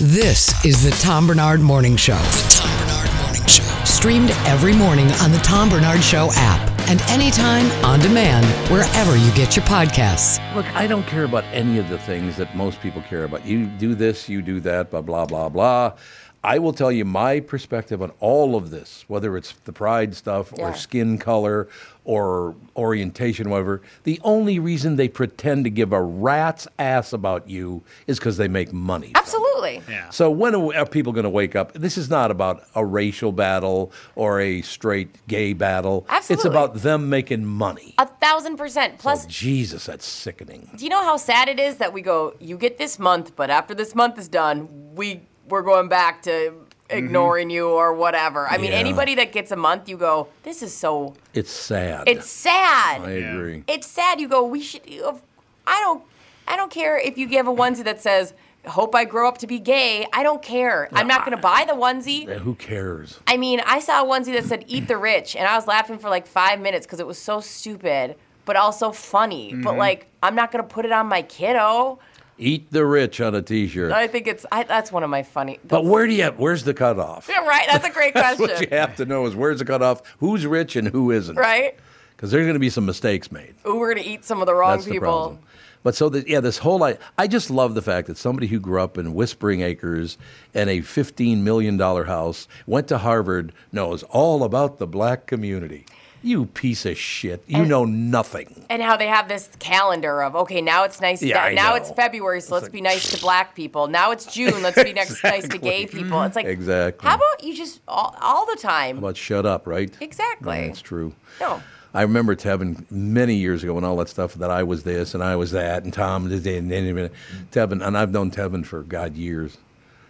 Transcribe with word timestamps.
This 0.00 0.64
is 0.64 0.82
the 0.84 0.90
Tom 1.02 1.26
Barnard 1.26 1.60
Morning 1.60 1.96
Show. 1.96 2.16
The 2.16 2.46
Tom 2.50 2.86
Barnard 2.86 3.22
Morning 3.22 3.46
Show. 3.48 3.84
Streamed 3.84 4.30
every 4.46 4.72
morning 4.72 5.10
on 5.20 5.32
the 5.32 5.38
Tom 5.38 5.68
Barnard 5.68 6.02
Show 6.04 6.28
app 6.34 6.68
and 6.88 7.00
anytime 7.10 7.66
on 7.84 7.98
demand 7.98 8.46
wherever 8.70 9.16
you 9.16 9.30
get 9.34 9.56
your 9.56 9.64
podcasts. 9.64 10.38
Look, 10.54 10.66
I 10.76 10.86
don't 10.86 11.04
care 11.06 11.24
about 11.24 11.44
any 11.46 11.78
of 11.78 11.88
the 11.88 11.98
things 11.98 12.36
that 12.36 12.54
most 12.56 12.80
people 12.80 13.02
care 13.02 13.24
about. 13.24 13.44
You 13.44 13.66
do 13.66 13.94
this, 13.96 14.28
you 14.28 14.40
do 14.40 14.60
that, 14.60 14.90
blah, 14.90 15.00
blah, 15.02 15.26
blah, 15.26 15.48
blah. 15.48 15.94
I 16.44 16.60
will 16.60 16.72
tell 16.72 16.92
you 16.92 17.04
my 17.04 17.40
perspective 17.40 18.00
on 18.00 18.12
all 18.20 18.54
of 18.54 18.70
this, 18.70 19.04
whether 19.08 19.36
it's 19.36 19.52
the 19.64 19.72
pride 19.72 20.14
stuff 20.14 20.52
or 20.52 20.68
Yeah. 20.68 20.72
skin 20.74 21.18
color 21.18 21.66
or 22.08 22.56
orientation, 22.74 23.50
whatever. 23.50 23.82
The 24.04 24.18
only 24.24 24.58
reason 24.58 24.96
they 24.96 25.08
pretend 25.08 25.64
to 25.64 25.70
give 25.70 25.92
a 25.92 26.00
rat's 26.00 26.66
ass 26.78 27.12
about 27.12 27.50
you 27.50 27.82
is 28.06 28.18
because 28.18 28.38
they 28.38 28.48
make 28.48 28.72
money. 28.72 29.12
Absolutely. 29.14 29.82
Yeah. 29.86 30.08
So 30.08 30.30
when 30.30 30.54
are 30.54 30.86
people 30.86 31.12
going 31.12 31.24
to 31.24 31.30
wake 31.30 31.54
up? 31.54 31.74
This 31.74 31.98
is 31.98 32.08
not 32.08 32.30
about 32.30 32.64
a 32.74 32.82
racial 32.82 33.30
battle 33.30 33.92
or 34.14 34.40
a 34.40 34.62
straight 34.62 35.26
gay 35.28 35.52
battle. 35.52 36.06
Absolutely. 36.08 36.34
It's 36.34 36.44
about 36.46 36.76
them 36.76 37.10
making 37.10 37.44
money. 37.44 37.94
A 37.98 38.06
thousand 38.06 38.56
percent. 38.56 38.94
Oh, 38.94 39.02
Plus, 39.02 39.26
Oh, 39.26 39.28
Jesus, 39.28 39.84
that's 39.84 40.06
sickening. 40.06 40.70
do 40.76 40.84
you 40.84 40.90
know 40.90 41.02
how 41.04 41.18
sad 41.18 41.50
it 41.50 41.60
is 41.60 41.76
that 41.76 41.92
we 41.92 42.00
go, 42.00 42.32
you 42.40 42.56
get 42.56 42.78
this 42.78 42.98
month, 42.98 43.36
but 43.36 43.50
after 43.50 43.74
this 43.74 43.94
month 43.94 44.18
is 44.18 44.28
done, 44.28 44.94
we 44.94 45.20
we're 45.48 45.60
going 45.62 45.88
back 45.88 46.22
to 46.22 46.54
ignoring 46.90 47.50
you 47.50 47.68
or 47.68 47.92
whatever. 47.92 48.46
I 48.48 48.58
mean, 48.58 48.72
anybody 48.72 49.14
that 49.16 49.32
gets 49.32 49.50
a 49.50 49.56
month, 49.56 49.88
you 49.88 49.96
go, 49.96 50.28
this 50.42 50.62
is 50.62 50.74
so. 50.74 51.14
It's 51.34 51.50
sad. 51.52 52.04
It's 52.08 52.28
sad. 52.28 53.02
I 53.02 53.10
agree. 53.12 53.64
It's 53.66 53.86
sad. 53.86 54.20
You 54.20 54.28
go, 54.28 54.44
we 54.44 54.60
should. 54.60 54.88
you- 54.88 55.20
I 55.66 55.80
don't. 55.80 56.02
I 56.46 56.56
don't 56.56 56.70
care 56.70 56.96
if 56.98 57.18
you 57.18 57.26
give 57.26 57.46
a 57.46 57.52
onesie 57.52 57.84
that 57.84 58.00
says, 58.00 58.32
"Hope 58.66 58.94
I 58.94 59.04
grow 59.04 59.28
up 59.28 59.36
to 59.38 59.46
be 59.46 59.58
gay." 59.58 60.06
I 60.14 60.22
don't 60.22 60.42
care. 60.42 60.88
I'm 60.94 61.06
not 61.06 61.26
going 61.26 61.36
to 61.36 61.42
buy 61.42 61.66
the 61.68 61.74
onesie. 61.74 62.26
Yeah, 62.26 62.38
Who 62.38 62.54
cares? 62.54 63.20
I 63.26 63.36
mean, 63.36 63.60
I 63.66 63.80
saw 63.80 64.02
a 64.02 64.06
onesie 64.06 64.32
that 64.32 64.44
said 64.46 64.64
"Eat 64.66 64.88
the 64.88 64.96
Rich," 64.96 65.36
and 65.36 65.46
I 65.46 65.54
was 65.56 65.66
laughing 65.66 65.98
for 65.98 66.08
like 66.08 66.26
five 66.26 66.58
minutes 66.58 66.86
because 66.86 67.00
it 67.00 67.06
was 67.06 67.18
so 67.18 67.40
stupid, 67.40 68.16
but 68.46 68.56
also 68.56 68.92
funny. 68.92 69.52
But 69.52 69.70
Mm-hmm. 69.72 69.78
like, 69.78 70.06
I'm 70.22 70.34
not 70.34 70.50
gonna 70.50 70.64
put 70.64 70.86
it 70.86 70.92
on 70.92 71.06
my 71.06 71.20
kiddo. 71.20 71.98
Eat 72.38 72.70
the 72.70 72.86
rich 72.86 73.20
on 73.20 73.34
a 73.34 73.42
T-shirt. 73.42 73.90
I 73.92 74.06
think 74.06 74.26
it's 74.26 74.46
I, 74.52 74.62
that's 74.62 74.92
one 74.92 75.02
of 75.02 75.10
my 75.10 75.22
funny. 75.22 75.58
but 75.66 75.84
where 75.84 76.06
do 76.06 76.14
you? 76.14 76.26
Where's 76.36 76.62
the 76.64 76.74
cutoff? 76.74 77.28
Yeah, 77.28 77.38
right. 77.46 77.66
That's 77.70 77.86
a 77.86 77.90
great 77.90 78.14
That's 78.14 78.38
what 78.38 78.60
you 78.60 78.68
have 78.70 78.96
to 78.96 79.04
know 79.04 79.26
is 79.26 79.34
where's 79.34 79.58
the 79.58 79.64
cutoff? 79.64 80.02
Who's 80.18 80.46
rich 80.46 80.76
and 80.76 80.88
who 80.88 81.10
isn't? 81.10 81.36
Right? 81.36 81.76
Because 82.16 82.30
there's 82.30 82.44
going 82.44 82.54
to 82.54 82.60
be 82.60 82.70
some 82.70 82.86
mistakes 82.86 83.30
made. 83.30 83.54
Ooh, 83.66 83.76
we're 83.76 83.94
gonna 83.94 84.06
eat 84.06 84.24
some 84.24 84.40
of 84.40 84.46
the 84.46 84.54
wrong 84.54 84.72
That's 84.72 84.84
the 84.86 84.92
people. 84.92 85.06
problem. 85.06 85.38
But 85.84 85.94
so 85.94 86.08
that 86.08 86.26
yeah, 86.28 86.40
this 86.40 86.58
whole 86.58 86.82
I 86.82 86.98
I 87.16 87.26
just 87.28 87.50
love 87.50 87.74
the 87.74 87.82
fact 87.82 88.08
that 88.08 88.16
somebody 88.18 88.48
who 88.48 88.58
grew 88.60 88.80
up 88.82 88.98
in 88.98 89.14
Whispering 89.14 89.60
Acres 89.60 90.18
and 90.52 90.68
a 90.68 90.80
fifteen 90.80 91.44
million 91.44 91.76
dollar 91.76 92.04
house 92.04 92.48
went 92.66 92.88
to 92.88 92.98
Harvard 92.98 93.52
knows 93.72 94.02
all 94.04 94.42
about 94.42 94.78
the 94.78 94.86
black 94.86 95.26
community. 95.26 95.86
You 96.28 96.44
piece 96.44 96.84
of 96.84 96.98
shit. 96.98 97.42
You 97.46 97.60
And- 97.60 97.68
know 97.70 97.84
nothing. 97.86 98.66
And 98.68 98.82
how 98.82 98.96
they 98.98 99.06
have 99.06 99.28
this 99.28 99.48
calendar 99.58 100.22
of 100.22 100.36
okay, 100.36 100.60
now 100.60 100.84
it's 100.84 101.00
nice. 101.00 101.22
Yeah, 101.22 101.42
I 101.42 101.54
now 101.54 101.70
know. 101.70 101.76
it's 101.76 101.90
February, 101.92 102.42
so 102.42 102.54
let's 102.54 102.64
like- 102.64 102.72
be 102.72 102.82
nice 102.82 103.10
to 103.12 103.20
black 103.20 103.54
people. 103.54 103.86
Now 103.86 104.10
it's 104.10 104.26
June, 104.26 104.62
let's 104.62 104.82
be 104.82 104.92
next 104.92 105.22
nice 105.24 105.48
to 105.48 105.56
gay 105.58 105.86
people. 105.86 106.22
It's 106.24 106.36
like 106.36 106.44
Exactly. 106.44 107.08
How 107.08 107.16
about 107.16 107.42
you 107.42 107.54
just 107.56 107.80
all, 107.88 108.14
all 108.20 108.44
the 108.44 108.56
time? 108.60 109.00
But 109.00 109.16
shut 109.16 109.46
up, 109.46 109.66
right? 109.66 109.90
Exactly. 110.02 110.66
That's 110.66 110.82
true. 110.82 111.14
No. 111.40 111.62
I 111.94 112.02
remember 112.02 112.36
Tevin 112.36 112.84
many 112.90 113.36
years 113.36 113.62
ago 113.64 113.74
and 113.78 113.86
all 113.86 113.96
that 113.96 114.10
stuff 114.10 114.34
that 114.34 114.50
I 114.50 114.62
was 114.62 114.82
this 114.82 115.14
and 115.14 115.24
I 115.24 115.36
was 115.36 115.52
that 115.52 115.84
and 115.84 115.92
Tom 115.94 116.28
did 116.28 116.46
and, 116.46 116.70
and, 116.70 116.98
and 116.98 117.10
Tevin 117.50 117.84
and 117.84 117.96
I've 117.96 118.10
known 118.10 118.30
Tevin 118.30 118.66
for 118.66 118.82
God 118.82 119.14
years. 119.16 119.56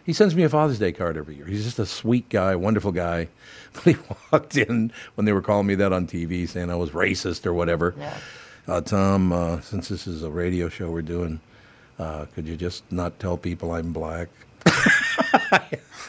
He 0.09 0.15
sends 0.15 0.35
me 0.35 0.43
a 0.43 0.49
Father's 0.49 0.79
Day 0.79 0.93
card 0.93 1.19
every 1.19 1.35
year. 1.37 1.45
He's 1.45 1.65
just 1.65 1.79
a 1.79 1.85
sweet 1.85 2.31
guy, 2.31 2.57
wonderful 2.57 2.93
guy. 2.93 3.29
But 3.75 3.83
he 3.83 3.97
walked 4.33 4.57
in 4.57 4.91
when 5.15 5.27
they 5.27 5.33
were 5.35 5.43
calling 5.43 5.67
me 5.67 5.75
that 5.75 5.93
on 5.93 6.07
TV, 6.07 6.49
saying 6.49 6.71
I 6.71 6.77
was 6.77 6.93
racist 6.93 7.45
or 7.45 7.53
whatever. 7.53 7.95
Yeah. 7.99 8.17
Uh, 8.67 8.81
Tom, 8.81 9.35
uh, 9.35 9.61
since 9.61 9.89
this 9.89 10.07
is 10.07 10.23
a 10.23 10.31
radio 10.31 10.71
show 10.71 10.91
we're 10.91 11.03
doing, 11.03 11.41
uh, 11.99 12.25
could 12.35 12.49
you 12.49 12.57
just 12.57 12.91
not 12.91 13.21
tell 13.21 13.37
people 13.37 13.73
I'm 13.73 13.93
black? 13.93 14.31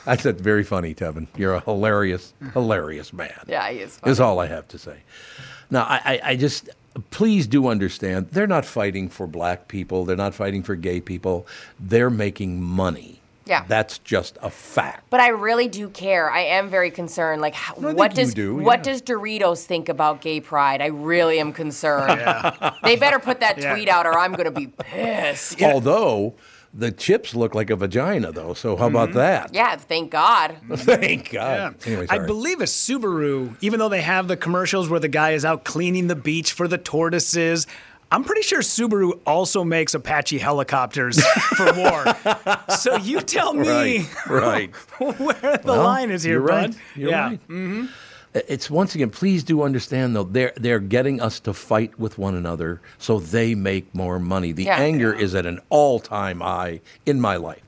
I 0.08 0.16
said, 0.18 0.40
very 0.40 0.64
funny, 0.64 0.96
Tevin. 0.96 1.28
You're 1.36 1.56
a 1.56 1.60
hilarious, 1.60 2.34
hilarious 2.54 3.12
man. 3.12 3.44
Yeah, 3.48 3.70
he 3.70 3.80
is. 3.80 3.98
Funny. 3.98 4.12
Is 4.14 4.22
all 4.22 4.40
I 4.40 4.48
have 4.48 4.70
to 4.70 4.78
say. 4.78 5.00
Now, 5.70 5.84
I, 5.84 6.02
I, 6.06 6.20
I 6.24 6.36
just 6.38 6.70
please 7.12 7.48
do 7.48 7.68
understand 7.68 8.30
they're 8.32 8.48
not 8.48 8.64
fighting 8.64 9.10
for 9.10 9.28
black 9.28 9.68
people. 9.68 10.06
They're 10.06 10.16
not 10.16 10.34
fighting 10.34 10.64
for 10.64 10.78
gay 10.78 11.02
people. 11.02 11.46
They're 11.78 12.10
making 12.10 12.64
money. 12.64 13.19
Yeah. 13.50 13.66
that's 13.68 13.98
just 14.00 14.38
a 14.42 14.50
fact. 14.50 15.10
But 15.10 15.20
I 15.20 15.30
really 15.30 15.68
do 15.68 15.90
care. 15.90 16.30
I 16.30 16.42
am 16.42 16.70
very 16.70 16.92
concerned. 16.92 17.42
Like, 17.42 17.56
how, 17.56 17.76
I 17.76 17.94
what 17.94 18.14
does 18.14 18.34
do, 18.34 18.56
what 18.56 18.80
yeah. 18.80 18.94
does 18.94 19.02
Doritos 19.02 19.66
think 19.66 19.90
about 19.90 20.22
gay 20.22 20.40
pride? 20.40 20.82
I 20.82 20.88
really 20.88 21.40
am 21.40 21.54
concerned. 21.54 22.22
They 22.84 22.96
better 22.96 23.20
put 23.20 23.42
that 23.42 23.58
Yeah. 23.60 23.74
tweet 23.74 23.90
out, 23.90 24.06
or 24.06 24.18
I'm 24.18 24.34
gonna 24.34 24.52
be 24.52 24.68
pissed. 24.68 25.62
Although 25.62 26.36
the 26.74 26.92
chips 26.92 27.34
look 27.34 27.56
like 27.56 27.70
a 27.70 27.76
vagina, 27.76 28.32
though. 28.32 28.54
So 28.54 28.76
how 28.76 28.88
about 28.88 29.10
mm-hmm. 29.10 29.18
that? 29.18 29.54
Yeah, 29.54 29.76
thank 29.76 30.12
God. 30.12 30.58
Thank 30.76 31.34
Yeah. 31.34 31.72
God. 31.72 31.88
Anyway, 31.88 32.08
I 32.10 32.20
believe 32.20 32.62
a 32.62 32.66
Subaru, 32.66 33.56
even 33.62 33.80
though 33.80 33.90
they 33.90 34.02
have 34.02 34.28
the 34.28 34.38
commercials 34.38 34.90
where 34.90 35.00
the 35.00 35.08
guy 35.08 35.32
is 35.32 35.44
out 35.44 35.64
cleaning 35.64 36.08
the 36.08 36.16
beach 36.16 36.54
for 36.54 36.68
the 36.68 36.78
tortoises, 36.78 37.66
I'm 38.12 38.24
pretty 38.24 38.42
sure 38.42 38.60
Subaru 38.62 39.20
also 39.26 39.64
makes 39.64 39.94
Apache 39.94 40.40
helicopters 40.40 41.24
for 41.58 41.72
war. 41.74 42.06
So 42.76 42.96
you 42.98 43.22
tell 43.22 43.54
me 43.54 43.68
right, 44.00 44.08
right. 44.30 44.76
where 45.00 45.58
the 45.58 45.62
Well, 45.64 45.84
line 45.84 46.10
is 46.10 46.24
here, 46.24 46.40
you're 46.40 46.48
bud. 46.48 46.70
right. 46.72 46.76
You're 46.96 47.10
yeah. 47.12 47.36
right. 47.50 47.90
It's 48.48 48.70
once 48.70 48.94
again, 48.96 49.10
please 49.10 49.44
do 49.44 49.64
understand 49.64 50.16
though, 50.16 50.24
they're 50.24 50.54
they're 50.56 50.80
getting 50.80 51.20
us 51.22 51.40
to 51.42 51.54
fight 51.54 52.00
with 52.00 52.18
one 52.20 52.36
another 52.36 52.80
so 53.00 53.20
they 53.20 53.56
make 53.56 53.94
more 53.94 54.20
money. 54.20 54.52
The 54.52 54.66
Yeah. 54.66 54.78
anger 54.78 55.12
is 55.14 55.34
at 55.36 55.46
an 55.48 55.60
all-time 55.70 56.40
high 56.42 56.82
in 57.08 57.20
my 57.20 57.36
life. 57.38 57.64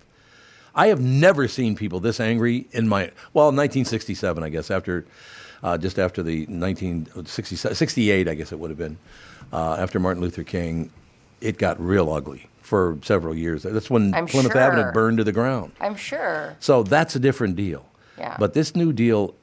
I 0.76 0.88
have 0.88 1.02
never 1.02 1.48
seen 1.48 1.76
people 1.76 2.00
this 2.00 2.20
angry 2.20 2.68
in 2.72 2.88
my 2.88 3.12
well, 3.34 3.48
1967, 3.48 4.44
I 4.44 4.50
guess, 4.50 4.70
after 4.72 5.06
uh, 5.64 5.78
just 5.78 6.00
after 6.00 6.24
the 6.24 6.46
1967, 6.48 7.76
68, 7.76 8.28
I 8.28 8.34
guess 8.36 8.52
it 8.52 8.60
would 8.60 8.70
have 8.72 8.78
been, 8.78 8.98
uh, 9.52 9.76
after 9.80 10.00
Martin 10.00 10.22
Luther 10.22 10.44
King, 10.44 10.92
it 11.42 11.58
got 11.58 11.80
real 11.80 12.12
ugly 12.12 12.48
for 12.62 12.98
several 13.04 13.36
years. 13.36 13.64
That's 13.64 13.90
when 13.90 14.14
I'm 14.14 14.28
Plymouth 14.28 14.54
sure. 14.54 14.62
Avenue 14.62 14.92
burned 14.92 15.18
to 15.18 15.24
the 15.24 15.32
ground. 15.32 15.74
I'm 15.82 15.96
sure. 15.96 16.56
So 16.60 16.84
that's 16.84 17.16
a 17.16 17.20
different 17.20 17.56
deal. 17.56 17.86
Yeah. 18.18 18.36
But 18.40 18.54
this 18.54 18.76
new 18.76 18.94
deal, 18.94 19.36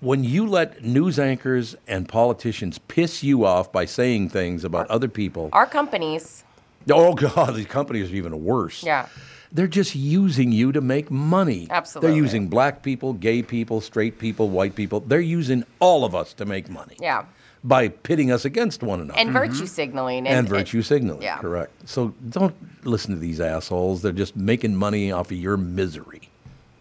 when 0.00 0.24
you 0.24 0.46
let 0.46 0.82
news 0.82 1.18
anchors 1.18 1.76
and 1.86 2.08
politicians 2.08 2.78
piss 2.78 3.22
you 3.22 3.44
off 3.44 3.70
by 3.70 3.84
saying 3.84 4.30
things 4.30 4.64
about 4.64 4.90
other 4.90 5.08
people, 5.08 5.50
Our 5.52 5.66
companies. 5.66 6.44
oh 6.90 7.14
God, 7.14 7.54
these 7.54 7.66
companies 7.66 8.10
are 8.10 8.16
even 8.16 8.44
worse. 8.44 8.82
Yeah. 8.82 9.06
They're 9.54 9.66
just 9.68 9.94
using 9.94 10.50
you 10.50 10.72
to 10.72 10.80
make 10.80 11.10
money. 11.10 11.66
Absolutely. 11.68 12.08
They're 12.08 12.16
using 12.16 12.48
black 12.48 12.82
people, 12.82 13.12
gay 13.12 13.42
people, 13.42 13.82
straight 13.82 14.18
people, 14.18 14.48
white 14.48 14.74
people. 14.74 15.00
They're 15.00 15.20
using 15.20 15.64
all 15.78 16.06
of 16.06 16.14
us 16.14 16.32
to 16.34 16.46
make 16.46 16.70
money. 16.70 16.96
Yeah. 16.98 17.26
By 17.64 17.88
pitting 17.88 18.32
us 18.32 18.44
against 18.44 18.82
one 18.82 19.00
another. 19.00 19.20
And 19.20 19.30
virtue 19.30 19.52
mm-hmm. 19.52 19.66
signaling. 19.66 20.26
And 20.26 20.48
virtue 20.48 20.82
signaling. 20.82 21.22
yeah. 21.22 21.38
Correct. 21.38 21.88
So 21.88 22.12
don't 22.28 22.56
listen 22.84 23.14
to 23.14 23.20
these 23.20 23.40
assholes. 23.40 24.02
They're 24.02 24.12
just 24.12 24.34
making 24.34 24.74
money 24.74 25.12
off 25.12 25.30
of 25.30 25.36
your 25.36 25.56
misery. 25.56 26.31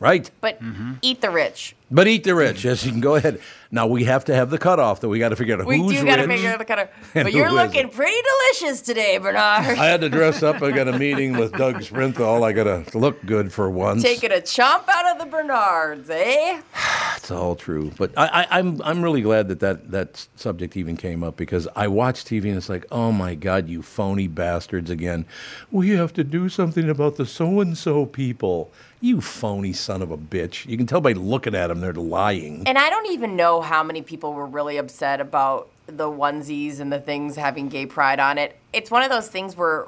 Right? 0.02 0.32
But 0.42 0.60
eat 1.04 1.22
the 1.22 1.30
rich. 1.30 1.76
But 1.92 2.08
eat 2.08 2.24
the 2.24 2.34
rich. 2.34 2.66
Yes, 2.66 2.84
you 2.84 2.92
can 2.92 3.02
go 3.02 3.16
ahead. 3.16 3.40
Now 3.70 3.86
we 3.86 4.06
have 4.06 4.26
to 4.26 4.36
have 4.36 4.50
the 4.50 4.58
cutoff 4.58 5.02
that 5.02 5.10
we 5.10 5.20
got 5.20 5.30
to 5.30 5.36
figure 5.36 5.54
out 5.60 5.66
We 5.68 5.78
who's 5.78 6.00
do 6.00 6.06
got 6.06 6.16
to 6.16 6.28
figure 6.28 6.50
out 6.50 6.58
the 6.58 6.66
cutoff. 6.66 6.90
But 7.14 7.34
you're 7.34 7.52
looking 7.52 7.82
isn't. 7.82 7.94
pretty 7.94 8.18
delicious 8.20 8.82
today, 8.82 9.20
Barnard. 9.20 9.78
I 9.78 9.86
had 9.86 10.02
to 10.02 10.10
dress 10.10 10.42
up. 10.42 10.60
I 10.64 10.72
got 10.72 10.88
a 10.88 10.98
meeting 10.98 11.38
with 11.38 11.52
Doug 11.54 11.84
Sprinthal. 11.84 12.44
I 12.44 12.52
got 12.52 12.64
to 12.64 12.98
look 12.98 13.24
good 13.28 13.54
for 13.54 13.70
once. 13.70 14.02
Taking 14.02 14.32
a 14.32 14.38
chomp 14.38 14.90
out 14.90 15.12
of 15.12 15.20
the 15.20 15.38
Barnards, 15.38 16.09
eh? 16.09 16.62
That's 17.12 17.30
all 17.30 17.56
true. 17.56 17.92
But 17.96 18.18
I, 18.18 18.26
I, 18.50 18.59
I'm 18.59 18.82
I'm 18.82 19.04
really 19.04 19.22
glad 19.22 19.50
that, 19.50 19.59
that 19.59 19.92
that 19.92 20.28
subject 20.36 20.76
even 20.76 20.97
came 20.97 21.24
up 21.24 21.38
because 21.38 21.68
I 21.76 21.88
watch 21.88 22.26
TV 22.26 22.46
and 22.46 22.58
it's 22.58 22.70
like, 22.70 22.88
oh 22.92 23.12
my 23.12 23.36
God, 23.36 23.70
you 23.70 23.84
phony 23.84 24.28
bastards 24.28 24.90
again. 24.90 25.26
We 25.70 25.90
have 25.92 26.12
to 26.14 26.24
do 26.24 26.50
something 26.50 26.90
about 26.90 27.18
the 27.18 27.28
so 27.28 27.59
and 27.59 27.78
so 27.78 28.08
people. 28.08 28.72
You 29.03 29.20
phony 29.20 29.74
son 29.74 30.02
of 30.03 30.12
a 30.12 30.18
bitch. 30.18 30.68
You 30.68 30.78
can 30.78 30.86
tell 30.86 31.02
by 31.02 31.14
looking 31.14 31.56
at 31.56 31.68
them 31.68 31.82
they're 31.82 31.92
lying. 31.94 32.64
And 32.68 32.78
I 32.78 32.90
don't 32.92 33.08
even 33.08 33.36
know 33.36 33.62
how 33.62 33.82
many 33.84 34.03
people 34.03 34.34
were 34.34 34.46
really 34.46 34.78
upset 34.78 35.20
about 35.20 35.70
the 35.88 36.06
onesies 36.06 36.80
and 36.80 36.94
the 36.94 37.00
things 37.00 37.36
having 37.36 37.68
gay 37.68 37.88
pride 37.88 38.20
on 38.20 38.38
it. 38.38 38.58
It's 38.72 38.92
one 38.92 39.02
of 39.03 39.09
those 39.09 39.28
things 39.28 39.58
where 39.58 39.88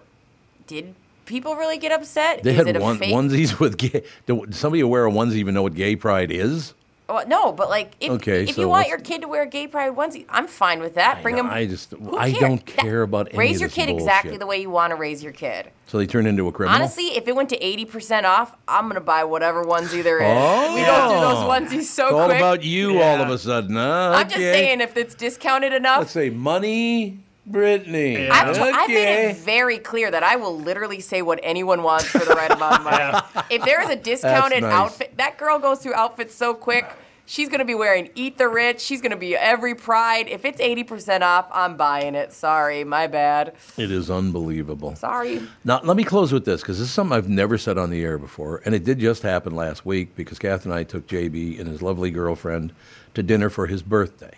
did 0.66 0.96
people 1.26 1.56
really 1.56 1.78
get 1.78 1.92
upset? 1.92 2.42
They 2.44 2.52
Is 2.52 2.58
had 2.58 2.68
it 2.70 2.76
a 2.78 2.80
one, 2.80 2.98
fake? 2.98 3.14
onesies 3.14 3.60
with 3.60 3.78
gay. 3.78 4.04
Do 4.26 4.46
somebody 4.50 4.84
wear 4.84 5.06
a 5.06 5.12
onesie 5.12 5.36
even 5.36 5.54
know 5.54 5.64
what 5.64 5.76
gay 5.76 5.96
pride 5.96 6.32
is? 6.32 6.74
Well, 7.08 7.28
no, 7.28 7.52
but 7.52 7.70
like 7.70 7.92
if, 8.00 8.12
Okay, 8.12 8.44
if 8.44 8.56
so 8.56 8.62
you 8.62 8.70
want 8.70 8.88
your 8.88 8.98
kid 8.98 9.22
to 9.22 9.28
wear 9.28 9.44
a 9.44 9.48
gay 9.48 9.68
pride 9.68 9.94
onesie, 9.94 10.26
I'm 10.30 10.48
fine 10.48 10.80
with 10.80 10.96
that. 10.96 11.22
Bring 11.22 11.36
know, 11.36 11.44
them. 11.44 11.52
I 11.52 11.66
just- 11.66 11.94
I 12.18 12.32
don't 12.32 12.66
care 12.66 13.02
about 13.02 13.28
any 13.30 13.38
Raise 13.38 13.58
of 13.58 13.62
your 13.62 13.68
this 13.70 13.76
kid 13.76 13.90
exactly 13.90 14.38
the 14.38 14.46
way 14.46 14.62
you 14.62 14.70
want 14.70 14.92
to 14.92 14.96
raise 14.96 15.22
your 15.22 15.34
kid. 15.34 15.70
So 15.86 15.98
they 15.98 16.08
turn 16.08 16.26
into 16.26 16.48
a 16.48 16.52
criminal. 16.52 16.76
Honestly, 16.76 17.18
if 17.18 17.28
it 17.28 17.36
went 17.36 17.50
to 17.50 17.60
80% 17.60 18.24
off, 18.24 18.56
I'm 18.68 18.86
going 18.86 18.96
to 18.96 19.02
buy 19.02 19.26
whatever 19.26 19.64
onesie 19.64 20.02
there 20.02 20.20
is. 20.20 20.28
Oh. 20.28 20.74
we 20.74 20.82
don't 20.82 21.10
do 21.10 21.20
those 21.20 21.44
oh! 21.44 21.50
onesies 21.50 21.84
so 21.84 22.06
it's 22.06 22.14
all 22.14 22.32
about 22.32 22.64
you 22.64 23.02
all 23.02 23.22
of 23.22 23.30
a 23.30 23.38
sudden, 23.38 23.76
huh? 23.76 24.14
I'm 24.16 24.30
just 24.30 24.40
saying 24.40 24.82
if 24.82 24.96
it's 24.96 25.14
discounted 25.14 25.74
enough. 25.74 26.00
Let's 26.00 26.12
say 26.12 26.30
money, 26.30 27.20
Brittany. 27.46 28.30
I've, 28.30 28.56
t- 28.56 28.62
I've 28.62 28.90
made 28.90 29.30
it 29.30 29.38
very 29.38 29.78
clear 29.78 30.10
that 30.10 30.24
I 30.24 30.38
will 30.38 30.58
literally 30.58 31.02
say 31.02 31.22
what 31.22 31.40
anyone 31.44 31.84
wants 31.84 32.06
for 32.06 32.20
the 32.20 32.34
right 32.34 32.52
amount 32.52 32.80
of 32.80 32.84
money. 32.84 33.44
If 33.50 33.64
there 33.66 33.82
is 33.82 33.90
a 33.90 33.96
discounted 33.96 34.62
nice. 34.62 34.72
outfit, 34.72 35.18
that 35.18 35.38
girl 35.38 35.60
goes 35.60 35.80
through 35.80 35.94
outfits 35.94 36.34
so 36.34 36.54
quick. 36.54 36.86
She's 37.26 37.48
gonna 37.48 37.66
be 37.66 37.76
wearing 37.76 38.10
Eat 38.16 38.38
the 38.38 38.48
Rich. 38.50 38.82
She's 38.82 39.02
gonna 39.02 39.16
be 39.16 39.36
every 39.36 39.76
Pride. 39.76 40.28
If 40.28 40.44
it's 40.44 40.60
80% 40.60 41.22
off, 41.22 41.48
I'm 41.54 41.78
buying 41.78 42.16
it. 42.16 42.34
Sorry, 42.34 42.84
my 42.84 43.08
bad. 43.08 43.54
It 43.78 43.92
is 43.92 44.10
unbelievable. 44.10 44.96
Sorry. 44.96 45.42
Now, 45.64 45.80
let 45.84 45.96
me 45.96 46.04
close 46.04 46.34
with 46.34 46.44
this 46.46 46.62
because 46.62 46.80
this 46.80 46.88
is 46.90 46.94
something 46.94 47.16
I've 47.16 47.30
never 47.30 47.58
said 47.58 47.78
on 47.78 47.92
the 47.92 48.04
air 48.04 48.18
before. 48.18 48.62
And 48.66 48.76
it 48.76 48.84
did 48.84 49.00
just 49.00 49.24
happen 49.24 49.56
last 49.56 49.86
week 49.86 50.16
because 50.16 50.38
Kath 50.38 50.66
and 50.66 50.74
I 50.74 50.84
took 50.84 51.08
JB 51.08 51.60
and 51.60 51.70
his 51.70 51.82
lovely 51.82 52.12
girlfriend 52.12 52.74
to 53.16 53.24
dinner 53.24 53.50
for 53.50 53.68
his 53.68 53.82
birthday. 53.82 54.34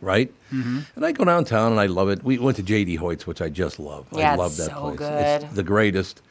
Right? 0.00 0.32
And 0.50 1.04
I 1.04 1.12
go 1.12 1.24
downtown 1.24 1.72
and 1.72 1.80
I 1.80 1.86
love 1.86 2.08
it. 2.08 2.22
We 2.22 2.38
went 2.38 2.56
to 2.58 2.62
JD 2.62 2.98
Hoyt's, 2.98 3.26
which 3.26 3.40
I 3.40 3.48
just 3.48 3.78
love. 3.78 4.06
Yeah, 4.12 4.32
I 4.32 4.36
love 4.36 4.52
it's 4.52 4.58
that 4.58 4.70
so 4.70 4.80
place. 4.82 4.98
good. 4.98 5.42
It's 5.44 5.54
the 5.54 5.62
greatest. 5.62 6.22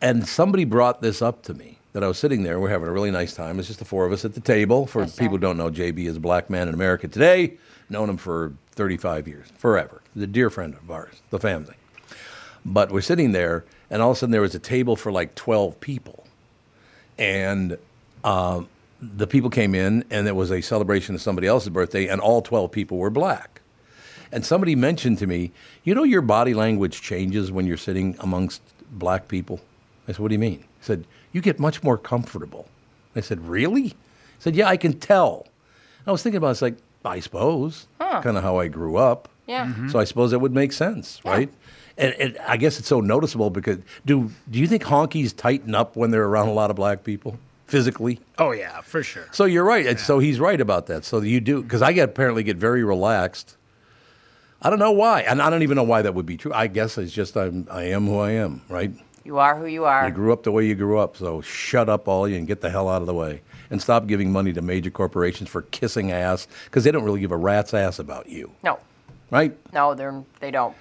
And 0.00 0.26
somebody 0.28 0.64
brought 0.64 1.00
this 1.00 1.22
up 1.22 1.42
to 1.44 1.54
me 1.54 1.78
that 1.92 2.02
I 2.02 2.08
was 2.08 2.18
sitting 2.18 2.42
there. 2.42 2.60
We're 2.60 2.68
having 2.70 2.88
a 2.88 2.92
really 2.92 3.10
nice 3.10 3.34
time. 3.34 3.58
It's 3.58 3.68
just 3.68 3.78
the 3.78 3.84
four 3.84 4.04
of 4.04 4.12
us 4.12 4.24
at 4.24 4.34
the 4.34 4.40
table. 4.40 4.86
For 4.86 5.06
people 5.06 5.28
who 5.28 5.38
don't 5.38 5.56
know, 5.56 5.70
JB 5.70 6.06
is 6.06 6.16
a 6.16 6.20
black 6.20 6.50
man 6.50 6.68
in 6.68 6.74
America 6.74 7.08
today. 7.08 7.54
Known 7.88 8.10
him 8.10 8.16
for 8.16 8.52
35 8.72 9.28
years, 9.28 9.46
forever. 9.56 10.02
A 10.20 10.26
dear 10.26 10.50
friend 10.50 10.74
of 10.74 10.90
ours, 10.90 11.22
the 11.30 11.38
family. 11.38 11.74
But 12.64 12.90
we're 12.90 13.00
sitting 13.00 13.32
there, 13.32 13.64
and 13.90 14.02
all 14.02 14.10
of 14.10 14.16
a 14.16 14.20
sudden 14.20 14.32
there 14.32 14.40
was 14.40 14.54
a 14.54 14.58
table 14.58 14.96
for 14.96 15.12
like 15.12 15.34
12 15.34 15.80
people. 15.80 16.26
And 17.18 17.78
um, 18.24 18.68
the 19.16 19.26
people 19.26 19.50
came 19.50 19.74
in, 19.74 20.04
and 20.10 20.26
it 20.26 20.36
was 20.36 20.50
a 20.50 20.60
celebration 20.60 21.14
of 21.14 21.22
somebody 21.22 21.46
else's 21.46 21.70
birthday, 21.70 22.06
and 22.08 22.20
all 22.20 22.42
12 22.42 22.70
people 22.70 22.98
were 22.98 23.10
black. 23.10 23.60
And 24.32 24.44
somebody 24.44 24.74
mentioned 24.74 25.18
to 25.18 25.26
me, 25.26 25.52
you 25.84 25.94
know, 25.94 26.02
your 26.02 26.22
body 26.22 26.54
language 26.54 27.02
changes 27.02 27.52
when 27.52 27.66
you're 27.66 27.76
sitting 27.76 28.16
amongst 28.20 28.62
black 28.90 29.28
people. 29.28 29.60
I 30.08 30.12
said, 30.12 30.20
what 30.20 30.28
do 30.28 30.34
you 30.34 30.40
mean? 30.40 30.58
He 30.58 30.82
said, 30.82 31.04
you 31.32 31.40
get 31.40 31.58
much 31.58 31.82
more 31.82 31.96
comfortable. 31.96 32.68
I 33.14 33.20
said, 33.20 33.46
really? 33.46 33.82
He 33.82 33.94
said, 34.38 34.56
yeah, 34.56 34.68
I 34.68 34.76
can 34.76 34.94
tell. 34.98 35.46
I 36.06 36.12
was 36.12 36.22
thinking 36.22 36.38
about 36.38 36.48
it, 36.48 36.52
it's 36.52 36.62
like, 36.62 36.76
I 37.04 37.20
suppose, 37.20 37.86
kind 37.98 38.36
of 38.36 38.42
how 38.42 38.58
I 38.58 38.68
grew 38.68 38.96
up. 38.96 39.28
Yeah. 39.46 39.66
Mm-hmm. 39.66 39.88
So 39.90 39.98
I 39.98 40.04
suppose 40.04 40.30
that 40.30 40.38
would 40.38 40.54
make 40.54 40.72
sense, 40.72 41.20
right? 41.24 41.50
And, 41.96 42.14
and 42.14 42.38
I 42.38 42.56
guess 42.56 42.78
it's 42.78 42.88
so 42.88 43.00
noticeable 43.00 43.50
because 43.50 43.78
do 44.04 44.30
do 44.50 44.58
you 44.58 44.66
think 44.66 44.82
honkies 44.82 45.36
tighten 45.36 45.74
up 45.74 45.96
when 45.96 46.10
they're 46.10 46.24
around 46.24 46.48
a 46.48 46.52
lot 46.52 46.70
of 46.70 46.76
black 46.76 47.04
people 47.04 47.38
physically? 47.66 48.20
Oh 48.38 48.52
yeah, 48.52 48.80
for 48.80 49.02
sure. 49.02 49.26
So 49.32 49.44
you're 49.44 49.64
right. 49.64 49.86
And 49.86 49.98
So 50.00 50.18
he's 50.18 50.40
right 50.40 50.60
about 50.60 50.86
that. 50.86 51.04
So 51.04 51.20
you 51.20 51.40
do 51.40 51.62
because 51.62 51.82
I 51.82 51.92
get 51.92 52.08
apparently 52.08 52.42
get 52.42 52.56
very 52.56 52.84
relaxed. 52.84 53.56
I 54.62 54.70
don't 54.70 54.78
know 54.78 54.92
why, 54.92 55.20
and 55.22 55.42
I 55.42 55.50
don't 55.50 55.62
even 55.62 55.76
know 55.76 55.82
why 55.82 56.00
that 56.02 56.14
would 56.14 56.24
be 56.26 56.36
true. 56.38 56.52
I 56.54 56.68
guess 56.68 56.96
it's 56.96 57.12
just 57.12 57.36
I'm 57.36 57.68
I 57.70 57.84
am 57.84 58.06
who 58.06 58.18
I 58.18 58.30
am, 58.32 58.62
right? 58.68 58.92
You 59.24 59.38
are 59.38 59.56
who 59.58 59.66
you 59.66 59.84
are. 59.84 60.06
You 60.06 60.12
grew 60.14 60.32
up 60.32 60.42
the 60.42 60.52
way 60.52 60.66
you 60.66 60.74
grew 60.74 60.98
up, 60.98 61.16
so 61.16 61.40
shut 61.40 61.88
up, 61.88 62.08
all 62.08 62.28
you, 62.28 62.36
and 62.36 62.46
get 62.46 62.60
the 62.60 62.68
hell 62.70 62.88
out 62.88 63.00
of 63.00 63.06
the 63.06 63.14
way, 63.14 63.40
and 63.70 63.80
stop 63.80 64.06
giving 64.06 64.30
money 64.32 64.52
to 64.52 64.60
major 64.62 64.90
corporations 64.90 65.48
for 65.48 65.62
kissing 65.62 66.12
ass 66.12 66.46
because 66.66 66.84
they 66.84 66.90
don't 66.90 67.04
really 67.04 67.20
give 67.20 67.32
a 67.32 67.36
rat's 67.36 67.72
ass 67.74 67.98
about 67.98 68.28
you, 68.28 68.50
No, 68.62 68.78
right? 69.30 69.54
no, 69.72 69.94
they're 69.94 70.22
they 70.40 70.50
don't. 70.50 70.74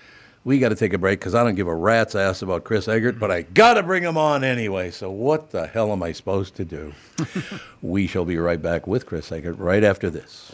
We 0.45 0.59
got 0.59 0.69
to 0.69 0.75
take 0.75 0.91
a 0.91 0.97
break 0.97 1.19
because 1.21 1.35
I 1.35 1.43
don't 1.43 1.55
give 1.55 1.69
a 1.69 1.75
rat's 1.75 2.15
ass 2.15 2.41
about 2.41 2.65
Chris 2.65 2.89
Egert, 2.89 3.17
but 3.17 3.31
I 3.31 3.43
got 3.43 3.75
to 3.75 3.83
bring 3.83 4.03
him 4.03 4.17
on 4.17 4.43
anyway. 4.43 4.91
So 4.91 5.09
what 5.09 5.51
the 5.51 5.67
hell 5.67 5.93
am 5.93 6.03
I 6.03 6.11
supposed 6.11 6.55
to 6.55 6.65
do? 6.65 6.93
we 7.81 8.07
shall 8.07 8.25
be 8.25 8.37
right 8.37 8.61
back 8.61 8.85
with 8.85 9.05
Chris 9.05 9.31
Egert 9.31 9.57
right 9.57 9.85
after 9.85 10.09
this. 10.09 10.53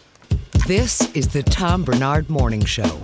This 0.67 1.11
is 1.15 1.29
the 1.29 1.41
Tom 1.41 1.83
Barnard 1.83 2.29
Morning 2.29 2.63
Show. 2.63 3.01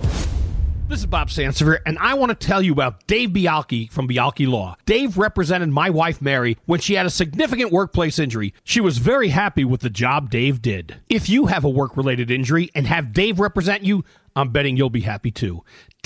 This 0.88 1.00
is 1.00 1.06
Bob 1.06 1.30
Sansevere, 1.30 1.80
and 1.84 1.98
I 1.98 2.14
want 2.14 2.30
to 2.30 2.46
tell 2.46 2.62
you 2.62 2.70
about 2.70 3.04
Dave 3.08 3.30
Bialke 3.30 3.90
from 3.90 4.06
Bialke 4.06 4.46
Law. 4.46 4.76
Dave 4.86 5.18
represented 5.18 5.70
my 5.70 5.90
wife 5.90 6.22
Mary 6.22 6.56
when 6.66 6.78
she 6.78 6.94
had 6.94 7.06
a 7.06 7.10
significant 7.10 7.72
workplace 7.72 8.20
injury. 8.20 8.54
She 8.62 8.80
was 8.80 8.98
very 8.98 9.30
happy 9.30 9.64
with 9.64 9.80
the 9.80 9.90
job 9.90 10.30
Dave 10.30 10.62
did. 10.62 10.98
If 11.08 11.28
you 11.28 11.46
have 11.46 11.64
a 11.64 11.68
work 11.68 11.96
related 11.96 12.30
injury 12.30 12.70
and 12.72 12.86
have 12.86 13.12
Dave 13.12 13.40
represent 13.40 13.82
you, 13.82 14.04
I'm 14.36 14.50
betting 14.50 14.76
you'll 14.76 14.90
be 14.90 15.00
happy 15.00 15.32
too. 15.32 15.64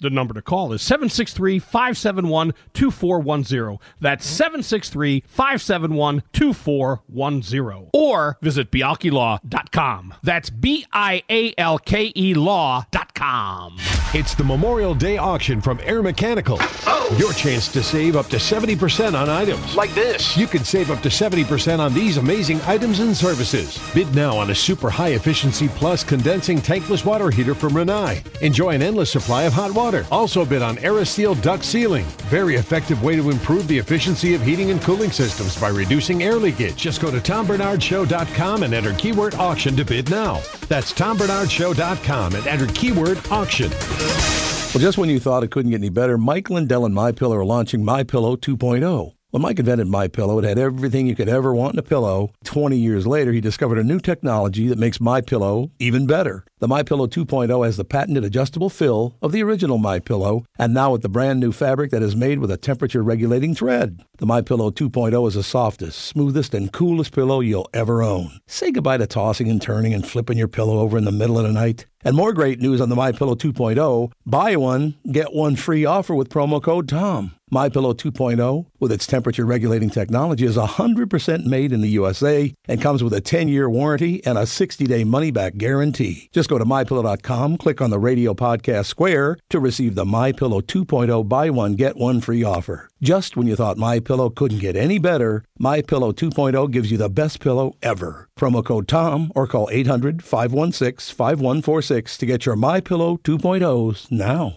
The 0.00 0.10
number 0.10 0.34
to 0.34 0.42
call 0.42 0.72
is 0.72 0.82
763 0.82 1.58
571 1.58 2.54
2410. 2.74 3.78
That's 4.00 4.26
763 4.26 5.24
571 5.26 6.22
2410. 6.32 7.90
Or 7.92 8.38
visit 8.40 8.70
bialkelaw.com. 8.70 10.14
That's 10.22 10.50
B 10.50 10.86
I 10.92 11.22
A 11.30 11.54
L 11.58 11.78
K 11.78 12.12
E 12.14 12.34
law.com. 12.34 13.78
It's 14.14 14.34
the 14.34 14.44
Memorial 14.44 14.94
Day 14.94 15.16
auction 15.18 15.60
from 15.60 15.80
Air 15.82 16.02
Mechanical. 16.02 16.58
Oh. 16.60 17.14
Your 17.18 17.32
chance 17.32 17.68
to 17.68 17.82
save 17.82 18.16
up 18.16 18.26
to 18.28 18.36
70% 18.36 19.14
on 19.20 19.28
items. 19.28 19.76
Like 19.76 19.92
this. 19.94 20.36
You 20.36 20.46
can 20.46 20.64
save 20.64 20.90
up 20.90 21.02
to 21.02 21.08
70% 21.08 21.80
on 21.80 21.92
these 21.92 22.16
amazing 22.16 22.60
items 22.62 23.00
and 23.00 23.16
services. 23.16 23.78
Bid 23.94 24.14
now 24.14 24.36
on 24.36 24.50
a 24.50 24.54
super 24.54 24.88
high 24.90 25.10
efficiency 25.10 25.68
plus 25.68 26.04
condensing 26.04 26.58
tankless 26.58 27.04
water 27.04 27.30
heater 27.30 27.54
from 27.54 27.72
Rinnai. 27.72 28.24
Enjoy 28.42 28.70
an 28.70 28.82
endless 28.82 29.15
supply 29.18 29.44
of 29.44 29.52
hot 29.52 29.72
water. 29.72 30.06
Also 30.10 30.44
bid 30.44 30.62
on 30.62 30.76
Aeroseal 30.76 31.40
duct 31.42 31.64
sealing. 31.64 32.04
Very 32.28 32.56
effective 32.56 33.02
way 33.02 33.16
to 33.16 33.30
improve 33.30 33.66
the 33.66 33.78
efficiency 33.78 34.34
of 34.34 34.42
heating 34.42 34.70
and 34.70 34.80
cooling 34.82 35.10
systems 35.10 35.58
by 35.58 35.68
reducing 35.68 36.22
air 36.22 36.36
leakage. 36.36 36.76
Just 36.76 37.00
go 37.00 37.10
to 37.10 37.18
tombarnardshow.com 37.18 38.62
and 38.62 38.74
enter 38.74 38.92
keyword 38.94 39.34
auction 39.36 39.74
to 39.76 39.84
bid 39.84 40.10
now. 40.10 40.42
That's 40.68 40.92
tombarnardshow.com 40.92 42.34
and 42.34 42.46
enter 42.46 42.66
keyword 42.66 43.18
auction. 43.30 43.70
Well, 43.70 44.82
just 44.82 44.98
when 44.98 45.08
you 45.08 45.18
thought 45.18 45.44
it 45.44 45.50
couldn't 45.50 45.70
get 45.70 45.80
any 45.80 45.88
better, 45.88 46.18
Mike 46.18 46.50
Lindell 46.50 46.84
and 46.84 46.94
My 46.94 47.12
Pillow 47.12 47.36
are 47.36 47.44
launching 47.44 47.84
My 47.84 48.02
Pillow 48.02 48.36
2.0. 48.36 49.15
When 49.30 49.42
Mike 49.42 49.58
invented 49.58 49.88
My 49.88 50.06
Pillow, 50.06 50.38
it 50.38 50.44
had 50.44 50.56
everything 50.56 51.08
you 51.08 51.16
could 51.16 51.28
ever 51.28 51.52
want 51.52 51.74
in 51.74 51.80
a 51.80 51.82
pillow. 51.82 52.30
20 52.44 52.76
years 52.76 53.08
later, 53.08 53.32
he 53.32 53.40
discovered 53.40 53.76
a 53.76 53.82
new 53.82 53.98
technology 53.98 54.68
that 54.68 54.78
makes 54.78 55.00
My 55.00 55.20
Pillow 55.20 55.72
even 55.80 56.06
better. 56.06 56.44
The 56.60 56.68
My 56.68 56.84
Pillow 56.84 57.08
2.0 57.08 57.66
has 57.66 57.76
the 57.76 57.84
patented 57.84 58.24
adjustable 58.24 58.70
fill 58.70 59.16
of 59.20 59.32
the 59.32 59.42
original 59.42 59.78
My 59.78 59.98
Pillow, 59.98 60.44
and 60.60 60.72
now 60.72 60.92
with 60.92 61.02
the 61.02 61.08
brand 61.08 61.40
new 61.40 61.50
fabric 61.50 61.90
that 61.90 62.04
is 62.04 62.14
made 62.14 62.38
with 62.38 62.52
a 62.52 62.56
temperature 62.56 63.02
regulating 63.02 63.52
thread. 63.52 64.00
The 64.18 64.26
My 64.26 64.42
Pillow 64.42 64.70
2.0 64.70 65.26
is 65.26 65.34
the 65.34 65.42
softest, 65.42 65.98
smoothest, 65.98 66.54
and 66.54 66.72
coolest 66.72 67.12
pillow 67.12 67.40
you'll 67.40 67.68
ever 67.74 68.04
own. 68.04 68.38
Say 68.46 68.70
goodbye 68.70 68.98
to 68.98 69.08
tossing 69.08 69.50
and 69.50 69.60
turning 69.60 69.92
and 69.92 70.06
flipping 70.06 70.38
your 70.38 70.48
pillow 70.48 70.78
over 70.78 70.96
in 70.96 71.04
the 71.04 71.10
middle 71.10 71.36
of 71.36 71.44
the 71.44 71.52
night. 71.52 71.86
And 72.06 72.14
more 72.14 72.32
great 72.32 72.60
news 72.60 72.80
on 72.80 72.88
the 72.88 72.94
My 72.94 73.10
Pillow 73.10 73.34
2.0. 73.34 74.12
Buy 74.24 74.54
one, 74.54 74.94
get 75.10 75.32
one 75.32 75.56
free 75.56 75.84
offer 75.84 76.14
with 76.14 76.28
promo 76.28 76.62
code 76.62 76.88
TOM. 76.88 77.34
My 77.50 77.68
Pillow 77.68 77.94
2.0, 77.94 78.66
with 78.78 78.92
its 78.92 79.08
temperature 79.08 79.44
regulating 79.44 79.90
technology, 79.90 80.44
is 80.44 80.56
100% 80.56 81.46
made 81.46 81.72
in 81.72 81.80
the 81.80 81.88
USA 81.88 82.54
and 82.68 82.80
comes 82.80 83.02
with 83.02 83.12
a 83.12 83.20
10-year 83.20 83.68
warranty 83.68 84.24
and 84.24 84.38
a 84.38 84.42
60-day 84.42 85.02
money-back 85.02 85.56
guarantee. 85.56 86.28
Just 86.32 86.48
go 86.48 86.58
to 86.58 86.64
mypillow.com, 86.64 87.56
click 87.58 87.80
on 87.80 87.90
the 87.90 87.98
radio 87.98 88.34
podcast 88.34 88.86
square 88.86 89.36
to 89.50 89.58
receive 89.58 89.96
the 89.96 90.04
My 90.04 90.30
Pillow 90.30 90.60
2.0 90.60 91.28
buy 91.28 91.50
one 91.50 91.74
get 91.74 91.96
one 91.96 92.20
free 92.20 92.44
offer. 92.44 92.88
Just 93.06 93.36
when 93.36 93.46
you 93.46 93.54
thought 93.54 93.78
My 93.78 94.00
Pillow 94.00 94.30
couldn't 94.30 94.58
get 94.58 94.74
any 94.74 94.98
better, 94.98 95.44
My 95.60 95.80
Pillow 95.80 96.10
2.0 96.10 96.68
gives 96.72 96.90
you 96.90 96.98
the 96.98 97.08
best 97.08 97.38
pillow 97.38 97.76
ever. 97.80 98.28
Promo 98.36 98.64
code 98.64 98.88
TOM 98.88 99.30
or 99.36 99.46
call 99.46 99.68
800-516-5146 99.68 102.18
to 102.18 102.26
get 102.26 102.46
your 102.46 102.56
My 102.56 102.80
Pillow 102.80 103.18
2.0s 103.18 104.10
now. 104.10 104.56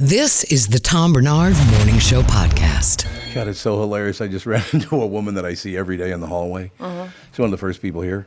This 0.00 0.42
is 0.42 0.66
the 0.66 0.80
Tom 0.80 1.12
Barnard 1.12 1.54
Morning 1.70 2.00
Show 2.00 2.22
podcast. 2.22 3.06
God, 3.32 3.46
it's 3.46 3.60
so 3.60 3.78
hilarious. 3.78 4.20
I 4.20 4.26
just 4.26 4.44
ran 4.46 4.64
into 4.72 5.00
a 5.00 5.06
woman 5.06 5.36
that 5.36 5.46
I 5.46 5.54
see 5.54 5.76
every 5.76 5.96
day 5.96 6.10
in 6.10 6.18
the 6.18 6.26
hallway. 6.26 6.72
Uh-huh. 6.80 7.06
She's 7.30 7.38
one 7.38 7.44
of 7.44 7.50
the 7.52 7.58
first 7.58 7.80
people 7.80 8.02
here. 8.02 8.26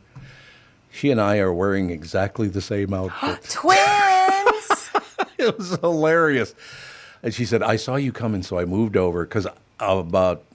She 0.90 1.12
and 1.12 1.20
I 1.20 1.40
are 1.40 1.52
wearing 1.52 1.90
exactly 1.90 2.48
the 2.48 2.62
same 2.62 2.94
outfit. 2.94 3.44
Twins. 3.50 3.80
it 5.38 5.58
was 5.58 5.78
hilarious. 5.82 6.56
And 7.22 7.34
she 7.34 7.44
said, 7.44 7.62
I 7.62 7.76
saw 7.76 7.98
you 7.98 8.14
coming, 8.14 8.44
so 8.44 8.58
I 8.58 8.64
moved 8.64 8.96
over 8.96 9.26
because 9.26 9.46
about, 9.78 10.46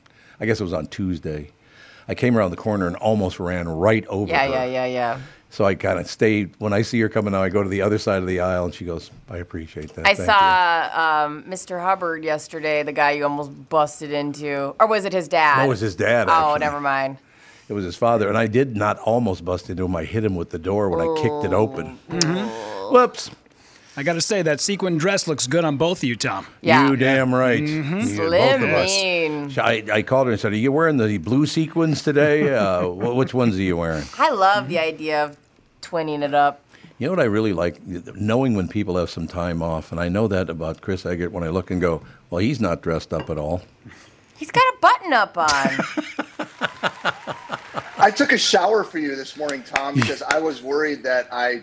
I 0.41 0.47
guess 0.47 0.61
it 0.61 0.65
was 0.65 0.73
on 0.73 0.87
Tuesday. 0.87 1.51
I 2.09 2.15
came 2.15 2.39
around 2.39 2.53
the 2.53 2.57
corner 2.57 2.87
and 2.87 2.97
almost 2.97 3.39
ran 3.39 3.69
right 3.69 4.07
over 4.07 4.31
yeah, 4.31 4.47
her. 4.47 4.51
yeah, 4.51 4.65
yeah, 4.65 4.87
yeah. 4.87 5.21
So 5.53 5.67
I 5.67 5.75
kind 5.75 5.99
of 5.99 6.07
stayed. 6.09 6.55
When 6.59 6.73
I 6.73 6.81
see 6.81 6.99
her 7.01 7.11
coming 7.11 7.33
now, 7.33 7.43
I 7.43 7.51
go 7.51 7.63
to 7.63 7.69
the 7.69 7.83
other 7.83 7.99
side 7.99 8.23
of 8.23 8.27
the 8.27 8.41
aisle, 8.41 8.65
and 8.65 8.75
she 8.75 8.87
goes, 8.87 9.11
"I 9.29 9.37
appreciate 9.37 9.95
that." 9.97 10.07
I 10.07 10.15
Thank 10.15 10.19
you." 10.21 10.25
saw 10.25 11.25
um, 11.27 11.43
Mr. 11.45 11.79
Hubbard 11.83 12.25
yesterday, 12.25 12.83
the 12.83 12.93
guy 12.93 13.11
you 13.11 13.25
almost 13.25 13.69
busted 13.69 14.13
into, 14.13 14.75
or 14.81 14.87
was 14.87 15.05
it 15.05 15.13
his 15.13 15.29
dad? 15.29 15.59
No, 15.59 15.65
it 15.67 15.69
was 15.69 15.81
his 15.81 15.95
dad, 15.95 16.29
Oh, 16.31 16.33
actually. 16.33 16.61
never 16.61 16.81
mind. 16.81 17.19
It 17.69 17.75
was 17.75 17.85
his 17.85 17.97
father, 17.97 18.29
and 18.31 18.39
I 18.39 18.47
did 18.47 18.77
not 18.77 18.99
almost 19.01 19.45
bust 19.45 19.69
into 19.69 19.85
him. 19.85 19.95
I 19.95 20.05
hit 20.05 20.25
him 20.25 20.37
with 20.37 20.49
the 20.49 20.59
door 20.59 20.89
when 20.89 21.01
I 21.07 21.21
kicked 21.21 21.45
it 21.45 21.53
open. 21.53 21.99
Mm-hmm. 22.11 22.95
Whoops! 22.95 23.31
I 23.95 24.03
got 24.03 24.15
to 24.15 24.23
say, 24.23 24.41
that 24.41 24.59
sequin 24.59 24.97
dress 24.97 25.29
looks 25.29 25.47
good 25.47 25.67
on 25.67 25.77
both 25.77 25.99
of 25.99 26.05
you, 26.05 26.17
Tom. 26.17 26.47
Yeah. 26.63 26.89
You 26.89 26.97
damn 26.97 27.35
right. 27.35 27.63
Mm-hmm. 27.63 27.99
You- 28.01 28.07
Slim 28.07 28.61
both 28.63 28.71
of 28.71 28.75
us. 28.75 29.59
I, 29.59 29.85
I 29.93 30.01
called 30.03 30.29
her 30.29 30.33
and 30.33 30.41
said, 30.41 30.53
"Are 30.53 30.57
you 30.57 30.73
wearing 30.73 30.97
the 30.97 31.19
blue 31.19 31.45
sequins 31.45 32.03
today? 32.03 32.55
Uh, 32.55 32.89
which 32.89 33.35
ones 33.35 33.55
are 33.59 33.63
you 33.63 33.77
wearing?" 33.77 34.05
I 34.19 34.31
love 34.31 34.69
the 34.69 34.79
idea 34.79 35.23
of 35.27 35.37
twinning 35.93 36.23
it 36.23 36.35
up. 36.35 36.61
You 36.99 37.07
know 37.07 37.13
what 37.13 37.21
I 37.21 37.25
really 37.25 37.53
like? 37.53 37.85
Knowing 37.87 38.55
when 38.55 38.69
people 38.69 38.97
have 38.97 39.11
some 39.11 39.27
time 39.27 39.63
off, 39.63 39.93
and 39.93 40.01
I 40.01 40.09
know 40.09 40.29
that 40.29 40.49
about 40.49 40.81
Chris 40.81 41.05
Egert 41.05 41.33
when 41.33 41.45
I 41.45 41.49
look 41.49 41.71
and 41.71 41.81
go, 41.81 42.03
"Well, 42.31 42.39
he's 42.41 42.61
not 42.61 42.81
dressed 42.83 43.13
up 43.13 43.29
at 43.29 43.39
all." 43.39 43.63
He's 44.37 44.51
got 44.51 44.63
a 44.63 44.77
button 44.81 45.13
up 45.13 45.37
on. 45.39 45.47
I 47.99 48.11
took 48.11 48.33
a 48.33 48.39
shower 48.39 48.83
for 48.83 48.99
you 48.99 49.15
this 49.15 49.37
morning, 49.37 49.63
Tom, 49.63 49.95
because 49.95 50.23
I 50.23 50.41
was 50.41 50.63
worried 50.63 51.03
that 51.05 51.29
I 51.33 51.63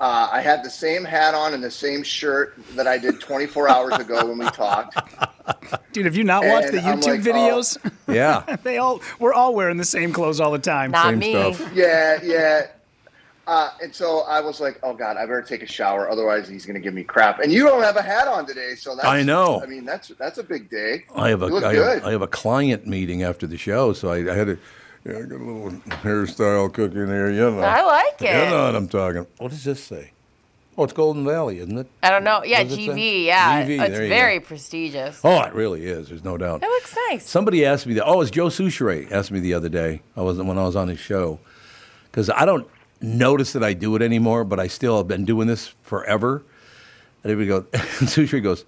uh, 0.00 0.28
I 0.30 0.40
had 0.40 0.62
the 0.62 0.70
same 0.70 1.04
hat 1.04 1.34
on 1.34 1.54
and 1.54 1.62
the 1.62 1.70
same 1.70 2.02
shirt 2.02 2.58
that 2.74 2.86
I 2.86 2.98
did 2.98 3.20
24 3.20 3.68
hours 3.68 3.94
ago 3.94 4.26
when 4.26 4.38
we 4.38 4.46
talked. 4.50 4.96
Dude, 5.92 6.04
have 6.04 6.16
you 6.16 6.24
not 6.24 6.44
watched 6.44 6.72
the 6.72 6.78
YouTube 6.78 7.06
like, 7.06 7.20
oh. 7.20 7.32
videos? 7.32 7.92
Yeah. 8.06 8.56
they 8.62 8.78
all 8.78 9.00
we're 9.18 9.34
all 9.34 9.54
wearing 9.54 9.76
the 9.76 9.84
same 9.84 10.12
clothes 10.12 10.40
all 10.40 10.52
the 10.52 10.58
time. 10.58 10.92
Not 10.92 11.06
Same 11.06 11.18
me. 11.18 11.32
stuff. 11.32 11.72
Yeah, 11.74 12.20
yeah. 12.22 12.66
Uh, 13.48 13.70
and 13.82 13.94
so 13.94 14.20
I 14.28 14.40
was 14.40 14.60
like, 14.60 14.78
"Oh 14.82 14.92
God, 14.92 15.16
I 15.16 15.22
better 15.22 15.40
take 15.40 15.62
a 15.62 15.66
shower, 15.66 16.10
otherwise 16.10 16.46
he's 16.48 16.66
going 16.66 16.74
to 16.74 16.80
give 16.80 16.92
me 16.92 17.02
crap." 17.02 17.40
And 17.40 17.50
you 17.50 17.64
don't 17.64 17.82
have 17.82 17.96
a 17.96 18.02
hat 18.02 18.28
on 18.28 18.44
today, 18.44 18.74
so 18.76 18.94
that's, 18.94 19.08
I 19.08 19.22
know. 19.22 19.62
I 19.62 19.66
mean, 19.66 19.86
that's 19.86 20.08
that's 20.18 20.36
a 20.36 20.42
big 20.42 20.68
day. 20.68 21.04
I 21.16 21.30
have 21.30 21.42
a 21.42 21.46
You 21.46 21.52
look 21.54 21.64
I 21.64 21.72
good. 21.72 21.94
have, 22.00 22.04
I 22.04 22.10
have 22.10 22.20
a 22.20 22.26
client 22.26 22.86
meeting 22.86 23.22
after 23.22 23.46
the 23.46 23.56
show, 23.56 23.94
so 23.94 24.10
I, 24.12 24.30
I 24.30 24.34
had 24.34 24.50
a, 24.50 24.58
yeah, 25.06 25.16
I 25.18 25.22
got 25.22 25.36
a 25.40 25.44
little 25.44 25.70
hairstyle 26.02 26.70
cooking 26.74 27.06
there. 27.06 27.30
You 27.30 27.50
know, 27.50 27.60
I 27.60 27.82
like 27.82 28.20
it. 28.20 28.26
You 28.44 28.50
know 28.50 28.64
what 28.66 28.76
I'm 28.76 28.86
talking. 28.86 29.26
What 29.38 29.50
does 29.50 29.64
this 29.64 29.82
say? 29.82 30.12
Oh, 30.76 30.84
it's 30.84 30.92
Golden 30.92 31.24
Valley, 31.24 31.58
isn't 31.58 31.76
it? 31.78 31.88
I 32.02 32.10
don't 32.10 32.24
know. 32.24 32.44
Yeah, 32.44 32.58
What 32.58 32.68
does 32.68 32.78
it 32.78 32.90
GV. 32.90 33.24
Yeah, 33.24 33.64
GV, 33.66 33.80
it's 33.88 33.98
very 33.98 34.38
go. 34.40 34.44
prestigious. 34.44 35.20
Oh, 35.24 35.42
it 35.42 35.54
really 35.54 35.86
is. 35.86 36.08
There's 36.10 36.22
no 36.22 36.36
doubt. 36.36 36.62
It 36.62 36.68
looks 36.68 36.94
nice. 37.08 37.26
Somebody 37.28 37.64
asked 37.64 37.86
me 37.86 37.94
that. 37.94 38.04
Oh, 38.04 38.20
it's 38.20 38.30
Joe 38.30 38.46
Soucheray 38.48 39.10
asked 39.10 39.30
me 39.32 39.40
the 39.40 39.54
other 39.54 39.70
day. 39.70 40.02
I 40.16 40.20
wasn't 40.20 40.46
when 40.48 40.58
I 40.58 40.64
was 40.64 40.76
on 40.76 40.86
his 40.88 41.00
show 41.00 41.40
because 42.10 42.28
I 42.30 42.44
don't 42.44 42.68
notice 43.00 43.52
that 43.52 43.64
I 43.64 43.72
do 43.72 43.94
it 43.96 44.02
anymore, 44.02 44.44
but 44.44 44.60
I 44.60 44.66
still 44.66 44.96
have 44.98 45.08
been 45.08 45.24
doing 45.24 45.46
this 45.46 45.74
forever. 45.82 46.42
And 47.22 47.32
everybody 47.32 47.48
goes, 47.48 47.66
and 48.00 48.08
Soucheray 48.08 48.42
goes, 48.42 48.64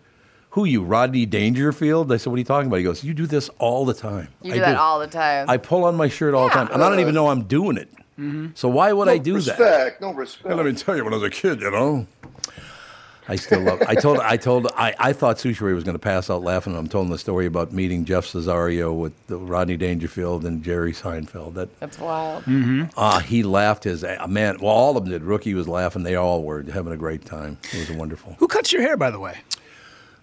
"Who 0.51 0.65
you, 0.65 0.83
Rodney 0.83 1.27
Dangerfield?" 1.27 2.13
I 2.13 2.17
said, 2.17 2.31
"What 2.31 2.37
are 2.37 2.39
you 2.39 2.45
talking 2.45 2.69
about?" 2.69 2.77
He 2.77 2.85
goes, 2.85 3.05
"You 3.05 3.15
do 3.15 3.27
this 3.27 3.49
all 3.59 3.85
the 3.85 3.95
time." 3.95 4.29
You 4.43 4.53
I 4.53 4.55
do 4.55 4.61
that 4.61 4.77
all 4.77 4.99
the 4.99 5.07
time. 5.07 5.49
I 5.49 5.57
pull 5.57 5.85
on 5.85 5.97
my 5.97 6.09
shirt 6.09 6.35
all 6.35 6.49
the 6.49 6.55
time, 6.55 6.69
and 6.73 6.83
I 6.83 6.89
don't 6.89 7.01
even 7.01 7.15
know 7.15 7.29
I'm 7.29 7.45
doing 7.45 7.77
it. 7.77 7.91
Mm-hmm. 8.19 8.49
So 8.55 8.69
why 8.69 8.93
would 8.93 9.09
I 9.09 9.19
do 9.19 9.41
that? 9.41 9.59
respect, 9.59 10.01
that? 10.01 10.07
no 10.07 10.13
respect. 10.13 10.47
And 10.47 10.57
let 10.57 10.67
me 10.67 10.73
tell 10.75 10.97
you, 10.97 11.05
when 11.05 11.15
I 11.15 11.17
was 11.17 11.25
a 11.25 11.31
kid, 11.31 11.61
you 11.61 11.71
know. 11.71 12.07
I 13.31 13.37
still 13.37 13.61
love. 13.61 13.81
I 13.87 13.95
told. 13.95 14.19
I 14.19 14.37
told. 14.37 14.67
I, 14.77 14.93
I 14.99 15.13
thought 15.13 15.37
Soucheray 15.37 15.73
was 15.73 15.85
going 15.85 15.95
to 15.95 16.01
pass 16.01 16.29
out 16.29 16.43
laughing. 16.43 16.75
I'm 16.77 16.89
telling 16.89 17.11
the 17.11 17.17
story 17.19 17.47
about 17.47 17.73
meeting 17.73 18.05
Jeff 18.05 18.27
Cesario 18.27 18.93
with 18.93 19.13
the 19.29 19.37
Rodney 19.37 19.77
Dangerfield 19.77 20.45
and 20.45 20.65
Jerry 20.65 20.93
Seinfeld. 20.93 21.55
That 21.55 21.79
That's 21.79 22.01
wild. 22.01 22.43
ah, 22.97 23.21
he 23.21 23.45
laughed 23.45 23.85
his 23.85 24.03
a- 24.03 24.27
man. 24.27 24.59
Well, 24.61 24.73
all 24.73 24.97
of 24.97 25.05
them 25.05 25.13
did. 25.13 25.23
Rookie 25.23 25.55
was 25.55 25.69
laughing. 25.69 26.03
They 26.03 26.17
all 26.17 26.43
were 26.43 26.63
having 26.65 26.93
a 26.93 26.97
great 26.97 27.25
time. 27.25 27.57
It 27.73 27.89
was 27.89 27.97
wonderful. 27.97 28.35
Who 28.41 28.49
cuts 28.49 28.73
your 28.73 28.83
hair, 28.83 28.97
by 28.97 29.13
the 29.13 29.21
way? 29.21 29.39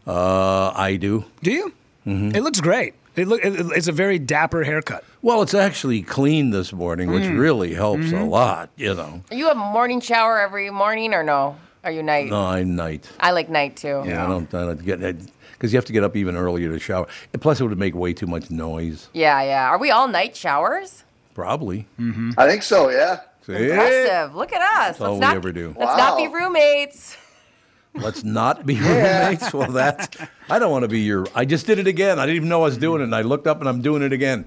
Uh, 0.06 0.72
I 0.76 0.98
do. 0.98 1.24
Do 1.42 1.52
you? 1.52 1.74
Mm-hmm. 2.06 2.36
It 2.36 2.42
looks 2.44 2.60
great. 2.60 2.94
It 3.16 3.28
look, 3.28 3.44
it, 3.44 3.54
it's 3.76 3.88
a 3.88 3.92
very 3.94 4.20
dapper 4.20 4.64
haircut. 4.64 5.04
Well, 5.22 5.42
it's 5.42 5.54
actually 5.54 6.02
clean 6.04 6.52
this 6.52 6.72
morning, 6.72 7.12
which 7.12 7.26
really 7.26 7.74
helps 7.74 8.12
a 8.12 8.24
lot. 8.24 8.70
You 8.76 8.94
know. 8.94 9.24
You 9.32 9.48
have 9.48 9.58
a 9.58 9.60
morning 9.60 10.02
shower 10.02 10.40
every 10.40 10.70
morning 10.70 11.14
or 11.14 11.24
no? 11.24 11.58
Are 11.88 11.92
you 11.92 12.04
night? 12.04 12.28
No, 12.28 12.44
I'm 12.44 12.76
night. 12.76 13.10
I 13.18 13.32
like 13.32 13.48
night 13.48 13.78
too. 13.78 14.04
Yeah, 14.06 14.26
I 14.26 14.28
don't. 14.28 14.54
I 14.54 14.66
don't 14.66 14.84
get 14.84 15.00
because 15.00 15.72
you 15.72 15.78
have 15.78 15.86
to 15.86 15.94
get 15.94 16.04
up 16.04 16.18
even 16.18 16.36
earlier 16.36 16.70
to 16.70 16.80
shower. 16.80 17.08
And 17.32 17.42
plus, 17.42 17.62
it 17.62 17.64
would 17.64 17.78
make 17.78 17.96
way 17.96 18.12
too 18.12 18.28
much 18.28 18.52
noise. 18.52 19.08
Yeah, 19.14 19.42
yeah. 19.42 19.70
Are 19.70 19.78
we 19.78 19.90
all 19.90 20.10
night 20.10 20.36
showers? 20.36 21.06
Probably. 21.34 21.88
Mm-hmm. 21.98 22.32
I 22.38 22.46
think 22.46 22.64
so. 22.64 22.90
Yeah. 22.90 23.22
See? 23.46 23.70
Impressive. 23.70 24.36
Look 24.36 24.52
at 24.52 24.62
us. 24.62 24.98
That's 24.98 25.00
all 25.00 25.14
let's 25.14 25.20
we 25.22 25.28
not, 25.28 25.36
ever 25.38 25.54
do. 25.54 25.74
Let's 25.80 25.98
not 25.98 26.18
be 26.18 26.28
roommates. 26.28 27.16
Let's 27.94 28.26
not 28.26 28.66
be 28.66 28.76
roommates. 28.76 29.54
Well, 29.54 29.72
that's. 29.72 30.10
I 30.50 30.60
don't 30.60 30.72
want 30.72 30.84
to 30.84 30.90
be 30.90 31.00
your. 31.00 31.26
I 31.34 31.46
just 31.46 31.66
did 31.68 31.80
it 31.80 31.88
again. 31.88 32.20
I 32.20 32.26
didn't 32.26 32.36
even 32.36 32.50
know 32.50 32.64
I 32.64 32.66
was 32.66 32.78
doing 32.78 33.00
it. 33.00 33.06
And 33.06 33.16
I 33.16 33.22
looked 33.22 33.48
up 33.48 33.62
and 33.62 33.70
I'm 33.70 33.82
doing 33.82 34.02
it 34.02 34.12
again. 34.12 34.46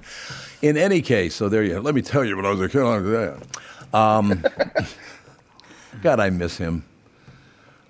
In 0.61 0.77
any 0.77 1.01
case, 1.01 1.35
so 1.35 1.49
there 1.49 1.65
you. 1.65 1.77
Have. 1.77 1.85
Let 1.85 1.95
me 1.95 2.03
tell 2.03 2.23
you, 2.23 2.37
when 2.37 2.45
I 2.45 2.51
was 2.51 2.61
a 2.61 2.69
kid, 2.69 2.83
I 2.83 2.99
was 2.99 3.11
that. 3.93 3.99
Um, 3.99 4.45
God, 6.03 6.21
I 6.21 6.29
miss 6.29 6.59
him. 6.59 6.85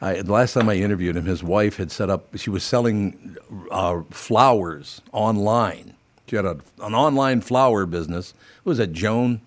I, 0.00 0.23
the 0.23 0.33
last 0.33 0.54
time 0.54 0.69
I 0.69 0.75
interviewed 0.76 1.16
him, 1.16 1.26
his 1.26 1.42
wife 1.42 1.76
had 1.76 1.90
set 1.90 2.09
up. 2.09 2.26
She 2.37 2.50
was 2.50 2.64
selling 2.64 3.37
uh, 3.71 4.02
flowers 4.11 5.02
online. 5.12 5.95
She 6.26 6.37
had 6.37 6.47
a, 6.47 6.59
an 6.83 6.95
online 6.95 7.40
flower 7.40 7.87
business. 7.87 8.33
Who 8.64 8.71
was 8.71 8.78
that? 8.78 8.92
Joan. 8.92 9.40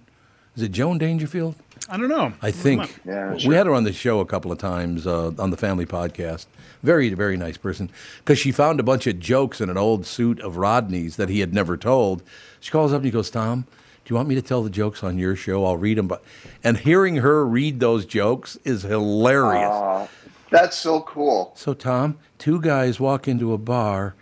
Is 0.55 0.61
it 0.61 0.71
Joan 0.71 0.99
Dangerfield? 0.99 1.55
I 1.89 1.97
don't 1.97 2.09
know. 2.09 2.33
I 2.41 2.51
think 2.51 3.01
Yeah, 3.05 3.35
we 3.45 3.55
had 3.55 3.65
her 3.65 3.73
on 3.73 3.83
the 3.83 3.91
show 3.91 4.19
a 4.19 4.25
couple 4.25 4.51
of 4.51 4.57
times 4.57 5.07
uh, 5.07 5.31
on 5.39 5.49
the 5.49 5.57
family 5.57 5.85
podcast. 5.85 6.45
Very, 6.83 7.09
very 7.13 7.35
nice 7.37 7.57
person 7.57 7.89
because 8.19 8.37
she 8.37 8.51
found 8.51 8.79
a 8.79 8.83
bunch 8.83 9.07
of 9.07 9.19
jokes 9.19 9.59
in 9.59 9.69
an 9.69 9.77
old 9.77 10.05
suit 10.05 10.39
of 10.41 10.57
Rodney's 10.57 11.15
that 11.15 11.29
he 11.29 11.39
had 11.39 11.53
never 11.53 11.75
told. 11.75 12.21
She 12.59 12.71
calls 12.71 12.93
up 12.93 12.97
and 12.97 13.05
he 13.05 13.11
goes, 13.11 13.29
"Tom, 13.29 13.61
do 13.61 14.11
you 14.11 14.15
want 14.15 14.29
me 14.29 14.35
to 14.35 14.41
tell 14.41 14.63
the 14.63 14.69
jokes 14.69 15.03
on 15.03 15.17
your 15.17 15.35
show? 15.35 15.65
I'll 15.65 15.77
read 15.77 15.97
them." 15.97 16.07
But 16.07 16.23
and 16.63 16.77
hearing 16.77 17.17
her 17.17 17.45
read 17.45 17.79
those 17.79 18.05
jokes 18.05 18.57
is 18.63 18.83
hilarious. 18.83 19.71
Uh, 19.71 20.07
that's 20.53 20.77
so 20.77 21.01
cool. 21.01 21.51
So 21.55 21.73
Tom, 21.73 22.17
two 22.37 22.61
guys 22.61 22.99
walk 22.99 23.27
into 23.27 23.51
a 23.53 23.57
bar, 23.57 24.15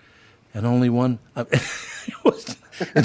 and 0.54 0.66
only 0.66 0.90
one. 0.90 1.20
was- 2.24 2.58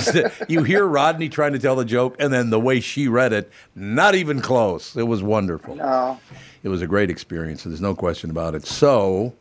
you 0.49 0.63
hear 0.63 0.87
Rodney 0.87 1.29
trying 1.29 1.53
to 1.53 1.59
tell 1.59 1.77
the 1.77 1.85
joke, 1.85 2.17
and 2.19 2.33
then 2.33 2.49
the 2.49 2.59
way 2.59 2.81
she 2.81 3.09
read 3.09 3.35
it, 3.35 3.51
not 3.75 4.15
even 4.15 4.41
close. 4.41 4.97
It 4.97 5.03
was 5.07 5.23
wonderful. 5.23 5.75
No. 5.77 6.19
It 6.63 6.71
was 6.71 6.81
a 6.81 6.87
great 6.87 7.11
experience. 7.11 7.65
There's 7.65 7.81
no 7.83 7.95
question 7.95 8.31
about 8.31 8.55
it. 8.55 8.65
So, 8.67 9.35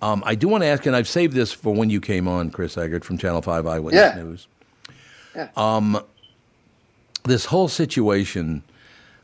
Um, 0.00 0.22
I 0.26 0.34
do 0.34 0.48
want 0.48 0.62
to 0.62 0.66
ask, 0.66 0.86
and 0.86 0.96
I've 0.96 1.08
saved 1.08 1.34
this 1.34 1.52
for 1.52 1.74
when 1.74 1.90
you 1.90 2.00
came 2.00 2.26
on, 2.28 2.50
Chris 2.50 2.76
Egert 2.76 3.04
from 3.04 3.18
Channel 3.18 3.42
5 3.42 3.66
Eyewitness 3.66 4.14
Yeah. 4.16 4.22
News. 4.22 4.46
Yeah. 5.34 5.48
Um, 5.56 6.00
this 7.24 7.46
whole 7.46 7.68
situation 7.68 8.62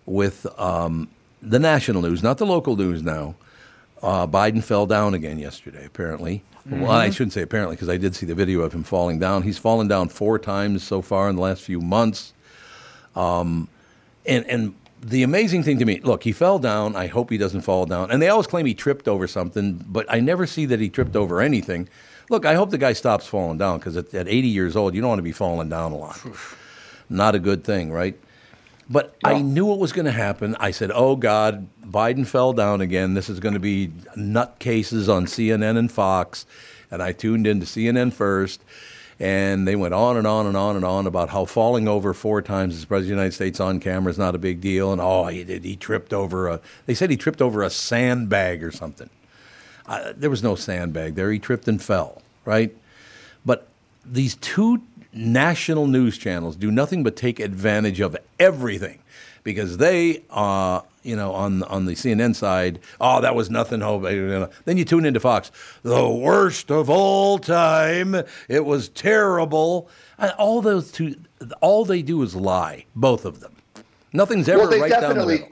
with 0.04 0.46
um, 0.58 1.08
the 1.40 1.58
national 1.58 2.02
news, 2.02 2.22
not 2.22 2.36
the 2.38 2.46
local 2.46 2.76
news 2.76 3.02
now. 3.02 3.34
Uh, 4.02 4.26
Biden 4.26 4.62
fell 4.64 4.86
down 4.86 5.14
again 5.14 5.38
yesterday, 5.38 5.84
apparently. 5.84 6.42
Well, 6.66 6.90
I 6.90 7.06
Mm-hmm. 7.06 7.12
shouldn't 7.12 7.32
say 7.32 7.42
apparently 7.42 7.76
because 7.76 7.88
I 7.88 7.96
did 7.96 8.14
see 8.14 8.26
the 8.26 8.34
video 8.34 8.60
of 8.60 8.72
him 8.72 8.82
falling 8.84 9.18
down. 9.18 9.42
He's 9.42 9.58
fallen 9.58 9.88
down 9.88 10.08
four 10.08 10.38
times 10.38 10.82
so 10.84 11.02
far 11.02 11.28
in 11.28 11.36
the 11.36 11.42
last 11.42 11.62
few 11.62 11.80
months. 11.80 12.32
Um, 13.16 13.68
and 14.26 14.44
and 14.46 14.74
the 15.00 15.24
amazing 15.24 15.64
thing 15.64 15.78
to 15.80 15.84
me, 15.84 16.00
look, 16.04 16.22
he 16.22 16.30
fell 16.32 16.58
down. 16.60 16.94
I 16.94 17.08
hope 17.08 17.30
he 17.30 17.38
doesn't 17.38 17.62
fall 17.62 17.86
down. 17.86 18.10
And 18.12 18.22
they 18.22 18.28
always 18.28 18.46
claim 18.46 18.66
he 18.66 18.74
tripped 18.74 19.08
over 19.08 19.26
something, 19.26 19.84
but 19.88 20.06
I 20.08 20.20
never 20.20 20.46
see 20.46 20.64
that 20.66 20.78
he 20.78 20.88
tripped 20.88 21.16
over 21.16 21.40
anything. 21.40 21.88
Look, 22.30 22.46
I 22.46 22.54
hope 22.54 22.70
the 22.70 22.78
guy 22.78 22.92
stops 22.92 23.26
falling 23.26 23.58
down 23.58 23.78
because 23.78 23.96
at, 23.96 24.14
at 24.14 24.28
80 24.28 24.46
years 24.48 24.76
old, 24.76 24.94
you 24.94 25.00
don't 25.00 25.08
want 25.08 25.18
to 25.18 25.24
be 25.24 25.32
falling 25.32 25.68
down 25.68 25.90
a 25.90 25.96
lot. 25.96 26.20
Not 27.10 27.34
a 27.34 27.40
good 27.40 27.64
thing, 27.64 27.90
right? 27.90 28.16
But 28.90 29.16
I 29.24 29.40
knew 29.40 29.72
it 29.72 29.78
was 29.78 29.92
going 29.92 30.06
to 30.06 30.12
happen. 30.12 30.56
I 30.58 30.70
said, 30.70 30.90
"Oh 30.92 31.16
God, 31.16 31.68
Biden 31.84 32.26
fell 32.26 32.52
down 32.52 32.80
again. 32.80 33.14
This 33.14 33.28
is 33.28 33.40
going 33.40 33.54
to 33.54 33.60
be 33.60 33.88
nutcases 34.16 35.12
on 35.12 35.26
CNN 35.26 35.76
and 35.76 35.90
Fox." 35.90 36.46
And 36.90 37.02
I 37.02 37.12
tuned 37.12 37.46
in 37.46 37.60
to 37.60 37.66
CNN 37.66 38.12
first, 38.12 38.62
and 39.18 39.66
they 39.66 39.76
went 39.76 39.94
on 39.94 40.16
and 40.16 40.26
on 40.26 40.46
and 40.46 40.56
on 40.56 40.76
and 40.76 40.84
on 40.84 41.06
about 41.06 41.30
how 41.30 41.44
falling 41.44 41.88
over 41.88 42.12
four 42.12 42.42
times 42.42 42.76
as 42.76 42.84
president 42.84 43.12
of 43.12 43.16
the 43.16 43.22
United 43.22 43.34
States 43.34 43.60
on 43.60 43.80
camera 43.80 44.10
is 44.10 44.18
not 44.18 44.34
a 44.34 44.38
big 44.38 44.60
deal, 44.60 44.92
and 44.92 45.00
oh, 45.00 45.26
he 45.28 45.44
did. 45.44 45.64
He 45.64 45.76
tripped 45.76 46.12
over 46.12 46.48
a. 46.48 46.60
They 46.86 46.94
said 46.94 47.08
he 47.08 47.16
tripped 47.16 47.40
over 47.40 47.62
a 47.62 47.70
sandbag 47.70 48.62
or 48.62 48.72
something. 48.72 49.10
Uh, 49.86 50.12
there 50.16 50.30
was 50.30 50.42
no 50.42 50.54
sandbag 50.54 51.14
there. 51.14 51.30
He 51.30 51.38
tripped 51.38 51.68
and 51.68 51.82
fell, 51.82 52.20
right? 52.44 52.76
But 53.44 53.68
these 54.04 54.34
two 54.36 54.82
national 55.12 55.86
news 55.86 56.16
channels 56.18 56.56
do 56.56 56.70
nothing 56.70 57.02
but 57.02 57.16
take 57.16 57.38
advantage 57.40 58.00
of 58.00 58.16
everything 58.38 58.98
because 59.44 59.78
they, 59.78 60.22
uh, 60.30 60.80
you 61.02 61.16
know, 61.16 61.32
on 61.32 61.62
on 61.64 61.86
the 61.86 61.94
CNN 61.94 62.34
side, 62.34 62.78
oh, 63.00 63.20
that 63.20 63.34
was 63.34 63.50
nothing. 63.50 63.80
Then 63.80 64.76
you 64.76 64.84
tune 64.84 65.04
into 65.04 65.20
Fox, 65.20 65.50
the 65.82 66.08
worst 66.08 66.70
of 66.70 66.88
all 66.88 67.38
time. 67.38 68.14
It 68.48 68.64
was 68.64 68.88
terrible. 68.88 69.88
All 70.38 70.62
those 70.62 70.92
two, 70.92 71.16
all 71.60 71.84
they 71.84 72.02
do 72.02 72.22
is 72.22 72.36
lie, 72.36 72.84
both 72.94 73.24
of 73.24 73.40
them. 73.40 73.56
Nothing's 74.12 74.48
ever 74.48 74.68
well, 74.68 74.80
right 74.80 74.90
down 74.90 75.16
the 75.16 75.26
middle. 75.26 75.48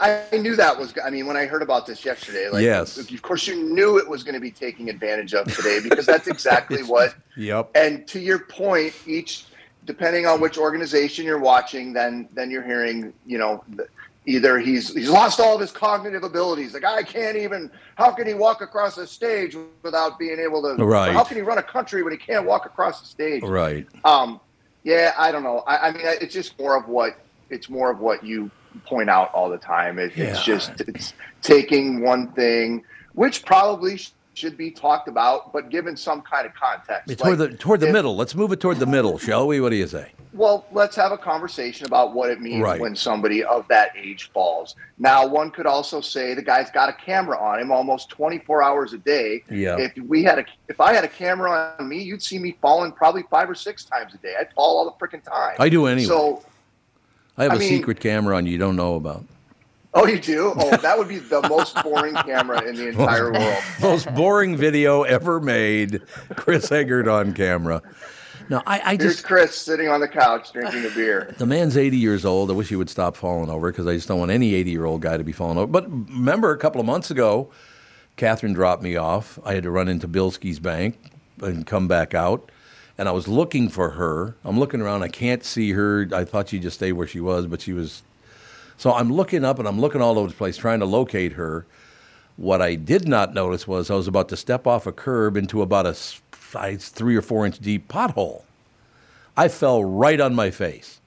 I, 0.00 0.24
I 0.32 0.38
knew 0.38 0.56
that 0.56 0.78
was. 0.78 0.94
I 1.04 1.10
mean, 1.10 1.26
when 1.26 1.36
I 1.36 1.46
heard 1.46 1.62
about 1.62 1.86
this 1.86 2.04
yesterday, 2.04 2.48
like, 2.50 2.62
Yes. 2.62 2.96
of 2.98 3.22
course, 3.22 3.46
you 3.46 3.56
knew 3.56 3.98
it 3.98 4.08
was 4.08 4.22
going 4.22 4.34
to 4.34 4.40
be 4.40 4.50
taken 4.50 4.88
advantage 4.88 5.34
of 5.34 5.52
today 5.54 5.80
because 5.88 6.06
that's 6.06 6.26
exactly 6.28 6.82
what. 6.82 7.14
Yep. 7.36 7.70
And 7.74 8.06
to 8.08 8.20
your 8.20 8.40
point, 8.40 8.94
each 9.06 9.46
depending 9.84 10.26
on 10.26 10.40
which 10.40 10.58
organization 10.58 11.24
you're 11.24 11.38
watching, 11.38 11.92
then 11.92 12.28
then 12.32 12.50
you're 12.50 12.62
hearing, 12.62 13.12
you 13.26 13.38
know, 13.38 13.64
th- 13.76 13.88
either 14.26 14.58
he's 14.58 14.92
he's 14.94 15.08
lost 15.08 15.40
all 15.40 15.54
of 15.54 15.60
his 15.60 15.72
cognitive 15.72 16.22
abilities. 16.22 16.72
The 16.72 16.80
guy 16.80 17.02
can't 17.02 17.36
even. 17.36 17.70
How 17.96 18.10
can 18.12 18.26
he 18.26 18.34
walk 18.34 18.60
across 18.60 18.98
a 18.98 19.06
stage 19.06 19.56
without 19.82 20.18
being 20.18 20.38
able 20.38 20.62
to? 20.62 20.84
Right. 20.84 21.12
How 21.12 21.24
can 21.24 21.36
he 21.36 21.42
run 21.42 21.58
a 21.58 21.62
country 21.62 22.02
when 22.02 22.12
he 22.12 22.18
can't 22.18 22.44
walk 22.46 22.66
across 22.66 23.00
the 23.00 23.06
stage? 23.06 23.42
Right. 23.42 23.86
Um, 24.04 24.40
yeah, 24.84 25.14
I 25.18 25.32
don't 25.32 25.42
know. 25.42 25.60
I, 25.66 25.88
I 25.88 25.92
mean, 25.92 26.02
it's 26.04 26.34
just 26.34 26.58
more 26.58 26.76
of 26.76 26.88
what 26.88 27.18
it's 27.50 27.68
more 27.68 27.90
of 27.90 28.00
what 28.00 28.22
you 28.22 28.50
point 28.84 29.10
out 29.10 29.32
all 29.34 29.48
the 29.48 29.58
time. 29.58 29.98
It, 29.98 30.12
It's 30.16 30.42
just 30.44 30.80
it's 30.82 31.12
taking 31.42 32.02
one 32.02 32.28
thing, 32.32 32.84
which 33.14 33.44
probably 33.44 34.00
should 34.34 34.56
be 34.56 34.70
talked 34.70 35.08
about, 35.08 35.52
but 35.52 35.68
given 35.68 35.96
some 35.96 36.22
kind 36.22 36.46
of 36.46 36.54
context. 36.54 37.10
It's 37.10 37.20
toward 37.22 37.38
the 37.38 37.48
toward 37.56 37.80
the 37.80 37.88
if- 37.88 37.92
middle. 37.92 38.16
Let's 38.16 38.34
move 38.34 38.52
it 38.52 38.60
toward 38.60 38.78
the 38.78 38.86
middle, 38.86 39.18
shall 39.18 39.46
we? 39.46 39.60
What 39.60 39.70
do 39.70 39.76
you 39.76 39.86
say? 39.86 40.12
Well, 40.34 40.66
let's 40.70 40.94
have 40.94 41.10
a 41.10 41.18
conversation 41.18 41.86
about 41.86 42.14
what 42.14 42.30
it 42.30 42.40
means 42.40 42.62
Right. 42.62 42.78
when 42.78 42.94
somebody 42.94 43.42
of 43.42 43.66
that 43.68 43.90
age 43.96 44.30
falls. 44.32 44.76
Now, 44.98 45.26
one 45.26 45.50
could 45.50 45.66
also 45.66 46.00
say 46.00 46.34
the 46.34 46.42
guy's 46.42 46.70
got 46.70 46.88
a 46.88 46.92
camera 46.92 47.36
on 47.42 47.58
him 47.58 47.72
almost 47.72 48.10
24 48.10 48.62
hours 48.62 48.92
a 48.92 48.98
day. 48.98 49.42
Yeah. 49.50 49.76
If 49.78 49.96
we 50.06 50.22
had 50.22 50.38
a, 50.38 50.44
if 50.68 50.80
I 50.80 50.92
had 50.92 51.02
a 51.02 51.08
camera 51.08 51.74
on 51.80 51.88
me, 51.88 52.00
you'd 52.02 52.22
see 52.22 52.38
me 52.38 52.56
falling 52.60 52.92
probably 52.92 53.24
five 53.30 53.50
or 53.50 53.54
six 53.56 53.84
times 53.84 54.14
a 54.14 54.18
day. 54.18 54.34
I'd 54.38 54.52
fall 54.52 54.78
all 54.78 54.84
the 54.84 55.04
freaking 55.04 55.24
time. 55.24 55.56
I 55.58 55.68
do 55.70 55.86
anyway. 55.86 56.06
So, 56.06 56.44
I 57.38 57.44
have 57.44 57.52
I 57.52 57.56
a 57.56 57.58
mean- 57.58 57.68
secret 57.68 58.00
camera 58.00 58.36
on 58.36 58.44
you 58.46 58.52
you 58.52 58.58
don't 58.58 58.76
know 58.76 58.96
about. 58.96 59.24
oh, 59.94 60.06
you 60.06 60.18
do? 60.20 60.52
Oh, 60.56 60.76
that 60.76 60.98
would 60.98 61.08
be 61.08 61.18
the 61.18 61.40
most 61.48 61.82
boring 61.82 62.14
camera 62.14 62.62
in 62.62 62.74
the 62.76 62.88
entire 62.92 63.32
world. 63.32 63.62
Most 63.80 64.12
boring 64.14 64.56
video 64.56 65.02
ever 65.04 65.40
made. 65.40 66.02
Chris 66.36 66.70
Egert 66.70 67.08
on 67.08 67.32
camera. 67.32 67.80
No, 68.50 68.62
I, 68.66 68.80
I 68.80 68.96
Here's 68.96 69.14
just 69.16 69.24
Chris 69.24 69.54
sitting 69.56 69.88
on 69.88 70.00
the 70.00 70.08
couch 70.08 70.52
drinking 70.52 70.84
a 70.86 70.90
beer. 70.90 71.34
the 71.38 71.46
man's 71.46 71.76
80 71.76 71.96
years 71.96 72.24
old. 72.24 72.50
I 72.50 72.54
wish 72.54 72.68
he 72.68 72.76
would 72.76 72.88
stop 72.90 73.16
falling 73.16 73.50
over 73.50 73.70
because 73.70 73.86
I 73.86 73.94
just 73.94 74.08
don't 74.08 74.18
want 74.18 74.30
any 74.30 74.54
80 74.54 74.70
year 74.70 74.84
old 74.84 75.00
guy 75.02 75.16
to 75.16 75.24
be 75.24 75.32
falling 75.32 75.58
over. 75.58 75.66
But 75.70 75.90
remember, 75.90 76.50
a 76.52 76.58
couple 76.58 76.80
of 76.80 76.86
months 76.86 77.10
ago, 77.10 77.50
Catherine 78.16 78.52
dropped 78.54 78.82
me 78.82 78.96
off. 78.96 79.38
I 79.44 79.54
had 79.54 79.62
to 79.64 79.70
run 79.70 79.88
into 79.88 80.08
Bilski's 80.08 80.58
bank 80.60 80.98
and 81.42 81.66
come 81.66 81.88
back 81.88 82.14
out. 82.14 82.50
And 82.98 83.08
I 83.08 83.12
was 83.12 83.28
looking 83.28 83.68
for 83.68 83.90
her. 83.90 84.34
I'm 84.44 84.58
looking 84.58 84.80
around. 84.80 85.02
I 85.04 85.08
can't 85.08 85.44
see 85.44 85.72
her. 85.72 86.08
I 86.12 86.24
thought 86.24 86.48
she'd 86.48 86.62
just 86.62 86.76
stay 86.78 86.90
where 86.92 87.06
she 87.06 87.20
was, 87.20 87.46
but 87.46 87.60
she 87.60 87.72
was. 87.72 88.02
So 88.76 88.92
I'm 88.92 89.12
looking 89.12 89.44
up 89.44 89.58
and 89.60 89.68
I'm 89.68 89.80
looking 89.80 90.02
all 90.02 90.18
over 90.18 90.28
the 90.28 90.34
place 90.34 90.56
trying 90.56 90.80
to 90.80 90.86
locate 90.86 91.32
her. 91.34 91.64
What 92.36 92.60
I 92.60 92.74
did 92.74 93.06
not 93.08 93.34
notice 93.34 93.66
was 93.68 93.90
I 93.90 93.94
was 93.94 94.08
about 94.08 94.28
to 94.30 94.36
step 94.36 94.66
off 94.66 94.86
a 94.86 94.92
curb 94.92 95.36
into 95.36 95.62
about 95.62 95.86
a 95.86 95.94
size 95.94 96.88
three 96.88 97.16
or 97.16 97.22
four 97.22 97.46
inch 97.46 97.60
deep 97.60 97.88
pothole. 97.88 98.42
I 99.36 99.48
fell 99.48 99.84
right 99.84 100.20
on 100.20 100.34
my 100.34 100.50
face 100.50 101.00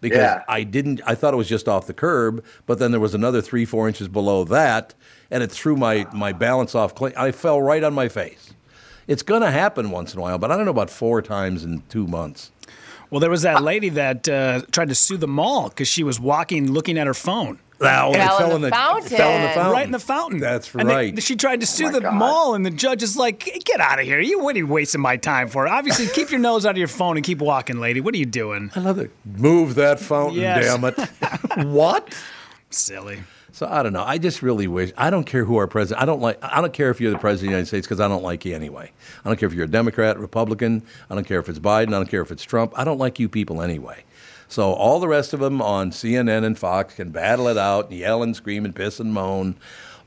because 0.00 0.18
Yeah. 0.18 0.42
I 0.48 0.62
didn't. 0.62 1.02
I 1.06 1.14
thought 1.14 1.34
it 1.34 1.38
was 1.38 1.48
just 1.48 1.68
off 1.68 1.86
the 1.86 1.94
curb, 1.94 2.42
but 2.64 2.78
then 2.78 2.90
there 2.90 3.00
was 3.00 3.14
another 3.14 3.42
three, 3.42 3.66
four 3.66 3.86
inches 3.88 4.08
below 4.08 4.44
that, 4.44 4.94
and 5.30 5.42
it 5.42 5.50
threw 5.50 5.76
my 5.76 6.06
my 6.12 6.32
balance 6.32 6.74
off. 6.74 6.94
I 7.16 7.32
fell 7.32 7.60
right 7.60 7.84
on 7.84 7.92
my 7.92 8.08
face. 8.08 8.53
It's 9.06 9.22
gonna 9.22 9.50
happen 9.50 9.90
once 9.90 10.12
in 10.14 10.18
a 10.18 10.22
while, 10.22 10.38
but 10.38 10.50
I 10.50 10.56
don't 10.56 10.64
know 10.64 10.70
about 10.70 10.90
four 10.90 11.20
times 11.22 11.64
in 11.64 11.82
two 11.88 12.06
months. 12.06 12.50
Well, 13.10 13.20
there 13.20 13.30
was 13.30 13.42
that 13.42 13.62
lady 13.62 13.90
that 13.90 14.28
uh, 14.28 14.62
tried 14.72 14.88
to 14.88 14.94
sue 14.94 15.16
the 15.16 15.28
mall 15.28 15.68
because 15.68 15.86
she 15.88 16.02
was 16.02 16.18
walking, 16.18 16.72
looking 16.72 16.98
at 16.98 17.06
her 17.06 17.14
phone. 17.14 17.58
Now 17.80 18.12
it 18.12 18.16
Fell 18.16 18.54
in 18.56 18.62
the 18.62 18.70
fountain. 18.70 19.08
Fell 19.16 19.32
in 19.34 19.42
the 19.42 19.48
fountain. 19.48 19.72
Right 19.72 19.84
in 19.86 19.90
the 19.92 19.98
fountain. 19.98 20.40
That's 20.40 20.74
And 20.74 20.88
they- 20.88 20.94
right. 20.94 21.22
she 21.22 21.36
tried 21.36 21.60
to 21.60 21.66
sue 21.66 21.88
Oh 21.88 21.92
the 21.92 22.00
God. 22.00 22.14
mall, 22.14 22.54
and 22.54 22.64
the 22.64 22.70
judge 22.70 23.02
is 23.02 23.16
like, 23.16 23.42
"Hey, 23.42 23.58
"Get 23.58 23.78
out 23.80 23.98
of 24.00 24.06
here! 24.06 24.20
You 24.20 24.38
what 24.40 24.54
are 24.54 24.58
you 24.58 24.66
wasting 24.66 25.00
my 25.02 25.16
time 25.16 25.48
for? 25.48 25.68
Obviously, 25.68 26.06
keep 26.06 26.30
your 26.30 26.40
nose 26.40 26.64
out 26.64 26.70
of 26.70 26.78
your 26.78 26.88
phone 26.88 27.16
and 27.16 27.24
keep 27.26 27.38
walking, 27.40 27.78
lady. 27.78 28.00
What 28.00 28.14
are 28.14 28.18
you 28.18 28.26
doing? 28.26 28.70
I 28.74 28.80
love 28.80 28.98
it. 28.98 29.10
Move 29.24 29.74
that 29.74 30.00
fountain, 30.00 30.40
Yes. 30.40 30.64
damn 30.64 30.84
it. 30.84 31.66
what? 31.66 32.14
Silly." 32.70 33.18
So 33.54 33.68
I 33.70 33.84
don't 33.84 33.92
know. 33.92 34.02
I 34.02 34.18
just 34.18 34.42
really 34.42 34.66
wish. 34.66 34.90
I 34.96 35.10
don't 35.10 35.22
care 35.22 35.44
who 35.44 35.58
our 35.58 35.68
president. 35.68 36.02
I 36.02 36.06
don't 36.06 36.20
like. 36.20 36.42
I 36.42 36.60
don't 36.60 36.72
care 36.72 36.90
if 36.90 37.00
you're 37.00 37.12
the 37.12 37.18
president 37.18 37.46
of 37.46 37.50
the 37.50 37.52
United 37.52 37.66
States 37.68 37.86
because 37.86 38.00
I 38.00 38.08
don't 38.08 38.24
like 38.24 38.44
you 38.44 38.52
anyway. 38.52 38.90
I 39.24 39.28
don't 39.28 39.38
care 39.38 39.46
if 39.46 39.54
you're 39.54 39.66
a 39.66 39.68
Democrat, 39.68 40.18
Republican. 40.18 40.82
I 41.08 41.14
don't 41.14 41.24
care 41.24 41.38
if 41.38 41.48
it's 41.48 41.60
Biden. 41.60 41.88
I 41.88 41.98
don't 41.98 42.08
care 42.08 42.20
if 42.20 42.32
it's 42.32 42.42
Trump. 42.42 42.76
I 42.76 42.82
don't 42.82 42.98
like 42.98 43.20
you 43.20 43.28
people 43.28 43.62
anyway. 43.62 44.02
So 44.48 44.72
all 44.72 44.98
the 44.98 45.06
rest 45.06 45.34
of 45.34 45.38
them 45.38 45.62
on 45.62 45.92
CNN 45.92 46.44
and 46.44 46.58
Fox 46.58 46.96
can 46.96 47.10
battle 47.10 47.46
it 47.46 47.56
out 47.56 47.90
and 47.90 47.98
yell 47.98 48.24
and 48.24 48.34
scream 48.34 48.64
and 48.64 48.74
piss 48.74 48.98
and 48.98 49.14
moan. 49.14 49.54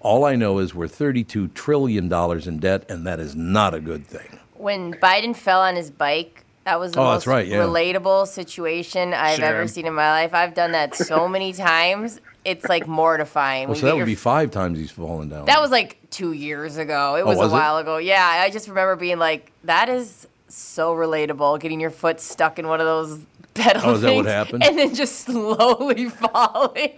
All 0.01 0.25
I 0.25 0.35
know 0.35 0.59
is 0.59 0.75
we're 0.75 0.89
32 0.89 1.47
trillion 1.49 2.09
dollars 2.09 2.47
in 2.47 2.59
debt, 2.59 2.83
and 2.89 3.07
that 3.07 3.21
is 3.21 3.33
not 3.33 3.73
a 3.73 3.79
good 3.79 4.05
thing. 4.05 4.39
When 4.55 4.93
Biden 4.95 5.33
fell 5.33 5.61
on 5.61 5.77
his 5.77 5.89
bike, 5.89 6.43
that 6.67 6.81
was 6.81 6.91
the 6.91 6.99
Oh, 6.99 7.03
most 7.05 7.13
that's 7.19 7.27
right, 7.27 7.47
yeah. 7.47 7.59
relatable 7.59 8.27
situation 8.27 9.13
I've 9.13 9.37
Sure. 9.37 9.45
ever 9.45 9.67
seen 9.69 9.85
in 9.85 9.93
my 9.93 10.09
life. 10.09 10.33
I've 10.33 10.53
done 10.53 10.73
that 10.73 10.95
so 10.95 11.25
many 11.35 11.53
times. 11.53 12.19
It's 12.43 12.65
like 12.65 12.87
mortifying. 12.87 13.69
Well, 13.69 13.75
so 13.75 13.85
that 13.85 13.93
get 13.93 13.97
would 13.99 14.05
be 14.05 14.15
five 14.15 14.51
times 14.51 14.77
he's 14.77 14.91
fallen 14.91 15.29
down. 15.29 15.45
That 15.45 15.61
was 15.61 15.71
like 15.71 15.97
two 16.11 16.33
years 16.33 16.75
ago. 16.75 17.15
It 17.15 17.25
was, 17.25 17.37
Oh, 17.37 17.41
was 17.43 17.51
a 17.53 17.55
it? 17.55 17.57
while 17.59 17.77
ago. 17.77 17.97
Yeah, 17.99 18.21
I 18.25 18.49
just 18.49 18.67
remember 18.67 18.97
being 18.97 19.17
like, 19.17 19.51
that 19.63 19.87
is 19.87 20.27
so 20.49 20.93
relatable. 20.93 21.59
Getting 21.61 21.79
your 21.79 21.89
foot 21.89 22.19
stuck 22.19 22.59
in 22.59 22.67
one 22.67 22.81
of 22.81 22.85
those 22.85 23.19
pedal 23.53 23.81
Oh, 23.85 23.93
is 23.95 24.01
that 24.01 24.13
what 24.13 24.25
things 24.25 24.27
happened? 24.27 24.63
And 24.65 24.77
then 24.77 24.93
just 24.93 25.21
slowly 25.21 26.09
falling. 26.09 26.91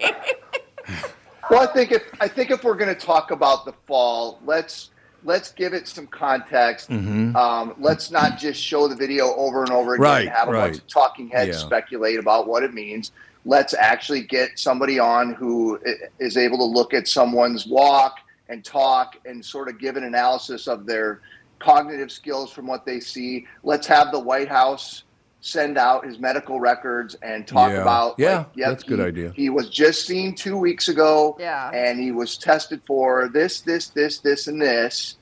Well, 1.51 1.61
I 1.61 1.71
think 1.73 1.91
if 1.91 2.03
I 2.19 2.27
think 2.27 2.49
if 2.49 2.63
we're 2.63 2.75
going 2.75 2.93
to 2.93 2.99
talk 2.99 3.29
about 3.29 3.65
the 3.65 3.73
fall, 3.87 4.39
let's 4.45 4.89
let's 5.23 5.51
give 5.51 5.73
it 5.73 5.87
some 5.87 6.07
context. 6.07 6.89
Um, 6.89 7.75
let's 7.79 8.11
not 8.11 8.37
just 8.37 8.61
show 8.61 8.87
the 8.87 8.95
video 8.95 9.33
over 9.35 9.63
and 9.63 9.71
over 9.71 9.95
again 9.95 9.99
Mm-hmm. 9.99 10.03
Right, 10.03 10.27
and 10.27 10.29
have 10.29 10.47
a 10.49 10.51
bunch 10.51 10.77
of 10.77 10.87
talking 10.87 11.29
heads 11.29 11.57
Yeah. 11.59 11.65
speculate 11.65 12.19
about 12.19 12.47
what 12.47 12.63
it 12.63 12.73
means. 12.73 13.11
Let's 13.45 13.73
actually 13.73 14.21
get 14.23 14.57
somebody 14.59 14.99
on 14.99 15.33
who 15.33 15.79
is 16.19 16.37
able 16.37 16.57
to 16.57 16.63
look 16.65 16.93
at 16.93 17.07
someone's 17.07 17.65
walk 17.67 18.17
and 18.49 18.63
talk 18.63 19.15
and 19.25 19.43
sort 19.43 19.69
of 19.69 19.79
give 19.79 19.95
an 19.95 20.03
analysis 20.03 20.67
of 20.67 20.85
their 20.85 21.21
cognitive 21.59 22.11
skills 22.11 22.51
from 22.51 22.67
what 22.67 22.85
they 22.85 22.99
see. 22.99 23.45
Let's 23.63 23.87
have 23.87 24.11
the 24.11 24.19
White 24.19 24.47
House 24.49 25.03
send 25.41 25.77
out 25.77 26.05
his 26.05 26.19
medical 26.19 26.59
records 26.59 27.15
and 27.21 27.47
talk 27.47 27.71
Yeah. 27.71 27.81
about 27.81 28.15
Yeah, 28.17 28.37
like, 28.39 28.47
yep, 28.55 28.69
that's 28.69 28.83
a 28.83 28.87
good 28.87 28.99
he- 28.99 29.05
idea. 29.05 29.31
He 29.35 29.49
was 29.49 29.69
just 29.69 30.05
seen 30.05 30.35
two 30.35 30.57
weeks 30.57 30.89
ago 30.89 31.37
Yeah. 31.39 31.69
and 31.73 31.99
he 31.99 32.11
was 32.11 32.37
tested 32.37 32.81
for 32.85 33.29
this, 33.29 33.61
this, 33.61 33.87
this, 33.89 34.19
this, 34.19 34.47
and 34.47 34.61
this. 34.61 35.15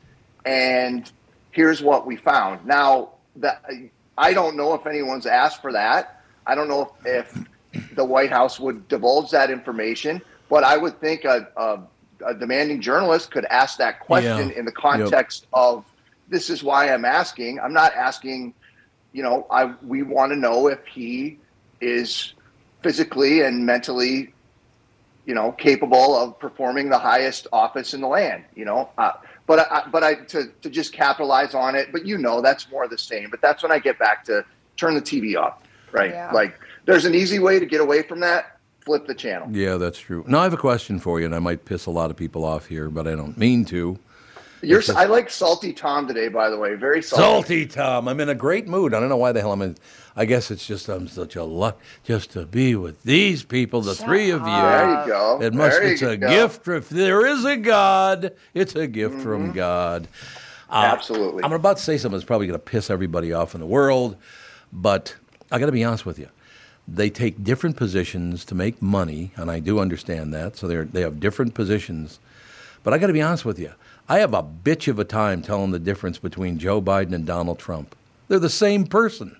and 0.45 1.11
here's 1.51 1.81
what 1.83 2.05
we 2.07 2.15
found. 2.15 2.65
Now 2.65 3.09
that 3.37 3.63
I 4.17 4.33
don't 4.33 4.55
know 4.55 4.73
if 4.73 4.87
anyone's 4.87 5.25
asked 5.25 5.61
for 5.61 5.71
that. 5.73 6.21
I 6.45 6.55
don't 6.55 6.67
know 6.69 6.93
if, 7.05 7.37
if 7.73 7.95
the 7.95 8.05
White 8.05 8.31
House 8.31 8.59
would 8.59 8.87
divulge 8.87 9.31
that 9.31 9.49
information, 9.51 10.21
but 10.49 10.63
I 10.63 10.77
would 10.77 10.99
think 11.01 11.25
a, 11.25 11.47
a, 11.57 11.79
a 12.25 12.33
demanding 12.33 12.81
journalist 12.81 13.29
could 13.31 13.45
ask 13.45 13.77
that 13.79 13.99
question 13.99 14.49
Yeah. 14.49 14.57
in 14.59 14.65
the 14.65 14.71
context 14.71 15.45
of 15.53 15.83
this 16.29 16.49
is 16.49 16.63
why 16.63 16.91
I'm 16.93 17.05
asking. 17.05 17.59
I'm 17.59 17.73
not 17.73 17.93
asking, 17.93 18.53
you 19.13 19.23
know, 19.23 19.45
I 19.49 19.73
we 19.85 20.03
want 20.03 20.31
to 20.31 20.35
know 20.35 20.67
if 20.67 20.79
he 20.85 21.39
is 21.81 22.33
physically 22.81 23.41
and 23.41 23.65
mentally, 23.65 24.33
you 25.25 25.33
know, 25.33 25.51
capable 25.53 26.15
of 26.15 26.39
performing 26.39 26.89
the 26.89 26.99
highest 26.99 27.47
office 27.51 27.93
in 27.93 28.01
the 28.01 28.07
land. 28.07 28.43
You 28.55 28.65
know, 28.65 28.89
uh, 28.97 29.13
but 29.45 29.59
I, 29.71 29.87
but 29.91 30.03
I 30.03 30.15
to 30.15 30.51
to 30.61 30.69
just 30.69 30.93
capitalize 30.93 31.53
on 31.55 31.75
it. 31.75 31.89
But 31.91 32.05
you 32.05 32.17
know, 32.17 32.41
that's 32.41 32.69
more 32.69 32.83
of 32.83 32.89
the 32.89 32.97
same. 32.97 33.29
But 33.29 33.41
that's 33.41 33.63
when 33.63 33.71
I 33.71 33.79
get 33.79 33.97
back 33.99 34.23
to 34.25 34.45
turn 34.75 34.93
the 34.95 35.01
TV 35.01 35.37
off. 35.37 35.59
Right, 35.91 36.11
Yeah. 36.11 36.31
like 36.33 36.59
there's 36.85 37.05
an 37.05 37.15
easy 37.15 37.39
way 37.39 37.59
to 37.59 37.65
get 37.65 37.79
away 37.79 38.01
from 38.03 38.19
that. 38.19 38.59
Flip 38.81 39.07
the 39.07 39.15
channel. 39.15 39.47
Yeah, 39.51 39.75
that's 39.77 39.97
true. 39.99 40.23
Now 40.27 40.39
I 40.39 40.43
have 40.43 40.53
a 40.53 40.57
question 40.57 40.99
for 40.99 41.19
you, 41.19 41.25
and 41.25 41.33
I 41.35 41.39
might 41.39 41.63
piss 41.65 41.85
a 41.85 41.91
lot 41.91 42.09
of 42.11 42.17
people 42.17 42.43
off 42.45 42.65
here, 42.67 42.89
but 42.89 43.07
I 43.07 43.15
don't 43.15 43.37
mean 43.37 43.63
to. 43.65 43.97
You're, 44.61 44.81
I 44.95 45.05
like 45.05 45.29
salty 45.29 45.73
Tom 45.73 46.07
today, 46.07 46.27
by 46.27 46.49
the 46.49 46.57
way. 46.57 46.75
Very 46.75 47.01
salty. 47.01 47.21
Salty 47.21 47.65
Tom, 47.65 48.07
I'm 48.07 48.19
in 48.19 48.29
a 48.29 48.35
great 48.35 48.67
mood. 48.67 48.93
I 48.93 48.99
don't 48.99 49.09
know 49.09 49.17
why 49.17 49.31
the 49.31 49.41
hell 49.41 49.51
I'm 49.51 49.61
in. 49.61 49.77
I 50.15 50.25
guess 50.25 50.49
it's 50.49 50.65
just 50.65 50.89
I'm 50.89 51.07
such 51.07 51.35
a 51.35 51.43
luck 51.43 51.79
just 52.03 52.31
to 52.31 52.45
be 52.45 52.75
with 52.75 53.03
these 53.03 53.43
people, 53.43 53.81
the 53.81 53.93
three 53.93 54.31
of 54.31 54.41
you. 54.41 54.47
There 54.47 55.01
you 55.01 55.07
go. 55.07 55.39
It 55.41 55.53
must. 55.53 55.79
There 55.79 55.91
it's 55.91 56.01
a 56.01 56.17
go. 56.17 56.27
gift. 56.27 56.67
If 56.67 56.89
there 56.89 57.25
is 57.25 57.45
a 57.45 57.55
God, 57.55 58.33
it's 58.55 58.75
a 58.75 58.87
gift 58.87 59.21
from 59.21 59.51
God. 59.51 60.07
Uh, 60.69 60.89
Absolutely. 60.91 61.43
I'm 61.43 61.53
about 61.53 61.77
to 61.77 61.83
say 61.83 61.97
something 61.97 62.17
that's 62.17 62.25
probably 62.25 62.47
going 62.47 62.59
to 62.59 62.65
piss 62.65 62.89
everybody 62.89 63.31
off 63.31 63.53
in 63.53 63.61
the 63.61 63.67
world, 63.67 64.17
but 64.73 65.15
I 65.51 65.59
got 65.59 65.67
to 65.67 65.71
be 65.71 65.83
honest 65.83 66.05
with 66.05 66.17
you. 66.17 66.29
They 66.87 67.09
take 67.09 67.43
different 67.43 67.77
positions 67.77 68.43
to 68.45 68.55
make 68.55 68.81
money, 68.81 69.31
and 69.35 69.51
I 69.51 69.59
do 69.59 69.79
understand 69.79 70.33
that. 70.33 70.57
So 70.57 70.67
they 70.67 70.77
they 70.77 71.01
have 71.01 71.19
different 71.19 71.53
positions. 71.53 72.19
But 72.83 72.93
I 72.93 72.97
got 72.97 73.07
to 73.07 73.13
be 73.13 73.21
honest 73.21 73.45
with 73.45 73.59
you. 73.59 73.73
I 74.09 74.19
have 74.19 74.33
a 74.33 74.43
bitch 74.43 74.87
of 74.87 74.99
a 74.99 75.03
time 75.03 75.41
telling 75.41 75.71
the 75.71 75.79
difference 75.79 76.17
between 76.17 76.59
Joe 76.59 76.81
Biden 76.81 77.13
and 77.13 77.25
Donald 77.25 77.59
Trump. 77.59 77.95
They're 78.27 78.39
the 78.39 78.49
same 78.49 78.85
person. 78.85 79.37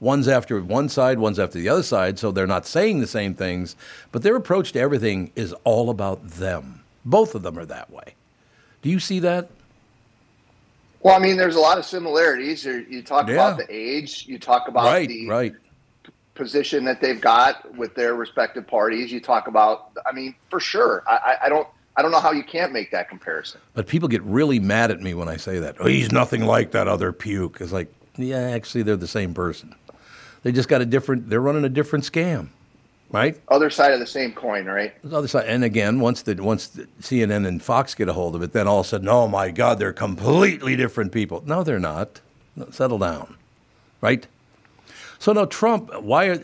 One's 0.00 0.28
after 0.28 0.60
one 0.60 0.88
side, 0.88 1.18
one's 1.18 1.38
after 1.38 1.58
the 1.58 1.68
other 1.68 1.82
side, 1.82 2.18
so 2.18 2.30
they're 2.30 2.46
not 2.46 2.66
saying 2.66 3.00
the 3.00 3.06
same 3.06 3.34
things, 3.34 3.76
but 4.12 4.22
their 4.22 4.36
approach 4.36 4.72
to 4.72 4.80
everything 4.80 5.30
is 5.34 5.54
all 5.64 5.88
about 5.90 6.26
them. 6.26 6.82
Both 7.04 7.34
of 7.34 7.42
them 7.42 7.58
are 7.58 7.64
that 7.64 7.90
way. 7.90 8.14
Do 8.82 8.90
you 8.90 8.98
see 8.98 9.20
that? 9.20 9.48
Well, 11.00 11.14
I 11.14 11.18
mean, 11.18 11.36
there's 11.36 11.56
a 11.56 11.60
lot 11.60 11.78
of 11.78 11.84
similarities. 11.84 12.64
You 12.64 13.02
talk 13.02 13.30
about 13.30 13.58
the 13.58 13.66
age. 13.70 14.26
You 14.26 14.38
talk 14.38 14.68
about 14.68 14.86
right, 14.86 15.08
the 15.08 15.28
right. 15.28 15.54
position 16.34 16.84
that 16.84 17.00
they've 17.00 17.20
got 17.20 17.74
with 17.76 17.94
their 17.94 18.14
respective 18.14 18.66
parties. 18.66 19.12
You 19.12 19.20
talk 19.20 19.46
about. 19.46 19.92
I 20.04 20.12
mean, 20.12 20.34
for 20.50 20.60
sure. 20.60 21.04
I, 21.06 21.16
I, 21.16 21.46
I 21.46 21.48
don't. 21.48 21.68
I 21.96 22.02
don't 22.02 22.10
know 22.10 22.20
how 22.20 22.32
you 22.32 22.44
can't 22.44 22.72
make 22.72 22.90
that 22.90 23.08
comparison. 23.08 23.60
But 23.72 23.86
people 23.86 24.08
get 24.08 24.22
really 24.22 24.60
mad 24.60 24.90
at 24.90 25.00
me 25.00 25.14
when 25.14 25.28
I 25.28 25.36
say 25.38 25.58
that. 25.60 25.76
Oh, 25.80 25.86
he's 25.86 26.12
nothing 26.12 26.44
like 26.44 26.72
that 26.72 26.88
other 26.88 27.12
puke. 27.12 27.58
It's 27.60 27.72
like, 27.72 27.92
yeah, 28.16 28.50
actually, 28.50 28.82
they're 28.82 28.96
the 28.96 29.06
same 29.06 29.32
person. 29.32 29.74
They 30.42 30.52
just 30.52 30.68
got 30.68 30.82
a 30.82 30.86
different. 30.86 31.30
They're 31.30 31.40
running 31.40 31.64
a 31.64 31.70
different 31.70 32.04
scam, 32.04 32.48
right? 33.10 33.40
Other 33.48 33.70
side 33.70 33.92
of 33.92 34.00
the 34.00 34.06
same 34.06 34.32
coin, 34.32 34.66
right? 34.66 34.94
The 35.02 35.16
other 35.16 35.26
side, 35.26 35.46
and 35.46 35.64
again, 35.64 35.98
once 36.00 36.22
the 36.22 36.34
once 36.34 36.68
the 36.68 36.86
CNN 37.00 37.46
and 37.46 37.62
Fox 37.62 37.94
get 37.94 38.08
a 38.08 38.12
hold 38.12 38.36
of 38.36 38.42
it, 38.42 38.52
then 38.52 38.68
all 38.68 38.80
of 38.80 38.86
a 38.86 38.88
sudden, 38.88 39.08
oh 39.08 39.26
my 39.26 39.50
God, 39.50 39.78
they're 39.78 39.92
completely 39.92 40.76
different 40.76 41.12
people. 41.12 41.42
No, 41.46 41.62
they're 41.64 41.80
not. 41.80 42.20
No, 42.54 42.68
settle 42.70 42.98
down, 42.98 43.36
right? 44.00 44.26
So 45.18 45.32
now 45.32 45.46
Trump, 45.46 45.90
why? 46.00 46.26
Are, 46.26 46.38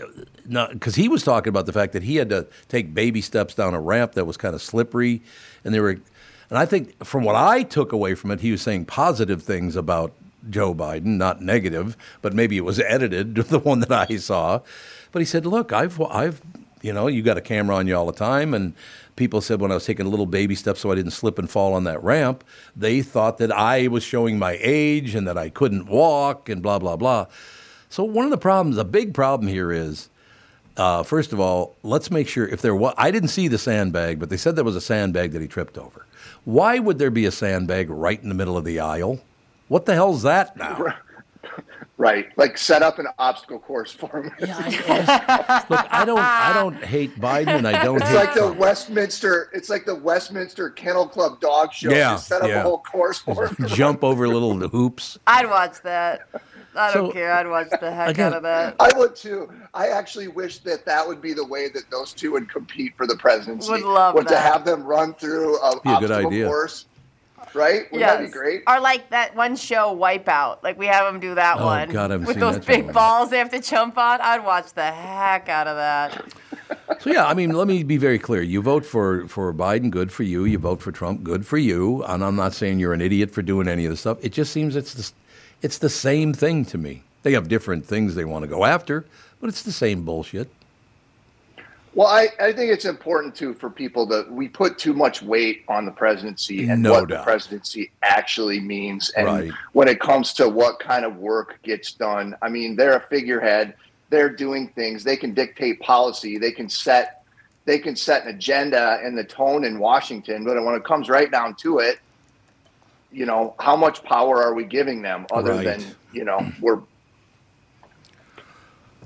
because 0.49 0.95
he 0.95 1.09
was 1.09 1.23
talking 1.23 1.49
about 1.49 1.67
the 1.67 1.73
fact 1.73 1.93
that 1.93 2.03
he 2.03 2.17
had 2.17 2.31
to 2.31 2.47
take 2.69 2.95
baby 2.95 3.21
steps 3.21 3.55
down 3.55 3.75
a 3.75 3.81
ramp 3.81 4.13
that 4.13 4.25
was 4.25 4.37
kind 4.37 4.55
of 4.55 4.63
slippery, 4.63 5.23
and 5.65 5.75
they 5.75 5.81
were, 5.81 5.91
and 5.91 6.59
I 6.59 6.67
think 6.67 7.05
from 7.05 7.25
what 7.25 7.37
I 7.37 7.63
took 7.63 7.93
away 7.93 8.15
from 8.15 8.31
it, 8.31 8.41
he 8.41 8.51
was 8.51 8.63
saying 8.63 8.87
positive 8.87 9.43
things 9.43 9.77
about 9.77 10.13
Joe 10.51 10.75
Biden, 10.75 11.17
not 11.17 11.41
negative, 11.41 11.97
but 12.21 12.35
maybe 12.35 12.57
it 12.57 12.65
was 12.65 12.81
edited, 12.81 13.35
the 13.49 13.59
one 13.59 13.81
that 13.81 14.11
I 14.11 14.17
saw. 14.17 14.61
But 15.13 15.21
he 15.21 15.27
said, 15.27 15.47
look, 15.47 15.73
I've, 15.73 16.01
I've, 16.01 16.43
you 16.81 16.93
know, 16.93 17.07
you 17.07 17.23
got 17.23 17.39
a 17.39 17.43
camera 17.43 17.77
on 17.77 17.87
you 17.87 17.97
all 17.97 18.07
the 18.07 18.13
time, 18.13 18.55
and 18.55 18.75
people 19.17 19.41
said 19.41 19.61
when 19.61 19.71
I 19.71 19.75
was 19.75 19.85
taking 19.85 20.07
little 20.07 20.27
baby 20.27 20.55
steps 20.55 20.81
so 20.81 20.91
I 20.91 20.95
didn't 20.95 21.13
slip 21.13 21.39
and 21.39 21.49
fall 21.49 21.75
on 21.75 21.85
that 21.85 22.03
ramp, 22.03 22.45
they 22.75 23.03
thought 23.03 23.39
that 23.39 23.53
I 23.53 23.89
was 23.89 24.03
showing 24.03 24.39
my 24.39 24.59
age 24.61 25.15
and 25.15 25.27
that 25.29 25.39
I 25.39 25.49
couldn't 25.49 25.87
walk 25.87 26.49
and 26.49 26.63
blah 26.63 26.79
blah 26.79 26.97
blah. 26.97 27.27
So 27.89 28.05
one 28.05 28.25
of 28.25 28.31
the 28.31 28.39
problems, 28.39 28.79
a 28.79 28.85
big 28.85 29.13
problem 29.13 29.49
here 29.49 29.71
is, 29.71 30.09
uh, 30.77 31.03
first 31.03 31.33
of 31.33 31.41
all, 31.41 31.77
let's 31.83 32.11
make 32.11 32.29
sure 32.29 32.47
if 32.47 32.63
there 32.63 32.75
was, 32.75 32.95
I 32.97 33.11
didn't 33.11 33.29
see 33.29 33.49
the 33.49 33.59
sandbag, 33.59 34.19
but 34.19 34.31
they 34.31 34.37
said 34.37 34.57
there 34.57 34.65
was 34.65 34.77
a 34.77 34.81
sandbag 34.81 35.33
that 35.33 35.43
he 35.43 35.49
tripped 35.49 35.77
over. 35.79 36.07
Why 36.45 36.79
would 36.79 36.99
there 36.99 37.11
be 37.11 37.27
a 37.27 37.31
sandbag 37.31 37.91
right 37.91 38.21
in 38.23 38.29
the 38.29 38.35
middle 38.35 38.57
of 38.57 38.65
the 38.65 38.81
aisle? 38.81 39.21
What 39.69 39.87
the 39.87 39.95
hell's 39.95 40.23
that 40.23 40.57
now? 40.57 40.95
Right. 41.99 42.37
Like 42.37 42.59
set 42.59 42.83
up 42.83 42.99
an 42.99 43.07
obstacle 43.19 43.61
course 43.61 43.93
for 43.93 44.23
him. 44.23 44.33
Look, 44.41 44.51
I 44.51 46.03
don't, 46.05 46.19
I 46.19 46.53
don't 46.53 46.83
hate 46.83 47.15
Biden, 47.21 47.59
and 47.59 47.69
I 47.69 47.85
don't 47.85 47.97
It's 47.99 48.09
hate 48.09 48.15
like 48.17 48.35
the 48.35 48.41
Trump. 48.41 48.59
Westminster. 48.59 49.51
It's 49.53 49.69
like 49.71 49.85
the 49.85 49.95
Westminster 49.95 50.71
Kennel 50.71 51.07
Club 51.07 51.41
dog 51.41 51.73
show. 51.73 51.91
Yeah, 51.91 52.15
Just 52.15 52.27
set 52.27 52.43
up 52.43 52.49
yeah. 52.49 52.61
a 52.61 52.63
whole 52.63 52.79
course 52.79 53.19
for 53.19 53.47
him. 53.55 53.69
Jump 53.69 54.03
over 54.03 54.27
little 54.27 54.57
hoops. 54.69 55.19
I'd 55.29 55.49
watch 55.49 55.81
that. 55.83 56.27
I 56.75 56.93
don't 56.93 57.09
So, 57.09 57.13
care. 57.13 57.33
I'd 57.33 57.47
watch 57.49 57.69
the 57.81 57.91
heck 57.91 58.11
again, 58.11 58.33
out 58.33 58.37
of 58.39 58.43
that. 58.45 58.77
I 58.81 58.91
would 58.97 59.15
too. 59.15 59.51
I 59.75 59.89
actually 59.89 60.29
wish 60.29 60.59
that 60.61 60.85
that 60.87 61.07
would 61.07 61.21
be 61.21 61.33
the 61.35 61.45
way 61.47 61.69
that 61.69 61.91
those 61.91 62.13
two 62.13 62.33
would 62.33 62.49
compete 62.51 62.97
for 62.97 63.07
the 63.07 63.17
presidency. 63.17 63.71
Would 63.71 63.83
love 63.83 64.15
would 64.15 64.29
to 64.29 64.37
have 64.39 64.65
them 64.65 64.83
run 64.85 65.15
through 65.15 65.59
a, 65.59 65.81
Be 65.83 65.91
a 65.91 65.99
good 66.01 66.11
obstacle 66.11 66.27
idea. 66.29 66.47
course. 66.47 66.87
Right? 67.55 67.91
Wouldn't 67.93 68.09
that 68.09 68.21
be 68.25 68.29
great? 68.31 68.63
Or 68.67 68.81
like 68.81 69.11
that 69.11 69.35
one 69.37 69.57
show, 69.57 69.95
Wipeout. 69.95 70.63
Like 70.63 70.79
we 70.79 70.87
have 70.87 71.05
them 71.05 71.21
do 71.21 71.35
that 71.35 71.59
Oh, 71.59 71.67
one 71.67 71.91
God, 71.91 72.11
I 72.11 72.15
haven't 72.15 72.27
with 72.27 72.37
seen 72.37 72.41
those 72.41 72.55
that 72.55 72.67
big 72.67 72.87
show. 72.87 72.93
balls 72.93 73.31
they 73.31 73.39
have 73.39 73.51
to 73.51 73.61
jump 73.61 73.99
on. 73.99 74.21
I'd 74.23 74.45
watch 74.45 74.73
the 74.73 74.91
heck 74.91 75.49
out 75.51 75.67
of 75.67 75.77
that. 75.77 76.33
So 77.01 77.11
yeah, 77.11 77.27
I 77.27 77.35
mean, 77.35 77.51
let 77.51 77.69
me 77.69 77.83
be 77.83 77.99
very 77.99 78.19
clear. 78.19 78.41
You 78.41 78.63
vote 78.63 78.87
for 78.87 79.27
for 79.29 79.53
Biden, 79.53 79.91
good 79.91 80.11
for 80.13 80.23
you. 80.23 80.45
You 80.45 80.57
vote 80.59 80.81
for 80.81 80.93
Trump, 80.93 81.23
good 81.25 81.45
for 81.45 81.59
you. 81.59 82.03
And 82.05 82.25
I'm 82.25 82.37
not 82.37 82.55
saying 82.55 82.79
you're 82.79 82.95
an 82.95 83.03
idiot 83.03 83.31
for 83.31 83.43
doing 83.43 83.69
any 83.69 83.85
of 83.85 83.91
this 83.91 84.01
stuff. 84.01 84.19
It 84.23 84.33
just 84.33 84.53
seems 84.53 84.75
it's 84.75 84.95
the, 84.95 85.13
it's 85.63 85.79
the 85.79 85.89
same 85.89 86.33
thing 86.35 86.65
to 86.67 86.79
me. 86.79 87.03
They 87.23 87.33
have 87.33 87.49
different 87.49 87.87
things 87.87 88.15
they 88.15 88.25
want 88.25 88.43
to 88.43 88.49
go 88.49 88.65
after, 88.65 89.05
but 89.41 89.49
it's 89.49 89.63
the 89.63 89.73
same 89.73 90.05
bullshit. 90.05 90.51
Well, 91.95 92.09
I, 92.09 92.29
I 92.41 92.53
think 92.55 92.73
it's 92.73 92.87
important 92.87 93.35
too 93.35 93.53
for 93.53 93.69
people 93.69 94.07
that 94.07 94.31
we 94.33 94.49
put 94.49 94.79
too 94.79 94.95
much 94.95 95.23
weight 95.23 95.63
on 95.69 95.85
the 95.85 95.91
presidency 95.91 96.69
and 96.69 96.83
No 96.83 96.93
what 96.93 97.09
doubt. 97.09 97.19
the 97.19 97.23
presidency 97.25 97.91
actually 98.03 98.61
means. 98.61 99.11
And 99.11 99.27
Right. 99.27 99.51
when 99.73 99.89
it 99.89 100.01
comes 100.01 100.33
to 100.35 100.49
what 100.49 100.81
kind 100.81 101.05
of 101.05 101.17
work 101.19 101.59
gets 101.63 101.93
done, 101.93 102.35
I 102.41 102.49
mean, 102.49 102.77
they're 102.77 102.97
a 102.97 103.01
figurehead. 103.01 103.75
They're 104.09 104.31
doing 104.31 104.69
things. 104.69 105.05
They 105.05 105.17
can 105.17 105.35
dictate 105.35 105.81
policy. 105.81 106.39
They 106.39 106.53
can 106.53 106.69
set 106.69 107.19
they 107.65 107.79
can 107.79 107.95
set 107.95 108.25
an 108.25 108.35
agenda 108.35 108.99
and 109.05 109.17
the 109.17 109.23
tone 109.23 109.63
in 109.63 109.79
Washington. 109.79 110.43
But 110.45 110.61
when 110.65 110.75
it 110.75 110.83
comes 110.83 111.09
right 111.09 111.31
down 111.31 111.55
to 111.57 111.79
it, 111.79 112.01
you 113.13 113.27
know, 113.27 113.55
how 113.61 113.77
much 113.77 114.03
power 114.03 114.43
are 114.43 114.55
we 114.55 114.65
giving 114.65 115.03
them 115.03 115.27
other 115.31 115.53
Right. 115.53 115.65
than, 115.65 115.85
you 116.13 116.25
know, 116.25 116.41
we're 116.61 116.81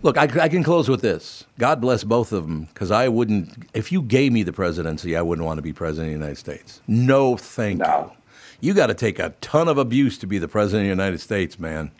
Look, 0.02 0.18
I, 0.18 0.24
I 0.40 0.48
can 0.48 0.62
close 0.62 0.88
with 0.88 1.00
this. 1.00 1.44
God 1.58 1.80
bless 1.80 2.04
both 2.04 2.30
of 2.30 2.46
them, 2.46 2.64
because 2.72 2.90
I 2.90 3.08
wouldn't. 3.08 3.66
If 3.74 3.90
you 3.90 4.02
gave 4.02 4.30
me 4.30 4.42
the 4.42 4.52
presidency, 4.52 5.16
I 5.16 5.22
wouldn't 5.22 5.44
want 5.44 5.58
to 5.58 5.62
be 5.62 5.72
president 5.72 6.08
of 6.14 6.20
the 6.20 6.24
United 6.24 6.38
States. 6.38 6.80
No, 6.86 7.36
thank 7.36 7.80
No. 7.80 8.12
you. 8.60 8.68
You 8.68 8.74
got 8.74 8.86
to 8.88 8.94
take 8.94 9.18
a 9.18 9.30
ton 9.40 9.68
of 9.68 9.78
abuse 9.78 10.16
to 10.18 10.26
be 10.26 10.38
the 10.38 10.48
president 10.48 10.82
of 10.90 10.96
the 10.96 11.02
United 11.02 11.18
States, 11.20 11.58
man. 11.58 11.90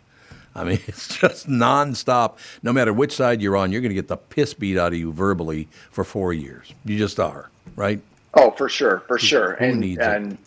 I 0.55 0.63
mean, 0.63 0.79
it's 0.87 1.17
just 1.17 1.47
nonstop. 1.49 2.37
No 2.63 2.71
matter 2.71 2.93
which 2.93 3.13
side 3.13 3.41
you're 3.41 3.57
on, 3.57 3.71
you're 3.71 3.81
going 3.81 3.89
to 3.89 3.95
get 3.95 4.07
the 4.07 4.17
piss 4.17 4.53
beat 4.53 4.77
out 4.77 4.93
of 4.93 4.99
you 4.99 5.11
verbally 5.11 5.67
for 5.91 6.03
four 6.03 6.33
years. 6.33 6.73
You 6.85 6.97
just 6.97 7.19
are, 7.19 7.49
right? 7.75 7.99
Oh, 8.35 8.51
for 8.51 8.69
sure, 8.69 8.99
for 9.07 9.17
sure, 9.19 9.55
who 9.57 9.65
and 9.65 9.83
and 9.99 10.37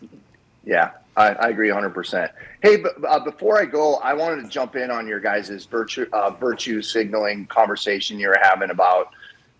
yeah, 0.65 0.93
I, 1.21 1.33
I 1.33 1.49
agree 1.51 1.71
100. 1.71 1.91
percent 1.91 2.33
Hey, 2.63 2.77
but 2.77 2.97
uh, 3.09 3.21
before 3.21 3.61
I 3.61 3.65
go, 3.65 3.97
I 3.97 4.13
wanted 4.15 4.43
to 4.43 4.49
jump 4.49 4.77
in 4.77 4.91
on 4.91 5.07
your 5.07 5.21
guys' 5.21 5.65
virtue 5.65 6.07
uh, 6.13 6.31
virtue 6.31 6.83
signaling 6.83 7.47
conversation 7.47 8.19
you 8.19 8.29
were 8.29 8.39
having 8.43 8.71
about, 8.71 9.09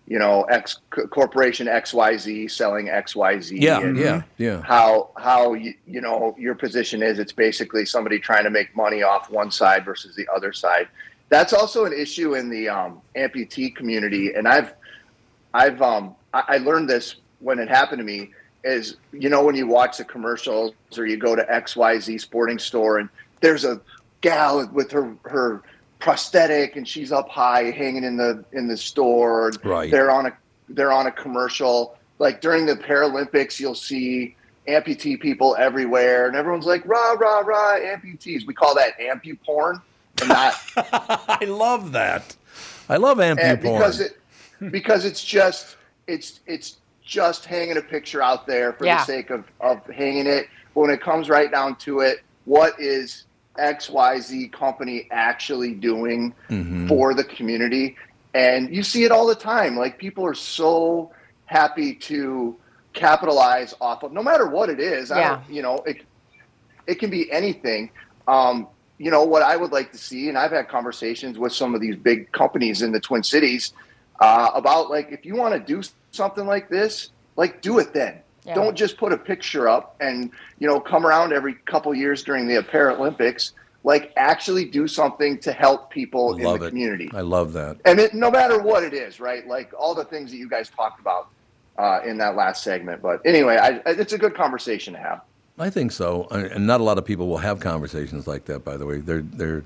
you 0.07 0.19
know, 0.19 0.43
X 0.43 0.79
corporation 1.09 1.67
X 1.67 1.93
Y 1.93 2.17
Z 2.17 2.47
selling 2.49 2.89
X 2.89 3.15
Y 3.15 3.39
Z. 3.39 3.57
Yeah, 3.59 3.91
yeah, 3.93 4.21
yeah. 4.37 4.61
How 4.61 5.09
how 5.17 5.53
you, 5.53 5.73
you 5.87 6.01
know 6.01 6.35
your 6.37 6.55
position 6.55 7.01
is? 7.01 7.17
It's 7.17 7.31
basically 7.31 7.85
somebody 7.85 8.19
trying 8.19 8.43
to 8.43 8.51
make 8.51 8.75
money 8.75 9.01
off 9.01 9.31
one 9.31 9.49
side 9.51 9.83
versus 9.85 10.15
the 10.15 10.27
other 10.35 10.53
side. 10.53 10.87
That's 11.29 11.53
also 11.53 11.85
an 11.85 11.93
issue 11.93 12.35
in 12.35 12.49
the 12.49 12.69
um, 12.69 13.01
amputee 13.15 13.75
community, 13.75 14.33
and 14.33 14.47
I've 14.47 14.75
I've 15.53 15.81
um 15.81 16.15
I, 16.33 16.43
I 16.47 16.57
learned 16.57 16.89
this 16.89 17.15
when 17.39 17.57
it 17.57 17.69
happened 17.69 17.99
to 17.99 18.05
me. 18.05 18.31
Is 18.63 18.97
you 19.11 19.29
know 19.29 19.43
when 19.43 19.55
you 19.55 19.67
watch 19.67 19.97
the 19.97 20.05
commercials 20.05 20.73
or 20.97 21.05
you 21.05 21.17
go 21.17 21.35
to 21.35 21.43
XYZ 21.43 22.19
sporting 22.21 22.59
store 22.59 22.99
and 22.99 23.09
there's 23.41 23.65
a 23.65 23.81
gal 24.21 24.67
with 24.67 24.91
her 24.91 25.15
her 25.23 25.63
prosthetic 25.99 26.75
and 26.75 26.87
she's 26.87 27.11
up 27.11 27.29
high 27.29 27.71
hanging 27.71 28.03
in 28.03 28.17
the 28.17 28.43
in 28.51 28.67
the 28.67 28.77
store. 28.77 29.51
Right. 29.63 29.89
They're 29.89 30.11
on 30.11 30.25
a 30.25 30.37
they're 30.69 30.91
on 30.91 31.07
a 31.07 31.11
commercial. 31.11 31.97
Like 32.19 32.41
during 32.41 32.65
the 32.65 32.75
Paralympics, 32.75 33.59
you'll 33.59 33.73
see 33.75 34.35
amputee 34.67 35.19
people 35.19 35.55
everywhere, 35.57 36.27
and 36.27 36.35
everyone's 36.35 36.65
like 36.65 36.85
rah 36.85 37.13
rah 37.13 37.39
rah 37.39 37.79
amputees. 37.79 38.45
We 38.45 38.53
call 38.53 38.75
that 38.75 38.99
ampu 38.99 39.39
porn, 39.43 39.81
and 40.19 40.29
not 40.29 40.55
I 40.77 41.45
love 41.45 41.93
that. 41.93 42.35
I 42.89 42.97
love 42.97 43.17
ampu 43.17 43.61
porn. 43.61 43.75
because 43.77 43.99
it 44.01 44.19
because 44.71 45.05
it's 45.05 45.23
just 45.23 45.77
it's 46.07 46.41
it's 46.45 46.77
just 47.03 47.45
hanging 47.45 47.77
a 47.77 47.81
picture 47.81 48.21
out 48.21 48.45
there 48.47 48.73
for 48.73 48.85
Yeah. 48.85 48.97
the 48.97 49.03
sake 49.05 49.29
of 49.29 49.49
of 49.59 49.85
hanging 49.87 50.27
it. 50.27 50.47
But 50.73 50.81
when 50.81 50.89
it 50.91 51.01
comes 51.01 51.29
right 51.29 51.51
down 51.51 51.75
to 51.77 51.99
it, 52.01 52.19
what 52.45 52.79
is 52.79 53.25
XYZ 53.57 54.51
company 54.51 55.07
actually 55.11 55.73
doing 55.73 56.33
Mm-hmm. 56.49 56.87
for 56.87 57.13
the 57.13 57.23
community? 57.23 57.95
And 58.33 58.73
you 58.73 58.83
see 58.83 59.03
it 59.03 59.11
all 59.11 59.27
the 59.27 59.35
time. 59.35 59.75
Like 59.77 59.97
people 59.97 60.25
are 60.25 60.33
so 60.33 61.11
happy 61.45 61.93
to 61.95 62.55
capitalize 62.93 63.73
off 63.81 64.03
of 64.03 64.11
no 64.13 64.21
matter 64.23 64.47
what 64.47 64.69
it 64.69 64.79
is. 64.79 65.11
I 65.11 65.19
Yeah. 65.19 65.29
don't, 65.35 65.49
you 65.49 65.61
know, 65.61 65.77
it 65.85 65.97
it 66.87 66.95
can 66.99 67.09
be 67.09 67.31
anything. 67.31 67.91
Um, 68.27 68.67
you 68.97 69.11
know 69.11 69.23
what 69.23 69.41
I 69.43 69.55
would 69.57 69.71
like 69.71 69.91
to 69.91 69.97
see, 69.97 70.29
and 70.29 70.37
I've 70.37 70.51
had 70.51 70.67
conversations 70.67 71.37
with 71.39 71.53
some 71.53 71.73
of 71.75 71.81
these 71.81 71.95
big 71.95 72.31
companies 72.31 72.81
in 72.81 72.91
the 72.91 72.99
Twin 72.99 73.23
Cities 73.23 73.73
uh, 74.21 74.51
about 74.53 74.89
like 74.89 75.11
if 75.11 75.25
you 75.25 75.35
want 75.35 75.53
to 75.53 75.59
do 75.59 75.81
something 76.11 76.45
like 76.45 76.69
this, 76.69 77.09
like 77.35 77.61
do 77.61 77.79
it 77.79 77.93
then. 77.93 78.19
Yeah. 78.45 78.55
Don't 78.55 78.75
just 78.75 78.97
put 78.97 79.11
a 79.11 79.17
picture 79.17 79.67
up 79.67 79.95
and 79.99 80.31
you 80.59 80.67
know 80.67 80.79
come 80.79 81.05
around 81.05 81.33
every 81.33 81.55
couple 81.65 81.93
years 81.93 82.23
during 82.23 82.47
the 82.47 82.63
Paralympics. 82.63 83.51
Like 83.83 84.13
actually 84.15 84.65
do 84.65 84.87
something 84.87 85.39
to 85.39 85.51
help 85.51 85.89
people 85.89 86.35
in 86.35 86.43
the 86.43 86.53
it. 86.65 86.69
community 86.69 87.09
I 87.15 87.21
love 87.21 87.53
that. 87.53 87.77
and 87.83 87.99
it, 87.99 88.13
no 88.13 88.29
matter 88.29 88.61
what 88.61 88.83
it 88.83 88.93
is, 88.93 89.19
right? 89.19 89.45
Like 89.47 89.71
all 89.77 89.95
the 89.95 90.05
things 90.05 90.29
that 90.29 90.37
you 90.37 90.47
guys 90.47 90.69
talked 90.69 90.99
about 91.01 91.29
uh, 91.79 91.99
in 92.05 92.19
that 92.19 92.35
last 92.35 92.63
segment. 92.63 93.01
But 93.01 93.21
anyway, 93.25 93.57
I, 93.57 93.69
I- 93.83 93.95
it's 93.97 94.13
a 94.13 94.19
good 94.19 94.35
conversation 94.35 94.93
to 94.93 94.99
have. 94.99 95.21
I 95.57 95.69
think 95.71 95.91
so, 95.91 96.27
and 96.31 96.45
and 96.45 96.67
not 96.67 96.79
a 96.79 96.83
lot 96.83 96.97
of 96.99 97.05
people 97.05 97.27
will 97.27 97.39
have 97.39 97.59
conversations 97.59 98.27
like 98.27 98.45
that. 98.45 98.63
By 98.63 98.77
the 98.77 98.85
way, 98.85 98.97
they're 98.99 99.21
they're 99.23 99.63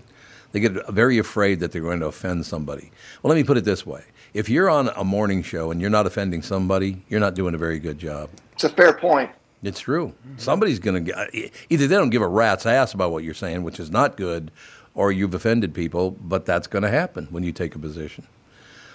they 0.55 0.61
get 0.61 0.87
very 0.87 1.17
afraid 1.17 1.59
that 1.59 1.73
they're 1.73 1.81
going 1.81 1.99
to 1.99 2.05
offend 2.05 2.45
somebody. 2.45 2.89
Well, 3.21 3.27
let 3.29 3.35
me 3.35 3.43
put 3.43 3.57
it 3.57 3.65
this 3.65 3.85
way: 3.85 4.05
if 4.33 4.47
you're 4.47 4.69
on 4.69 4.87
a 4.95 5.03
morning 5.03 5.43
show 5.43 5.69
and 5.69 5.81
you're 5.81 5.89
not 5.89 6.05
offending 6.05 6.41
somebody, 6.41 7.03
you're 7.09 7.19
not 7.19 7.35
doing 7.35 7.53
a 7.53 7.57
very 7.57 7.77
good 7.77 7.99
job. 7.99 8.29
It's 8.53 8.63
a 8.63 8.69
fair 8.69 8.93
point. 8.93 9.29
It's 9.63 9.81
true. 9.81 10.13
Somebody's 10.37 10.79
going 10.79 11.07
to 11.07 11.51
either 11.69 11.87
they 11.87 11.95
don't 11.95 12.09
give 12.09 12.21
a 12.21 12.27
rat's 12.29 12.65
ass 12.65 12.93
about 12.93 13.11
what 13.11 13.25
you're 13.25 13.33
saying, 13.33 13.63
which 13.63 13.81
is 13.81 13.91
not 13.91 14.15
good, 14.15 14.49
or 14.93 15.11
you've 15.11 15.33
offended 15.33 15.73
people. 15.73 16.11
But 16.11 16.45
that's 16.45 16.67
going 16.67 16.83
to 16.83 16.89
happen 16.89 17.27
when 17.31 17.43
you 17.43 17.51
take 17.51 17.75
a 17.75 17.79
position. 17.79 18.25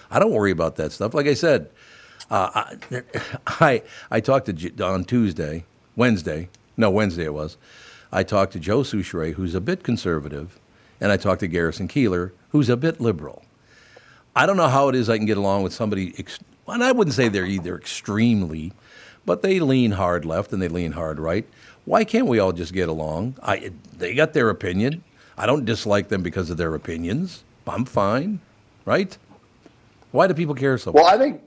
I 0.09 0.17
don't 0.17 0.31
worry 0.31 0.49
about 0.49 0.77
that 0.77 0.91
stuff. 0.91 1.13
Like 1.13 1.27
I 1.27 1.35
said, 1.35 1.69
uh, 2.31 2.49
I, 2.55 3.03
I 3.45 3.83
I 4.09 4.19
talked 4.19 4.47
to 4.47 4.53
J- 4.53 4.83
on 4.83 5.05
Tuesday, 5.05 5.65
Wednesday, 5.95 6.49
no 6.75 6.89
Wednesday 6.89 7.25
it 7.25 7.35
was. 7.35 7.57
I 8.11 8.23
talked 8.23 8.53
to 8.53 8.59
Joe 8.59 8.79
Soucheray, 8.79 9.35
who's 9.35 9.53
a 9.53 9.61
bit 9.61 9.83
conservative, 9.83 10.57
and 11.01 11.11
I 11.11 11.17
talked 11.17 11.41
to 11.41 11.47
Garrison 11.47 11.87
Keillor, 11.87 12.31
who's 12.51 12.69
a 12.69 12.77
bit 12.77 13.01
liberal. 13.01 13.43
I 14.35 14.45
don't 14.45 14.55
know 14.55 14.69
how 14.69 14.87
it 14.87 14.95
is 14.95 15.09
I 15.09 15.17
can 15.17 15.25
get 15.25 15.37
along 15.37 15.63
with 15.63 15.73
somebody, 15.73 16.13
ex- 16.17 16.39
and 16.67 16.83
I 16.83 16.93
wouldn't 16.93 17.15
say 17.15 17.27
they're 17.27 17.45
either 17.45 17.75
extremely, 17.75 18.71
but 19.25 19.41
they 19.41 19.59
lean 19.59 19.91
hard 19.91 20.23
left 20.23 20.53
and 20.53 20.61
they 20.61 20.69
lean 20.69 20.93
hard 20.93 21.19
right. 21.19 21.45
Why 21.83 22.05
can't 22.05 22.27
we 22.27 22.39
all 22.39 22.53
just 22.53 22.71
get 22.71 22.87
along? 22.87 23.35
I, 23.41 23.71
they 23.97 24.13
got 24.13 24.33
their 24.33 24.49
opinion. 24.49 25.03
I 25.37 25.47
don't 25.47 25.65
dislike 25.65 26.07
them 26.09 26.21
because 26.21 26.49
of 26.49 26.57
their 26.57 26.73
opinions. 26.75 27.43
I'm 27.67 27.85
fine, 27.85 28.39
right? 28.85 29.17
Why 30.11 30.27
do 30.27 30.33
people 30.33 30.55
care 30.55 30.77
so 30.77 30.91
much? 30.91 31.01
Well, 31.01 31.07
I 31.07 31.17
think 31.17 31.41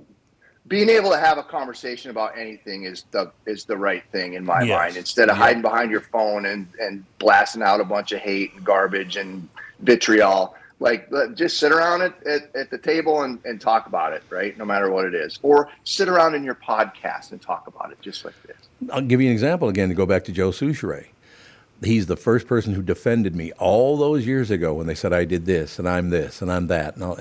being 0.67 0.89
able 0.89 1.11
to 1.11 1.19
have 1.19 1.37
a 1.39 1.43
conversation 1.43 2.11
about 2.11 2.39
anything 2.39 2.85
is 2.85 3.05
the 3.11 3.31
is 3.47 3.65
the 3.65 3.77
right 3.77 4.03
thing 4.13 4.35
in 4.35 4.45
my 4.45 4.63
Yes. 4.63 4.79
mind. 4.79 4.97
Instead 4.97 5.29
of 5.29 5.37
Yeah. 5.37 5.43
hiding 5.43 5.63
behind 5.63 5.91
your 5.91 6.01
phone 6.01 6.47
and 6.47 6.67
and 6.81 7.05
blasting 7.19 7.63
out 7.63 7.81
a 7.81 7.85
bunch 7.85 8.13
of 8.13 8.21
hate 8.21 8.55
and 8.55 8.65
garbage 8.65 9.17
and 9.17 9.47
vitriol, 9.81 10.55
like 10.81 11.09
just 11.35 11.59
sit 11.59 11.71
around 11.73 12.03
at, 12.03 12.27
at, 12.27 12.55
at 12.57 12.71
the 12.71 12.79
table 12.79 13.23
and, 13.23 13.39
and 13.45 13.61
talk 13.61 13.87
about 13.87 14.13
it, 14.13 14.23
right? 14.31 14.57
No 14.57 14.65
matter 14.65 14.91
what 14.91 15.05
it 15.05 15.15
is, 15.15 15.39
or 15.43 15.69
sit 15.85 16.09
around 16.09 16.35
in 16.35 16.45
your 16.45 16.55
podcast 16.57 17.33
and 17.33 17.41
talk 17.43 17.67
about 17.67 17.93
it, 17.93 18.01
just 18.01 18.25
like 18.25 18.35
this. 18.47 18.57
I'll 18.91 19.03
give 19.03 19.21
you 19.21 19.27
an 19.29 19.33
example 19.33 19.69
again 19.69 19.89
to 19.91 19.95
go 19.95 20.07
back 20.07 20.25
to 20.25 20.33
Joe 20.33 20.51
Soucheray. 20.51 21.07
He's 21.83 22.07
the 22.07 22.17
first 22.17 22.47
person 22.47 22.73
who 22.75 22.83
defended 22.83 23.35
me 23.35 23.53
all 23.53 23.97
those 23.97 24.27
years 24.27 24.51
ago 24.51 24.75
when 24.75 24.87
they 24.87 24.95
said 24.95 25.13
I 25.13 25.25
did 25.25 25.45
this 25.45 25.79
and 25.79 25.89
I'm 25.89 26.11
this 26.11 26.41
and 26.41 26.51
I'm 26.51 26.69
that. 26.69 26.95
And, 26.95 27.05
I'll- 27.05 27.17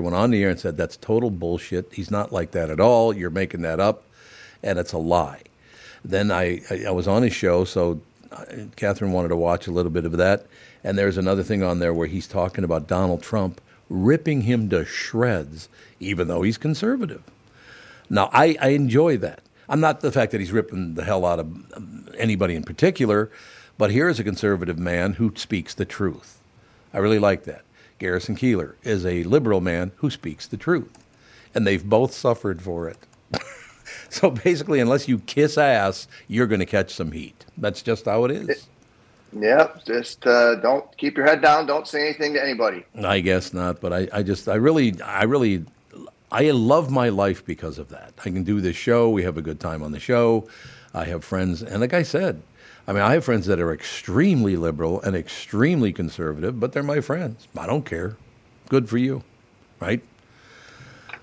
went 0.00 0.14
on 0.16 0.30
the 0.30 0.42
air 0.42 0.50
and 0.50 0.58
said, 0.58 0.76
That's 0.76 0.96
total 0.96 1.30
bullshit. 1.30 1.92
He's 1.92 2.10
not 2.10 2.32
like 2.32 2.52
that 2.52 2.70
at 2.70 2.80
all. 2.80 3.14
You're 3.14 3.30
making 3.30 3.62
that 3.62 3.80
up, 3.80 4.04
and 4.62 4.78
it's 4.78 4.92
a 4.92 4.98
lie. 4.98 5.42
Then 6.04 6.30
I, 6.30 6.60
I, 6.70 6.84
I 6.86 6.90
was 6.90 7.08
on 7.08 7.22
his 7.22 7.34
show, 7.34 7.64
so 7.64 8.00
uh, 8.30 8.44
Catherine 8.76 9.12
wanted 9.12 9.28
to 9.28 9.36
watch 9.36 9.66
a 9.66 9.72
little 9.72 9.90
bit 9.90 10.04
of 10.04 10.12
that. 10.12 10.46
And 10.84 10.96
there's 10.96 11.18
another 11.18 11.42
thing 11.42 11.62
on 11.62 11.80
there 11.80 11.92
where 11.92 12.06
he's 12.06 12.28
talking 12.28 12.64
about 12.64 12.86
Donald 12.86 13.22
Trump 13.22 13.60
ripping 13.90 14.42
him 14.42 14.68
to 14.70 14.84
shreds, 14.84 15.68
even 15.98 16.28
though 16.28 16.42
he's 16.42 16.58
conservative. 16.58 17.22
Now, 18.08 18.30
I, 18.32 18.56
I 18.60 18.68
enjoy 18.70 19.16
that. 19.18 19.42
I'm 19.68 19.80
not 19.80 20.00
the 20.00 20.12
fact 20.12 20.32
that 20.32 20.40
he's 20.40 20.52
ripping 20.52 20.94
the 20.94 21.04
hell 21.04 21.26
out 21.26 21.40
of 21.40 21.46
um, 21.74 22.08
anybody 22.16 22.54
in 22.54 22.62
particular, 22.62 23.30
but 23.78 23.92
here 23.92 24.08
is 24.08 24.18
a 24.18 24.24
conservative 24.24 24.78
man 24.78 25.14
who 25.14 25.32
speaks 25.36 25.72
the 25.72 25.84
truth. 25.84 26.40
I 26.92 26.98
really 26.98 27.20
like 27.20 27.44
that. 27.44 27.62
Garrison 27.98 28.36
Keillor 28.36 28.74
is 28.82 29.06
a 29.06 29.24
liberal 29.24 29.60
man 29.60 29.92
who 29.96 30.10
speaks 30.10 30.46
the 30.46 30.56
truth, 30.56 31.04
and 31.54 31.66
they've 31.66 31.84
both 31.84 32.12
suffered 32.12 32.60
for 32.60 32.88
it. 32.88 32.98
so 34.10 34.30
basically, 34.30 34.80
unless 34.80 35.08
you 35.08 35.20
kiss 35.20 35.56
ass, 35.56 36.08
you're 36.26 36.46
going 36.46 36.60
to 36.60 36.66
catch 36.66 36.92
some 36.92 37.12
heat. 37.12 37.44
That's 37.56 37.82
just 37.82 38.04
how 38.04 38.24
it 38.24 38.32
is. 38.32 38.66
Yep, 39.32 39.84
just 39.84 40.26
uh, 40.26 40.56
don't 40.56 40.96
keep 40.96 41.16
your 41.16 41.26
head 41.26 41.42
down. 41.42 41.66
Don't 41.66 41.86
say 41.86 42.02
anything 42.02 42.32
to 42.34 42.42
anybody. 42.42 42.84
I 42.96 43.20
guess 43.20 43.52
not, 43.52 43.80
but 43.80 43.92
I, 43.92 44.08
I 44.12 44.22
just, 44.22 44.48
I 44.48 44.54
really, 44.54 45.00
I 45.02 45.24
really, 45.24 45.64
I 46.32 46.50
love 46.50 46.90
my 46.90 47.10
life 47.10 47.44
because 47.44 47.78
of 47.78 47.90
that. 47.90 48.14
I 48.18 48.30
can 48.30 48.42
do 48.42 48.60
this 48.60 48.76
show. 48.76 49.10
We 49.10 49.22
have 49.24 49.36
a 49.36 49.42
good 49.42 49.60
time 49.60 49.82
on 49.82 49.92
the 49.92 50.00
show. 50.00 50.48
I 50.94 51.04
have 51.04 51.24
friends, 51.24 51.62
and 51.62 51.80
like 51.80 51.92
I 51.92 52.02
said, 52.02 52.40
I 52.88 52.92
mean, 52.94 53.02
I 53.02 53.12
have 53.12 53.24
friends 53.24 53.44
that 53.46 53.60
are 53.60 53.70
extremely 53.70 54.56
liberal 54.56 55.02
and 55.02 55.14
extremely 55.14 55.92
conservative, 55.92 56.58
but 56.58 56.72
they're 56.72 56.82
my 56.82 57.02
friends. 57.02 57.46
I 57.54 57.66
don't 57.66 57.84
care. 57.84 58.16
Good 58.70 58.88
for 58.88 58.96
you, 58.96 59.22
right? 59.78 60.02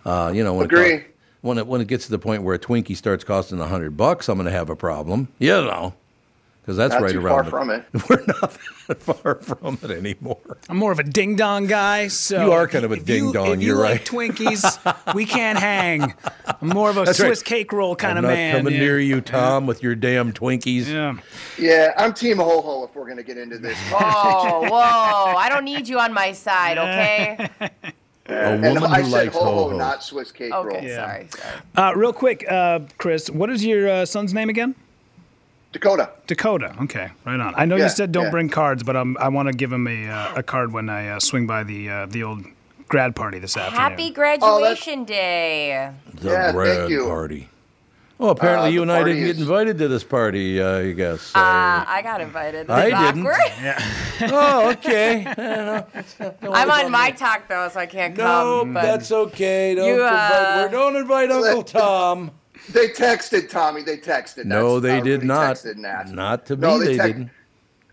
Uh, 0.05 0.31
you 0.33 0.43
know, 0.43 0.53
when 0.53 0.65
Agree. 0.65 0.93
It, 0.93 1.15
when 1.41 1.57
it 1.57 1.65
when 1.65 1.81
it 1.81 1.87
gets 1.87 2.05
to 2.05 2.11
the 2.11 2.19
point 2.19 2.43
where 2.43 2.53
a 2.53 2.59
Twinkie 2.59 2.95
starts 2.95 3.23
costing 3.23 3.59
a 3.59 3.65
hundred 3.65 3.97
bucks, 3.97 4.29
I'm 4.29 4.37
going 4.37 4.45
to 4.45 4.51
have 4.51 4.69
a 4.69 4.75
problem. 4.75 5.29
You 5.39 5.53
know, 5.53 5.95
because 6.65 6.77
that's 6.77 6.93
Not 6.95 7.03
right 7.03 7.11
too 7.11 7.19
around. 7.23 7.35
far 7.35 7.43
the- 7.43 7.49
from 7.51 7.69
it. 7.69 7.85
We're 8.09 8.25
not 8.25 8.57
that 8.87 9.01
far 9.03 9.35
from 9.35 9.77
it 9.83 9.91
anymore. 9.91 10.39
I'm 10.67 10.77
more 10.77 10.91
of 10.91 10.97
a 10.97 11.03
ding 11.03 11.35
dong 11.35 11.67
guy, 11.67 12.07
so 12.07 12.43
You 12.43 12.51
are 12.53 12.67
kind 12.67 12.83
of 12.85 12.91
a 12.91 12.97
ding-dong, 12.99 13.53
If 13.57 13.61
you 13.61 13.67
you're 13.67 13.77
like 13.83 13.99
right. 13.99 14.05
Twinkies, 14.05 15.13
we 15.13 15.25
can't 15.27 15.59
hang. 15.59 16.13
I'm 16.61 16.69
more 16.69 16.89
of 16.89 16.97
a 16.97 17.03
That's 17.05 17.19
right. 17.19 17.27
Swiss 17.27 17.43
cake 17.43 17.71
roll 17.71 17.95
kind 17.95 18.17
I'm 18.17 18.25
of 18.25 18.29
not 18.31 18.35
man. 18.35 18.57
coming 18.57 18.73
yeah. 18.73 18.79
near 18.79 18.99
you, 18.99 19.21
Tom, 19.21 19.67
with 19.67 19.83
your 19.83 19.93
damn 19.93 20.33
Twinkies. 20.33 20.87
Yeah. 20.87 21.17
Yeah, 21.59 21.93
I'm 21.97 22.13
Team 22.13 22.37
Ho 22.37 22.61
Ho 22.61 22.83
if 22.85 22.95
we're 22.95 23.05
going 23.05 23.17
to 23.17 23.23
get 23.23 23.37
into 23.37 23.59
this. 23.59 23.77
Oh, 23.91 24.61
whoa! 24.69 25.37
I 25.37 25.49
don't 25.49 25.65
need 25.65 25.87
you 25.87 25.99
on 25.99 26.13
my 26.13 26.31
side, 26.31 26.77
okay? 26.79 27.49
A 28.27 28.33
and 28.33 28.61
woman 28.63 28.83
I 28.85 29.01
who 29.01 29.09
said 29.09 29.11
likes 29.25 29.35
ho 29.35 29.43
ho, 29.43 29.53
ho-hos. 29.65 29.77
not 29.77 30.03
Swiss 30.03 30.31
cake 30.31 30.51
roll. 30.51 30.79
Yeah. 30.81 30.95
sorry, 31.05 31.27
sorry. 31.29 31.53
Uh, 31.75 31.93
real 31.95 32.11
quick, 32.13 32.43
uh, 32.49 32.79
Chris, 32.97 33.29
what 33.29 33.49
is 33.51 33.63
your 33.63 33.87
uh, 33.87 34.05
son's 34.05 34.33
name 34.33 34.49
again? 34.49 34.73
Dakota. 35.75 36.09
Dakota. 36.25 36.73
Okay, 36.83 37.09
right 37.25 37.37
on. 37.37 37.53
I 37.57 37.65
know 37.65 37.75
Yeah, 37.75 37.83
you 37.83 37.89
said 37.89 38.13
don't 38.13 38.25
yeah. 38.25 38.31
bring 38.31 38.47
cards, 38.47 38.81
but 38.81 38.95
um, 38.95 39.17
I 39.19 39.27
want 39.27 39.49
to 39.49 39.53
give 39.53 39.73
him 39.73 39.87
a, 39.87 40.07
uh, 40.07 40.35
a 40.37 40.41
card 40.43 40.71
when 40.71 40.87
I 40.89 41.09
uh, 41.09 41.19
swing 41.19 41.45
by 41.47 41.63
the 41.65 41.89
uh, 41.89 42.05
the 42.05 42.23
old 42.23 42.45
grad 42.87 43.13
party 43.13 43.39
this 43.39 43.57
afternoon. 43.57 43.81
Happy 43.81 44.09
graduation 44.11 45.03
day. 45.03 45.91
The 46.13 46.29
Yeah, 46.29 46.41
thank 46.43 46.55
grad 46.55 46.89
you. 46.89 47.03
party. 47.05 47.49
Oh, 48.17 48.29
apparently 48.29 48.69
Uh, 48.69 48.71
you 48.71 48.81
and 48.83 48.89
I 48.93 48.99
didn't 49.03 49.17
party 49.17 49.25
get 49.33 49.37
invited 49.41 49.77
to 49.79 49.89
this 49.89 50.05
party, 50.05 50.61
uh, 50.61 50.77
I 50.77 50.91
guess. 50.93 51.21
So. 51.23 51.39
Uh, 51.41 51.83
I 51.85 51.99
got 52.01 52.21
invited. 52.21 52.67
This 52.67 52.73
I 52.73 52.85
is 52.85 53.13
didn't. 53.13 53.27
awkward. 53.27 54.31
oh, 54.31 54.69
okay. 54.71 55.25
I'm 56.53 56.71
on 56.71 56.89
my 56.89 57.11
talk 57.11 57.49
though, 57.49 57.67
so 57.67 57.81
I 57.81 57.85
can't 57.85 58.15
no, 58.15 58.23
come. 58.61 58.73
but 58.75 58.83
that's 58.83 59.11
okay. 59.11 59.75
Don't, 59.75 59.87
You, 59.89 59.95
invite, 60.05 60.31
uh, 60.31 60.57
we're- 60.61 60.71
don't 60.71 60.95
invite 60.95 61.31
Uncle 61.31 61.63
Tom. 61.81 62.31
They 62.71 62.89
texted 62.89 63.49
Tommy. 63.49 63.81
They 63.83 63.97
texted. 63.97 64.45
no, 64.45 64.79
That's- 64.79 65.03
they 65.03 65.09
did 65.09 65.23
not. 65.23 65.55
texted 65.55 65.71
and 65.71 65.85
asked. 65.85 66.13
Not 66.13 66.45
to 66.47 66.55
me, 66.55 66.61
No, 66.61 66.79
they, 66.79 66.85
they 66.87 66.97
tex- 66.97 67.07
didn't. 67.07 67.29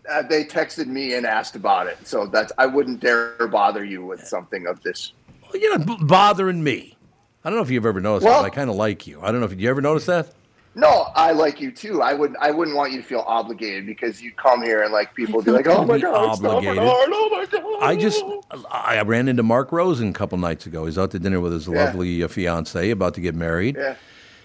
Uh, 0.09 0.21
they 0.23 0.43
texted 0.43 0.87
me 0.87 1.13
and 1.13 1.25
asked 1.25 1.55
about 1.55 1.87
it. 1.87 1.97
So 2.05 2.25
that's 2.25 2.51
I 2.57 2.65
wouldn't 2.65 2.99
dare 2.99 3.47
bother 3.47 3.85
you 3.85 4.05
with 4.05 4.25
something 4.27 4.67
of 4.67 4.81
this. 4.83 5.13
Well, 5.43 5.61
you're 5.61 5.77
not 5.77 5.87
b- 5.87 5.97
bothering 6.05 6.61
me. 6.63 6.97
I 7.45 7.49
don't 7.49 7.57
know 7.57 7.63
if 7.63 7.69
you've 7.71 7.85
ever 7.85 8.01
noticed 8.01 8.25
Well- 8.25 8.41
that. 8.41 8.47
I 8.47 8.49
kind 8.53 8.69
of 8.69 8.75
like 8.75 9.07
you. 9.07 9.21
I 9.21 9.31
don't 9.31 9.39
know 9.39 9.45
if 9.45 9.59
you 9.59 9.69
ever 9.69 9.81
noticed 9.81 10.07
that. 10.07 10.33
No, 10.75 11.05
I 11.15 11.33
like 11.33 11.61
you 11.61 11.71
too. 11.71 12.01
I 12.01 12.15
wouldn't. 12.15 12.39
I 12.41 12.49
wouldn't 12.49 12.75
want 12.75 12.91
you 12.93 12.97
to 12.99 13.07
feel 13.07 13.23
obligated 13.27 13.85
because 13.85 14.23
you 14.23 14.31
come 14.31 14.63
here 14.63 14.81
and 14.81 14.91
like 14.91 15.13
people 15.13 15.39
be 15.43 15.51
like, 15.51 15.67
"Oh 15.67 15.85
my 15.85 15.99
god, 15.99 16.15
obligated. 16.43 16.79
Oh 16.81 17.29
my 17.29 17.45
god." 17.45 17.83
I 17.83 17.95
just 17.95 18.23
I 18.71 18.99
ran 19.03 19.27
into 19.27 19.43
Mark 19.43 19.71
Rosen 19.71 20.09
a 20.09 20.13
couple 20.13 20.39
nights 20.39 20.65
ago. 20.65 20.85
He's 20.85 20.97
out 20.97 21.11
to 21.11 21.19
dinner 21.19 21.39
with 21.39 21.53
his 21.53 21.67
Yeah. 21.67 21.85
lovely 21.85 22.23
uh, 22.23 22.27
fiance, 22.27 22.89
about 22.89 23.13
to 23.13 23.21
get 23.21 23.35
married. 23.35 23.75
Yeah. 23.77 23.93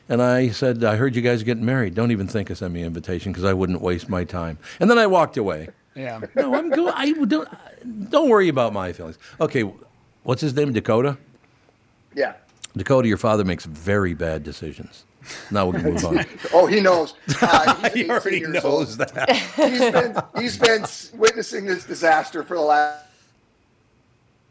And 0.09 0.23
I 0.23 0.49
said, 0.49 0.85
I 0.85 0.97
heard 0.97 1.15
you 1.15 1.23
guys 1.23 1.43
are 1.43 1.45
getting 1.45 1.65
married. 1.65 1.95
Don't 1.95 2.11
even 2.13 2.27
think 2.27 2.49
of 2.51 2.57
sending 2.59 2.75
me 2.75 2.81
an 2.81 2.87
invitation 2.87 3.31
because 3.33 3.45
I 3.45 3.53
wouldn't 3.53 3.83
waste 3.83 4.09
my 4.09 4.25
time. 4.25 4.59
And 4.81 4.91
then 4.91 4.99
I 4.99 5.07
walked 5.07 5.37
away. 5.37 5.69
Yeah. 5.95 6.21
No, 6.35 6.55
I'm 6.55 6.71
good. 6.71 6.93
I 6.95 7.13
don't. 7.13 7.49
Don't 8.11 8.29
worry 8.29 8.49
about 8.49 8.73
my 8.73 8.93
feelings. 8.93 9.19
Okay, 9.41 9.63
what's 10.23 10.41
his 10.41 10.55
name? 10.55 10.73
Dakota. 10.73 11.19
Yeah. 12.15 12.35
Dakota, 12.77 13.09
your 13.09 13.17
father 13.19 13.45
makes 13.45 13.65
very 13.65 14.15
bad 14.15 14.45
decisions. 14.45 15.05
Now 15.51 15.67
we 15.67 15.81
can 15.81 15.93
move 15.93 16.05
on. 16.05 16.25
Oh, 16.55 16.67
he 16.67 16.81
knows. 16.81 17.15
Uh, 17.43 17.75
he's 17.91 17.93
he 17.93 18.01
18 18.05 18.11
already 18.11 18.39
years 18.39 18.65
knows 18.65 18.65
old. 18.65 19.09
that. 19.09 19.31
He's 19.57 19.91
been 19.91 20.17
he's 20.41 20.57
been 21.13 21.19
witnessing 21.19 21.67
this 21.67 21.85
disaster 21.85 22.43
for 22.43 22.55
the 22.57 22.63
last. 22.63 23.05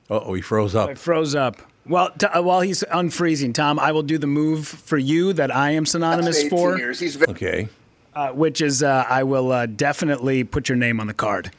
Oh, 0.10 0.34
he 0.34 0.41
froze 0.41 0.76
up. 0.76 0.89
I 0.89 0.96
froze 0.96 1.34
up. 1.36 1.58
Well, 1.89 2.12
t- 2.12 2.26
uh, 2.28 2.41
while 2.41 2.62
he's 2.62 2.84
unfreezing, 2.91 3.54
Tom, 3.54 3.80
I 3.80 3.91
will 3.91 4.04
do 4.04 4.17
the 4.17 4.28
move 4.28 4.67
for 4.67 4.97
you 4.97 5.34
that 5.34 5.56
I 5.56 5.71
am 5.71 5.86
synonymous 5.86 6.47
for, 6.50 6.78
years. 6.78 7.00
He's 7.00 7.15
very, 7.15 7.32
Okay. 7.32 7.69
uh, 8.15 8.30
which 8.30 8.62
is 8.62 8.84
uh, 8.84 9.06
I 9.10 9.23
will 9.23 9.52
uh, 9.52 9.65
definitely 9.67 10.43
put 10.43 10.67
your 10.69 10.76
name 10.78 11.00
on 11.00 11.08
the 11.08 11.13
card. 11.13 11.52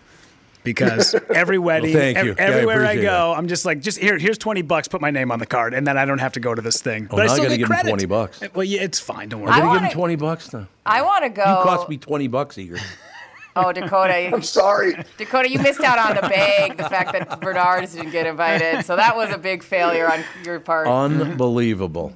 Because 0.65 1.15
every 1.35 1.59
wedding, 1.59 1.95
thank 1.95 2.19
ev- 2.19 2.27
you. 2.27 2.35
Yeah, 2.37 2.43
I 2.45 2.47
everywhere 2.49 2.81
I, 2.83 2.91
appreciate 2.91 3.03
go, 3.05 3.33
I'm 3.35 3.49
just 3.49 3.65
like, 3.65 3.81
just 3.81 3.99
here, 3.99 4.19
here's 4.19 4.37
20 4.37 4.61
bucks, 4.63 4.87
put 4.87 5.01
my 5.01 5.11
name 5.11 5.31
on 5.31 5.39
the 5.39 5.47
card, 5.47 5.73
and 5.73 5.87
then 5.87 5.97
I 5.97 6.05
don't 6.05 6.19
have 6.19 6.33
to 6.33 6.41
go 6.41 6.55
to 6.55 6.61
this 6.61 6.83
thing. 6.83 7.07
Oh, 7.11 7.17
but 7.17 7.23
I 7.23 7.27
now 7.27 7.33
I 7.33 7.35
still 7.35 7.45
gotta 7.45 7.57
get 7.57 7.69
give 7.69 7.77
him 7.79 7.87
20 7.87 8.07
bucks. 8.07 8.41
Well, 8.55 8.65
yeah, 8.65 8.83
it's 8.83 8.99
fine. 9.01 9.31
Don't 9.31 9.41
worry. 9.41 9.53
I 9.53 9.57
I 9.57 9.61
gotta 9.61 9.69
give 9.69 9.77
him 9.77 9.83
wanna- 9.85 9.95
twenty 9.95 10.17
bucks 10.17 10.53
now. 10.53 10.67
I 10.85 11.01
want 11.03 11.25
to 11.25 11.31
go. 11.31 11.43
You 11.43 11.63
cost 11.65 11.89
me 11.89 11.97
twenty 11.97 12.27
bucks, 12.29 12.59
Egert. 12.59 12.81
Oh, 13.59 13.73
Dakota. 13.73 14.15
I'm 14.33 14.43
sorry. 14.43 14.95
Dakota, 15.17 15.51
you 15.51 15.59
missed 15.59 15.81
out 15.81 15.99
on 15.99 16.15
the 16.15 16.29
bag, 16.29 16.77
the 16.77 16.89
fact 16.89 17.13
that 17.13 17.41
Barnard 17.41 17.91
didn't 17.91 18.11
get 18.11 18.27
invited. 18.27 18.85
So 18.85 18.97
that 18.97 19.17
was 19.17 19.31
a 19.31 19.39
big 19.39 19.63
failure 19.63 20.11
on 20.11 20.25
your 20.45 20.61
part. 20.61 20.87
Unbelievable. 20.87 22.15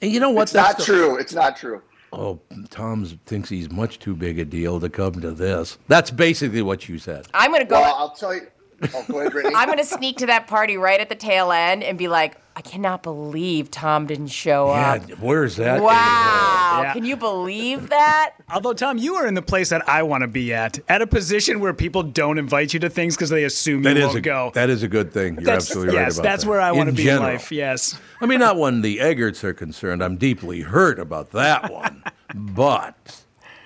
And 0.00 0.10
you 0.10 0.18
know 0.18 0.30
what? 0.30 0.44
It's 0.44 0.54
not 0.54 0.80
true. 0.80 1.16
It's 1.16 1.34
not 1.34 1.56
true. 1.56 1.82
Oh, 2.12 2.40
Tom 2.68 3.06
thinks 3.24 3.48
he's 3.48 3.70
much 3.70 3.98
too 3.98 4.14
big 4.14 4.38
a 4.38 4.44
deal 4.44 4.78
to 4.80 4.90
come 4.90 5.20
to 5.20 5.30
this. 5.30 5.78
That's 5.88 6.10
basically 6.10 6.60
what 6.60 6.88
you 6.88 6.98
said. 6.98 7.26
I'm 7.32 7.50
going 7.50 7.62
to 7.62 7.66
go. 7.66 7.80
Well, 7.80 7.94
I'll 7.94 8.10
tell 8.10 8.34
you. 8.34 8.46
Oh, 8.94 9.04
go 9.08 9.20
ahead, 9.20 9.32
Brittany. 9.32 9.54
I'm 9.54 9.66
going 9.66 9.78
to 9.78 9.84
sneak 9.84 10.18
to 10.18 10.26
that 10.26 10.46
party 10.46 10.76
right 10.76 11.00
at 11.00 11.08
the 11.08 11.14
tail 11.14 11.52
end 11.52 11.82
and 11.84 11.96
be 11.96 12.08
like, 12.08 12.36
I 12.54 12.60
cannot 12.60 13.02
believe 13.02 13.70
Tom 13.70 14.06
didn't 14.06 14.26
show 14.26 14.66
Yeah, 14.68 14.92
up. 14.94 15.10
where's 15.20 15.56
that? 15.56 15.80
Wow. 15.80 16.80
Yeah. 16.82 16.92
Can 16.92 17.04
you 17.04 17.16
believe 17.16 17.88
that? 17.88 18.34
Although, 18.52 18.74
Tom, 18.74 18.98
you 18.98 19.14
are 19.14 19.26
in 19.26 19.32
the 19.34 19.40
place 19.42 19.70
that 19.70 19.88
I 19.88 20.02
want 20.02 20.20
to 20.22 20.28
be 20.28 20.52
at, 20.52 20.78
at 20.88 21.00
a 21.00 21.06
position 21.06 21.60
where 21.60 21.72
people 21.72 22.02
don't 22.02 22.36
invite 22.38 22.74
you 22.74 22.80
to 22.80 22.90
things 22.90 23.16
because 23.16 23.30
they 23.30 23.44
assume 23.44 23.82
That 23.84 23.96
you 23.96 24.02
is 24.02 24.06
won't 24.08 24.18
a 24.18 24.20
go. 24.20 24.50
that 24.54 24.68
is 24.68 24.82
a 24.82 24.88
good 24.88 25.12
thing. 25.12 25.34
You're 25.36 25.44
that's, 25.44 25.66
absolutely 25.70 25.96
right 25.96 26.02
yes, 26.04 26.18
about 26.18 26.22
that's 26.24 26.44
that. 26.44 26.50
where 26.50 26.60
I 26.60 26.72
want 26.72 26.90
to 26.90 26.94
be 26.94 27.04
general. 27.04 27.26
in 27.28 27.32
life. 27.34 27.50
Yes. 27.52 27.98
I 28.20 28.26
mean, 28.26 28.40
not 28.40 28.58
when 28.58 28.82
the 28.82 29.00
Egerts 29.00 29.42
are 29.44 29.54
concerned. 29.54 30.02
I'm 30.04 30.16
deeply 30.16 30.60
hurt 30.60 30.98
about 30.98 31.30
that 31.30 31.72
one, 31.72 32.02
but 32.34 33.22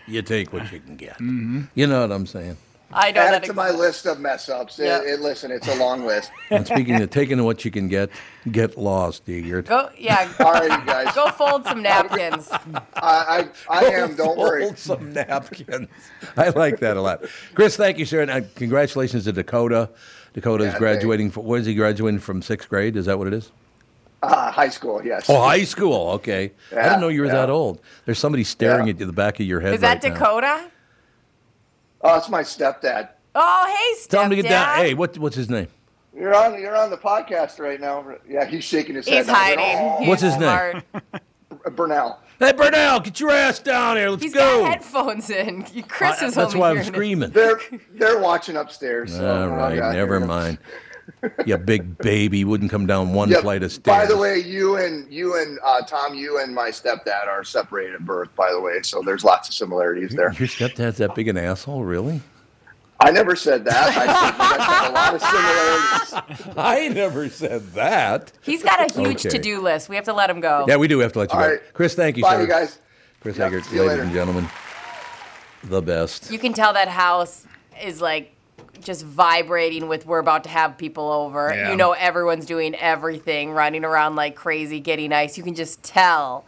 you 0.07 0.22
take 0.22 0.52
what 0.52 0.70
you 0.72 0.79
can 0.79 0.96
get. 0.96 1.14
Mm-hmm. 1.14 1.62
You 1.74 1.87
know 1.88 2.02
what 2.02 2.12
I'm 2.12 2.26
saying? 2.26 2.57
I 2.92 3.11
know 3.11 3.20
Add 3.20 3.33
that. 3.35 3.44
it 3.44 3.46
to 3.49 3.53
my 3.53 3.70
list 3.70 4.07
of 4.07 4.20
mess 4.20 4.49
ups. 4.49 4.79
Yeah. 4.79 5.03
it- 5.03 5.20
listen, 5.20 5.51
it's 5.51 5.68
a 5.68 5.75
long 5.75 6.07
list. 6.07 6.31
And 6.51 6.64
speaking 6.66 7.01
of 7.03 7.11
taking 7.11 7.42
what 7.42 7.64
you 7.64 7.70
can 7.72 7.88
get, 7.88 8.09
get 8.53 8.79
lost, 8.79 9.29
Egert. 9.29 9.66
Go, 9.66 9.90
yeah. 9.99 10.33
All 10.40 10.53
right, 10.53 10.81
you 10.81 10.87
guys. 10.87 11.12
Go 11.14 11.29
fold 11.31 11.64
some 11.64 11.83
napkins. 11.83 12.49
I, 12.51 12.68
I, 12.94 13.49
I 13.68 13.85
am. 13.87 14.14
Don't 14.14 14.38
worry. 14.38 14.62
Fold 14.64 14.79
some 14.79 15.12
napkins. 15.12 15.88
I 16.37 16.51
like 16.51 16.79
that 16.81 16.96
a 16.96 17.01
lot. 17.01 17.25
Chris, 17.55 17.77
thank 17.77 17.99
you, 17.99 18.05
sir. 18.05 18.22
And 18.22 18.31
uh, 18.31 18.40
congratulations 18.55 19.25
to 19.25 19.33
Dakota. 19.33 19.90
Dakota 20.35 20.64
is 20.64 20.72
Yeah, 20.75 20.79
graduating. 20.79 21.31
From, 21.33 21.44
where 21.46 21.59
is 21.59 21.66
he 21.66 21.75
graduating 21.75 22.20
from? 22.20 22.42
Sixth 22.42 22.68
grade? 22.68 22.96
Is 22.96 23.07
that 23.07 23.18
what 23.18 23.27
it 23.27 23.35
is? 23.35 23.51
Uh, 24.22 24.51
high 24.51 24.68
school, 24.68 25.05
yes. 25.05 25.29
Oh, 25.29 25.40
high 25.40 25.64
school. 25.64 26.11
Okay. 26.12 26.53
I 26.72 26.83
didn't 26.85 27.01
know 27.01 27.09
you 27.09 27.20
were 27.22 27.27
yeah. 27.27 27.35
that 27.35 27.51
old. 27.51 27.81
There's 28.05 28.18
somebody 28.18 28.44
staring 28.44 28.87
Yeah. 28.87 28.94
at 28.94 29.01
you 29.01 29.07
the 29.07 29.12
back 29.12 29.40
of 29.40 29.46
your 29.46 29.61
head. 29.61 29.75
Is 29.75 29.81
that 29.81 30.03
right 30.03 30.12
now. 30.12 30.18
Dakota? 32.07 32.14
Oh, 32.14 32.19
it's 32.19 32.29
my 32.29 32.42
stepdad. 32.42 33.09
Oh, 33.35 33.66
hey, 33.66 34.01
stepdad. 34.03 34.09
Tell 34.11 34.23
him 34.25 34.31
to 34.31 34.37
get 34.37 34.49
down. 34.49 34.77
Hey, 34.79 34.95
what, 34.95 35.19
what's 35.19 35.37
his 35.37 35.51
name? 35.51 35.69
You're 36.14 36.35
on. 36.35 36.59
You're 36.59 36.77
on 36.77 36.90
the 36.90 36.97
podcast 36.97 37.59
right 37.59 37.81
now. 37.81 38.16
Yeah, 38.29 38.45
he's 38.47 38.64
shaking 38.64 38.95
his 38.95 39.07
He's 39.07 39.27
head. 39.27 39.27
now. 39.27 39.35
hiding. 39.35 39.99
He's 40.01 40.09
What's 40.09 40.23
his 40.23 40.37
name? 40.38 40.40
smart. 40.40 40.85
Oh, 41.66 41.71
Burnell. 41.71 42.21
Hey, 42.38 42.53
Burnell, 42.53 43.01
get 43.01 43.19
your 43.19 43.31
ass 43.31 43.59
down 43.59 43.97
here. 43.97 44.11
Let's 44.11 44.23
He's 44.23 44.33
go. 44.35 44.62
got 44.62 44.71
headphones 44.73 45.31
in. 45.31 45.62
Chris 45.88 46.23
Uh, 46.23 46.27
is 46.27 46.35
that's 46.35 46.55
why 46.55 46.69
I'm 46.71 46.77
hearing 46.77 46.88
it. 46.88 46.92
screaming. 46.95 47.31
They're 47.31 47.59
they're 47.92 48.19
watching 48.21 48.57
upstairs. 48.57 49.14
So 49.14 49.27
All 49.27 49.49
we're 49.51 49.57
right, 49.57 49.77
down 49.77 49.95
never 49.95 50.19
here. 50.19 50.27
mind. 50.27 50.59
You 51.47 51.57
big 51.59 51.99
baby 51.99 52.45
wouldn't 52.45 52.71
come 52.71 52.87
down 52.87 53.12
one 53.12 53.29
Yeah, 53.31 53.40
flight 53.40 53.62
of 53.62 53.73
stairs. 53.73 53.97
By 53.97 54.07
the 54.07 54.16
way, 54.16 54.38
you 54.38 54.77
and 54.77 55.11
you 55.12 55.37
and 55.37 55.59
uh, 55.64 55.81
Tom, 55.83 56.14
you 56.14 56.40
and 56.40 56.55
my 56.55 56.71
stepdad 56.71 57.27
are 57.27 57.45
separated 57.45 57.95
at 57.95 58.05
birth. 58.05 58.35
By 58.37 58.51
the 58.53 58.61
way, 58.61 58.83
so 58.83 59.03
there's 59.03 59.25
lots 59.25 59.49
of 59.49 59.55
similarities 59.55 60.11
there. 60.14 60.33
your 60.33 60.49
stepdad's 60.49 60.99
that 60.99 61.14
big 61.14 61.29
an 61.29 61.37
asshole, 61.37 61.85
really? 61.85 62.21
I 62.99 63.11
never 63.11 63.37
said 63.37 63.64
that. 63.66 63.88
I 63.88 64.07
said 64.07 64.33
you 64.33 64.38
guys 64.38 64.66
have 64.66 64.90
a 64.90 64.95
lot 64.95 65.14
of 65.14 65.21
similarities. 66.40 66.55
I 66.57 66.88
never 66.88 67.29
said 67.29 67.73
that. 67.75 68.33
He's 68.42 68.62
got 68.62 68.81
a 68.90 68.92
huge 68.95 69.27
Okay. 69.27 69.29
to-do 69.37 69.61
list. 69.61 69.88
We 69.90 69.97
have 69.97 70.07
to 70.07 70.14
let 70.14 70.31
him 70.31 70.40
go. 70.40 70.64
Yeah, 70.66 70.77
we 70.77 70.88
do 70.88 70.99
have 71.01 71.12
to 71.12 71.19
let 71.21 71.31
you 71.33 71.38
All 71.38 71.45
go. 71.45 71.51
right. 71.53 71.61
Chris, 71.75 71.95
thank 71.95 72.16
you, 72.16 72.23
Bye, 72.23 72.37
sir. 72.37 72.40
you 72.42 72.47
guys. 72.49 72.79
Chris 73.21 73.37
Yep, 73.37 73.47
Egert, 73.49 73.64
ladies 73.73 73.81
later. 73.88 74.03
and 74.03 74.12
gentlemen, 74.12 74.49
the 75.64 75.83
best. 75.83 76.31
You 76.31 76.38
can 76.38 76.53
tell 76.53 76.73
that 76.73 76.88
house 76.88 77.45
is 77.83 78.01
like 78.01 78.33
just 78.82 79.04
vibrating 79.04 79.88
with 79.88 80.06
we're 80.06 80.18
about 80.18 80.44
to 80.44 80.50
have 80.50 80.76
people 80.78 81.10
over. 81.10 81.52
Yeah. 81.54 81.70
You 81.70 81.76
know 81.76 81.92
everyone's 81.92 82.46
doing 82.46 82.74
everything, 82.74 83.50
running 83.50 83.84
around 83.84 84.16
like 84.16 84.34
crazy, 84.34 84.80
getting 84.80 85.12
ice. 85.12 85.36
You 85.36 85.44
can 85.44 85.54
just 85.54 85.82
tell 85.82 86.44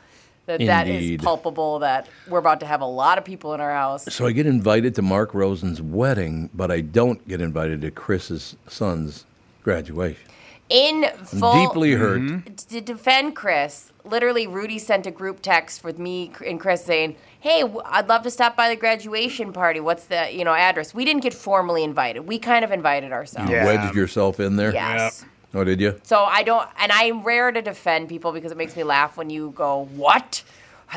that 0.46 0.60
that 0.60 0.88
Indeed. 0.88 1.20
is 1.20 1.24
palpable 1.24 1.80
that 1.80 2.08
we're 2.26 2.38
about 2.38 2.60
to 2.60 2.66
have 2.66 2.80
a 2.80 2.86
lot 2.86 3.18
of 3.18 3.24
people 3.24 3.52
in 3.54 3.60
our 3.60 3.72
house. 3.72 4.04
So 4.12 4.26
I 4.26 4.32
get 4.32 4.46
invited 4.46 4.94
to 4.94 5.02
Mark 5.02 5.34
Rosen's 5.34 5.82
wedding, 5.82 6.48
but 6.54 6.70
I 6.70 6.80
don't 6.80 7.26
get 7.28 7.40
invited 7.40 7.82
to 7.82 7.90
Chris's 7.90 8.56
son's 8.66 9.26
graduation. 9.62 10.22
In 10.70 11.08
full 11.24 11.66
deeply 11.66 11.92
hurt. 11.92 12.56
to 12.68 12.80
defend 12.80 13.34
Chris, 13.34 13.92
literally 14.04 14.46
Rudy 14.46 14.78
sent 14.78 15.06
a 15.06 15.10
group 15.10 15.40
text 15.40 15.82
with 15.82 15.98
me 15.98 16.30
and 16.46 16.60
Chris 16.60 16.84
saying, 16.84 17.16
"Hey, 17.40 17.64
I'd 17.86 18.08
love 18.08 18.22
to 18.24 18.30
stop 18.30 18.54
by 18.56 18.68
the 18.68 18.76
graduation 18.76 19.52
party. 19.52 19.80
What's 19.80 20.04
the 20.04 20.28
you 20.30 20.44
know 20.44 20.52
address?" 20.54 20.94
We 20.94 21.04
didn't 21.06 21.22
get 21.22 21.32
formally 21.32 21.84
invited. 21.84 22.26
We 22.26 22.38
kind 22.38 22.64
of 22.64 22.70
invited 22.70 23.12
ourselves. 23.12 23.50
You 23.50 23.56
Yeah. 23.56 23.64
wedged 23.66 23.94
yourself 23.96 24.40
in 24.40 24.56
there. 24.56 24.72
Yes. 24.72 25.24
Oh, 25.54 25.64
did 25.64 25.80
you? 25.80 25.98
So 26.02 26.24
I 26.24 26.42
don't, 26.42 26.68
and 26.78 26.92
I'm 26.92 27.22
rare 27.22 27.50
to 27.50 27.62
defend 27.62 28.10
people 28.10 28.32
because 28.32 28.52
it 28.52 28.58
makes 28.58 28.76
me 28.76 28.84
laugh 28.84 29.16
when 29.16 29.30
you 29.30 29.52
go, 29.56 29.88
"What 29.96 30.42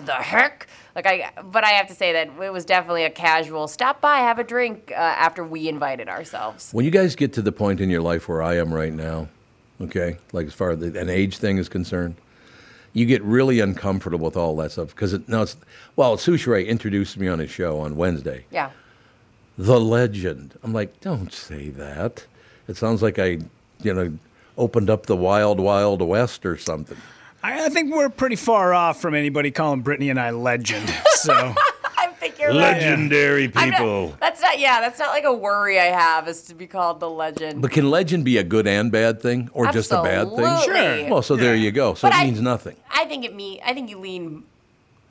the 0.05 0.11
heck?" 0.13 0.67
Like 0.95 1.07
I, 1.07 1.29
but 1.41 1.63
I 1.63 1.69
have 1.69 1.87
to 1.87 1.95
say 1.95 2.11
that 2.11 2.29
it 2.43 2.51
was 2.51 2.65
definitely 2.65 3.05
a 3.05 3.09
casual 3.09 3.69
stop 3.69 4.01
by, 4.01 4.17
have 4.17 4.39
a 4.39 4.43
drink 4.43 4.91
uh, 4.91 4.95
after 4.99 5.45
we 5.45 5.69
invited 5.69 6.09
ourselves. 6.09 6.69
When 6.73 6.83
you 6.83 6.91
guys 6.91 7.15
get 7.15 7.31
to 7.33 7.41
the 7.41 7.53
point 7.53 7.79
in 7.79 7.89
your 7.89 8.01
life 8.01 8.27
where 8.27 8.41
I 8.41 8.57
am 8.57 8.73
right 8.73 8.91
now, 8.91 9.29
okay, 9.81 10.17
like 10.31 10.47
as 10.47 10.53
far 10.53 10.71
as 10.71 10.79
the, 10.79 10.99
an 10.99 11.09
age 11.09 11.37
thing 11.37 11.57
is 11.57 11.69
concerned, 11.69 12.15
you 12.93 13.05
get 13.05 13.21
really 13.23 13.59
uncomfortable 13.59 14.25
with 14.25 14.37
all 14.37 14.55
that 14.57 14.71
stuff 14.71 14.89
because 14.89 15.13
it, 15.13 15.27
now 15.29 15.43
it's 15.43 15.55
well, 15.95 16.17
Sushi 16.17 16.67
introduced 16.67 17.17
me 17.17 17.27
on 17.27 17.39
his 17.39 17.49
show 17.49 17.79
on 17.79 17.95
Wednesday. 17.95 18.45
Yeah. 18.51 18.71
The 19.57 19.79
legend. 19.79 20.57
I'm 20.63 20.73
like, 20.73 20.99
don't 21.01 21.31
say 21.31 21.69
that. 21.69 22.25
It 22.67 22.77
sounds 22.77 23.01
like 23.01 23.19
I, 23.19 23.39
you 23.81 23.93
know, 23.93 24.17
opened 24.57 24.89
up 24.89 25.05
the 25.05 25.15
wild, 25.15 25.59
wild 25.59 26.01
west 26.01 26.45
or 26.45 26.57
something. 26.57 26.97
I, 27.43 27.65
I 27.65 27.69
think 27.69 27.93
we're 27.93 28.09
pretty 28.09 28.35
far 28.35 28.73
off 28.73 29.01
from 29.01 29.15
anybody 29.15 29.51
calling 29.51 29.81
Brittany 29.81 30.09
and 30.09 30.19
I 30.19 30.29
legend. 30.29 30.89
So 31.15 31.33
I 31.33 31.70
think 32.21 32.39
you're. 32.39 32.53
Legendary 32.53 33.51
I'm 33.55 33.69
not- 33.71 33.77
people. 33.79 34.15
that's 34.19 34.41
not, 34.41 34.59
yeah, 34.59 34.79
that's 34.79 34.99
not 34.99 35.09
like 35.09 35.23
a 35.25 35.33
worry 35.33 35.79
I 35.79 35.85
have 35.85 36.27
is 36.27 36.43
to 36.43 36.55
be 36.55 36.67
called 36.67 36.99
the 36.99 37.09
legend. 37.09 37.61
But 37.61 37.71
can 37.71 37.89
legend 37.89 38.23
be 38.25 38.37
a 38.37 38.43
good 38.43 38.67
and 38.67 38.91
bad 38.91 39.21
thing, 39.21 39.49
or 39.53 39.71
just 39.71 39.91
a 39.91 40.01
bad 40.01 40.29
thing? 40.29 40.39
Absolutely. 40.45 41.11
Well, 41.11 41.21
so 41.21 41.35
there 41.35 41.55
you 41.55 41.71
go. 41.71 41.93
So 41.95 42.07
But 42.07 42.15
it 42.15 42.19
I- 42.21 42.25
means 42.25 42.41
nothing. 42.41 42.75
I 42.89 43.05
think 43.05 43.25
it 43.25 43.35
me. 43.35 43.59
I 43.65 43.73
think 43.73 43.89
you 43.89 43.99
lean. 43.99 44.43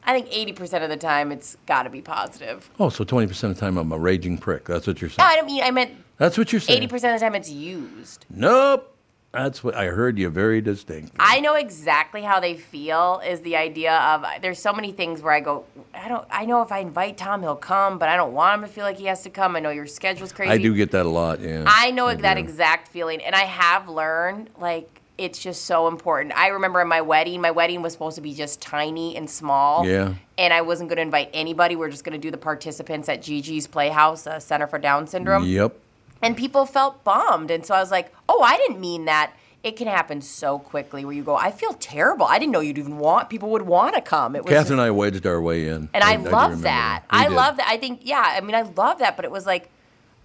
I 0.03 0.15
think 0.15 0.29
eighty 0.31 0.53
percent 0.53 0.83
of 0.83 0.89
the 0.91 0.97
time 0.97 1.31
it's 1.31 1.57
got 1.67 1.83
to 1.83 1.91
be 1.91 2.01
positive. 2.01 2.71
Oh, 2.81 2.89
so 2.89 3.05
twenty 3.05 3.27
percent 3.27 3.51
of 3.51 3.57
the 3.59 3.61
time 3.61 3.77
I'm 3.77 3.93
a 3.93 3.99
raging 3.99 4.39
prick. 4.39 4.65
That's 4.65 4.87
what 4.87 5.01
you're 5.03 5.11
saying. 5.11 5.19
No. 5.19 5.33
I 5.33 5.37
don't 5.37 5.47
mean. 5.47 5.63
I 5.63 5.71
meant 5.71 5.93
That's 6.17 6.39
what 6.39 6.53
you're 6.53 6.61
saying. 6.61 6.79
eighty 6.79 6.87
percent 6.87 7.15
of 7.15 7.21
the 7.21 7.27
time 7.27 7.35
it's 7.35 7.51
used. 7.51 8.25
Nope. 8.31 8.90
That's 9.33 9.63
what 9.63 9.77
I 9.77 9.87
heard 9.87 10.19
you 10.19 10.29
very 10.29 10.61
distinctly. 10.61 11.17
I 11.21 11.39
know 11.39 11.55
exactly 11.55 12.23
how 12.23 12.41
they 12.41 12.57
feel. 12.57 13.23
Is 13.25 13.41
the 13.43 13.57
idea 13.57 13.97
of 13.97 14.25
there's 14.43 14.59
so 14.59 14.73
many 14.73 14.91
things 14.91 15.23
where 15.23 15.33
I 15.33 15.39
go. 15.39 15.65
I 15.95 16.09
don't. 16.09 16.27
I 16.31 16.47
know 16.47 16.63
if 16.63 16.73
I 16.73 16.79
invite 16.81 17.17
Tom, 17.17 17.43
he'll 17.43 17.55
come, 17.55 17.99
but 17.99 18.09
I 18.09 18.17
don't 18.17 18.33
want 18.33 18.61
him 18.61 18.69
to 18.69 18.75
feel 18.75 18.85
like 18.85 18.99
he 18.99 19.07
has 19.07 19.23
to 19.23 19.31
come. 19.31 19.55
I 19.55 19.61
know 19.61 19.71
your 19.71 19.87
schedule's 19.87 20.33
crazy. 20.33 20.51
I 20.51 20.59
do 20.59 20.75
get 20.75 20.91
that 20.91 21.07
a 21.07 21.09
lot. 21.09 21.41
Yeah. 21.41 21.65
I 21.67 21.93
know 21.93 22.13
that 22.13 22.35
do. 22.35 22.41
exact 22.41 22.89
feeling, 22.89 23.23
and 23.23 23.37
I 23.37 23.45
have 23.45 23.89
learned 23.89 24.51
like 24.59 25.01
it's 25.17 25.39
just 25.39 25.67
so 25.67 25.87
important. 25.87 26.37
I 26.37 26.49
remember 26.49 26.81
in 26.81 26.89
my 26.89 27.03
wedding, 27.03 27.41
my 27.41 27.51
wedding 27.53 27.83
was 27.83 27.93
supposed 27.93 28.17
to 28.17 28.23
be 28.23 28.35
just 28.35 28.61
tiny 28.61 29.17
and 29.17 29.29
small. 29.29 29.87
Yeah. 29.87 30.15
And 30.39 30.53
I 30.53 30.63
wasn't 30.63 30.89
going 30.89 30.97
to 30.97 31.03
invite 31.03 31.29
anybody. 31.35 31.77
We 31.77 31.87
are 31.87 31.91
just 31.91 32.05
going 32.05 32.19
to 32.19 32.19
do 32.19 32.31
the 32.31 32.39
participants 32.39 33.07
at 33.11 33.21
Gigi's 33.23 33.67
Playhouse, 33.67 34.27
uh, 34.27 34.41
Center 34.41 34.67
for 34.67 34.79
Down 34.79 35.07
Syndrome. 35.07 35.45
Yep. 35.45 35.77
And 36.23 36.37
people 36.37 36.67
felt 36.67 37.03
bummed. 37.05 37.51
And 37.51 37.65
so 37.65 37.75
I 37.75 37.81
was 37.81 37.91
like, 37.91 38.13
oh, 38.29 38.43
I 38.43 38.57
didn't 38.57 38.81
mean 38.81 39.07
that. 39.07 39.33
It 39.63 39.77
can 39.77 39.89
happen 39.89 40.23
so 40.23 40.59
quickly 40.59 41.05
where 41.05 41.15
you 41.15 41.23
go, 41.23 41.37
I 41.37 41.51
feel 41.51 41.75
terrible. 41.75 42.25
I 42.25 42.39
didn't 42.39 42.53
know 42.53 42.61
you'd 42.61 42.79
even 42.79 42.99
want, 42.99 43.29
people 43.29 43.51
would 43.51 43.63
want 43.63 43.95
to 43.95 44.01
come. 44.01 44.35
It 44.35 44.45
was 44.45 44.51
Catherine 44.51 44.79
and 44.79 44.87
I 44.87 44.91
wedged 44.91 45.27
our 45.27 45.41
way 45.41 45.69
in. 45.69 45.91
and 45.93 46.03
I, 46.03 46.17
do 46.17 46.31
love 46.31 46.63
that. 46.63 47.05
I 47.11 47.29
did. 47.29 47.35
love 47.35 47.59
that. 47.59 47.69
I 47.69 47.77
think, 47.77 48.01
yeah, 48.05 48.25
I 48.37 48.41
mean, 48.41 48.55
I 48.55 48.63
love 48.63 49.01
that, 49.01 49.17
but 49.17 49.27
it 49.27 49.31
was 49.31 49.45
like, 49.45 49.69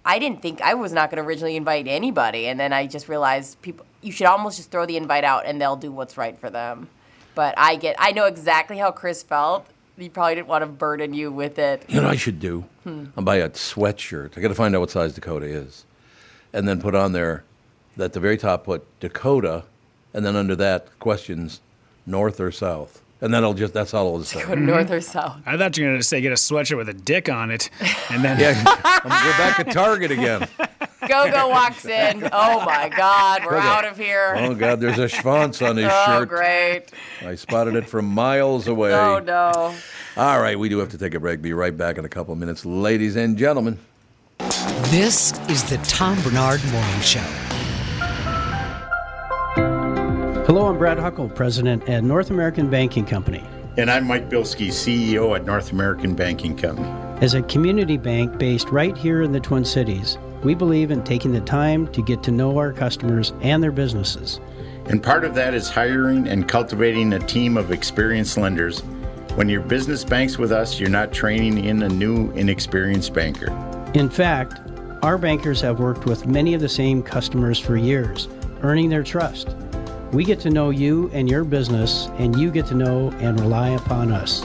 I 0.06 0.18
didn't 0.18 0.40
think 0.40 0.62
I 0.62 0.74
was 0.74 0.92
not 0.92 1.10
going 1.10 1.22
to 1.22 1.28
originally 1.28 1.56
invite 1.56 1.86
anybody. 1.86 2.46
And 2.46 2.58
then 2.58 2.72
I 2.72 2.86
just 2.86 3.08
realized 3.08 3.60
people, 3.60 3.84
you 4.00 4.12
should 4.12 4.26
almost 4.26 4.56
just 4.56 4.70
throw 4.70 4.86
the 4.86 4.96
invite 4.96 5.24
out 5.24 5.44
and 5.44 5.60
they'll 5.60 5.76
do 5.76 5.90
what's 5.90 6.16
right 6.16 6.38
for 6.38 6.48
them. 6.48 6.88
But 7.34 7.54
I 7.58 7.76
get, 7.76 7.96
I 7.98 8.12
know 8.12 8.24
exactly 8.24 8.78
how 8.78 8.92
Chris 8.92 9.22
felt. 9.22 9.66
He 9.98 10.08
probably 10.08 10.34
didn't 10.34 10.48
want 10.48 10.62
to 10.62 10.66
burden 10.66 11.14
you 11.14 11.32
with 11.32 11.58
it. 11.58 11.84
You 11.88 11.96
know 11.96 12.02
what 12.02 12.12
I 12.12 12.16
should 12.16 12.38
do? 12.40 12.64
Hmm. 12.84 13.06
I'll 13.16 13.24
buy 13.24 13.36
a 13.36 13.48
sweatshirt. 13.50 14.36
I 14.36 14.40
got 14.40 14.48
to 14.48 14.54
find 14.54 14.74
out 14.74 14.80
what 14.80 14.90
size 14.90 15.14
Dakota 15.14 15.46
is, 15.46 15.84
and 16.52 16.68
then 16.68 16.80
put 16.80 16.94
on 16.94 17.12
there, 17.12 17.44
at 17.98 18.12
the 18.12 18.20
very 18.20 18.36
top, 18.36 18.64
put 18.64 18.84
Dakota, 19.00 19.64
and 20.12 20.24
then 20.24 20.36
under 20.36 20.54
that 20.56 20.98
questions, 20.98 21.60
north 22.04 22.40
or 22.40 22.52
south, 22.52 23.02
and 23.20 23.32
then 23.32 23.42
I'll 23.42 23.54
just 23.54 23.72
that's 23.72 23.94
all 23.94 24.12
I'll 24.12 24.18
just 24.18 24.32
say. 24.32 24.44
Go 24.44 24.54
to 24.54 24.60
north 24.60 24.90
or 24.90 25.00
south. 25.00 25.40
I 25.46 25.56
thought 25.56 25.76
you 25.78 25.84
were 25.84 25.90
going 25.90 26.00
to 26.00 26.06
say 26.06 26.20
get 26.20 26.32
a 26.32 26.36
sweatshirt 26.36 26.76
with 26.76 26.90
a 26.90 26.94
dick 26.94 27.28
on 27.30 27.50
it, 27.50 27.70
and 28.10 28.22
then 28.22 28.38
Yeah, 28.40 28.62
I'm, 28.66 29.04
we're 29.04 29.38
back 29.38 29.56
to 29.64 29.72
Target 29.72 30.10
again. 30.10 30.46
Go 31.06 31.30
Go 31.30 31.48
walks 31.48 31.84
in. 31.84 32.28
Oh 32.32 32.64
my 32.64 32.88
God, 32.96 33.42
we're 33.44 33.50
Go-Go. 33.52 33.62
out 33.68 33.84
of 33.84 33.98
here. 33.98 34.34
Oh 34.38 34.54
God, 34.54 34.80
there's 34.80 34.98
a 34.98 35.06
schwanz 35.06 35.66
on 35.68 35.76
his 35.76 35.86
Oh, 35.90 36.04
shirt. 36.20 36.28
great. 36.28 36.82
I 37.22 37.34
spotted 37.34 37.74
it 37.76 37.88
from 37.88 38.06
miles 38.06 38.66
away. 38.66 38.94
Oh, 38.94 39.18
no. 39.18 39.74
All 40.16 40.40
right, 40.40 40.58
we 40.58 40.68
do 40.70 40.78
have 40.78 40.88
to 40.90 40.98
take 40.98 41.14
a 41.14 41.20
break. 41.20 41.42
Be 41.42 41.52
right 41.52 41.76
back 41.76 41.98
in 41.98 42.04
a 42.04 42.08
couple 42.08 42.32
of 42.32 42.38
minutes, 42.38 42.64
ladies 42.64 43.16
and 43.16 43.36
gentlemen. 43.36 43.78
This 44.90 45.38
is 45.50 45.64
the 45.68 45.76
Tom 45.86 46.16
Barnard 46.22 46.64
Morning 46.72 47.00
Show. 47.00 47.20
Hello, 50.46 50.66
I'm 50.68 50.78
Brad 50.78 50.98
Huckle, 50.98 51.28
President 51.28 51.88
at 51.88 52.04
North 52.04 52.30
American 52.30 52.70
Banking 52.70 53.04
Company. 53.04 53.44
And 53.76 53.90
I'm 53.90 54.06
Mike 54.06 54.30
Bilski, 54.30 54.68
CEO 54.68 55.36
at 55.36 55.44
North 55.44 55.72
American 55.72 56.14
Banking 56.14 56.56
Company. 56.56 56.88
As 57.20 57.34
a 57.34 57.42
community 57.42 57.96
bank 57.98 58.38
based 58.38 58.68
right 58.70 58.96
here 58.96 59.22
in 59.22 59.32
the 59.32 59.40
Twin 59.40 59.64
Cities, 59.64 60.16
we 60.46 60.54
believe 60.54 60.92
in 60.92 61.02
taking 61.02 61.32
the 61.32 61.40
time 61.40 61.88
to 61.88 62.00
get 62.00 62.22
to 62.22 62.30
know 62.30 62.56
our 62.56 62.72
customers 62.72 63.32
and 63.40 63.60
their 63.60 63.72
businesses. 63.72 64.38
And 64.84 65.02
part 65.02 65.24
of 65.24 65.34
that 65.34 65.54
is 65.54 65.68
hiring 65.68 66.28
and 66.28 66.46
cultivating 66.46 67.12
a 67.14 67.18
team 67.18 67.56
of 67.56 67.72
experienced 67.72 68.38
lenders. 68.38 68.78
When 69.34 69.48
your 69.48 69.60
business 69.60 70.04
banks 70.04 70.38
with 70.38 70.52
us, 70.52 70.78
you're 70.78 70.88
not 70.88 71.12
training 71.12 71.64
in 71.64 71.82
a 71.82 71.88
new, 71.88 72.30
inexperienced 72.30 73.12
banker. 73.12 73.50
In 73.94 74.08
fact, 74.08 74.60
our 75.02 75.18
bankers 75.18 75.60
have 75.62 75.80
worked 75.80 76.06
with 76.06 76.28
many 76.28 76.54
of 76.54 76.60
the 76.60 76.68
same 76.68 77.02
customers 77.02 77.58
for 77.58 77.76
years, 77.76 78.28
earning 78.62 78.88
their 78.88 79.02
trust. 79.02 79.48
We 80.12 80.22
get 80.22 80.38
to 80.40 80.50
know 80.50 80.70
you 80.70 81.10
and 81.12 81.28
your 81.28 81.42
business, 81.42 82.06
and 82.18 82.38
you 82.38 82.52
get 82.52 82.66
to 82.66 82.74
know 82.74 83.10
and 83.18 83.40
rely 83.40 83.70
upon 83.70 84.12
us. 84.12 84.44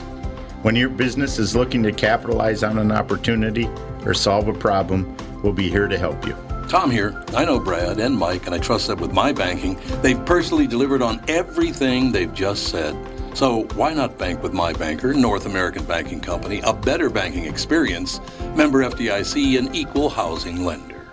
When 0.64 0.76
your 0.76 0.90
business 0.90 1.38
is 1.38 1.56
looking 1.56 1.84
to 1.84 1.92
capitalize 1.92 2.64
on 2.64 2.80
an 2.80 2.92
opportunity 2.92 3.70
or 4.04 4.16
solve 4.16 4.48
a 4.48 4.54
problem, 4.54 5.16
we'll 5.44 5.54
be 5.54 5.70
here 5.70 5.88
to 5.88 5.98
help 5.98 6.26
you. 6.26 6.36
Tom 6.70 6.90
here. 6.90 7.22
I 7.36 7.44
know 7.44 7.60
Brad 7.60 8.00
and 8.00 8.16
Mike, 8.16 8.46
and 8.46 8.56
I 8.56 8.58
trust 8.58 8.88
that 8.88 9.00
with 9.00 9.12
my 9.12 9.34
banking, 9.34 9.78
they've 10.02 10.26
personally 10.26 10.68
delivered 10.68 11.02
on 11.02 11.22
everything 11.28 12.12
they've 12.12 12.34
just 12.34 12.70
said. 12.70 12.96
So 13.34 13.64
why 13.76 13.94
not 13.94 14.18
bank 14.18 14.42
with 14.44 14.54
my 14.54 14.74
banker, 14.74 15.14
North 15.14 15.46
American 15.46 15.86
Banking 15.86 16.20
Company, 16.20 16.62
a 16.64 16.74
better 16.74 17.10
banking 17.10 17.46
experience, 17.46 18.20
member 18.56 18.84
FDIC, 18.84 19.58
and 19.58 19.76
equal 19.76 20.10
housing 20.10 20.64
lender. 20.64 21.08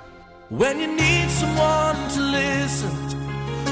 When 0.49 0.79
you 0.79 0.87
need 0.87 1.29
someone 1.31 2.09
to 2.11 2.21
listen, 2.21 3.08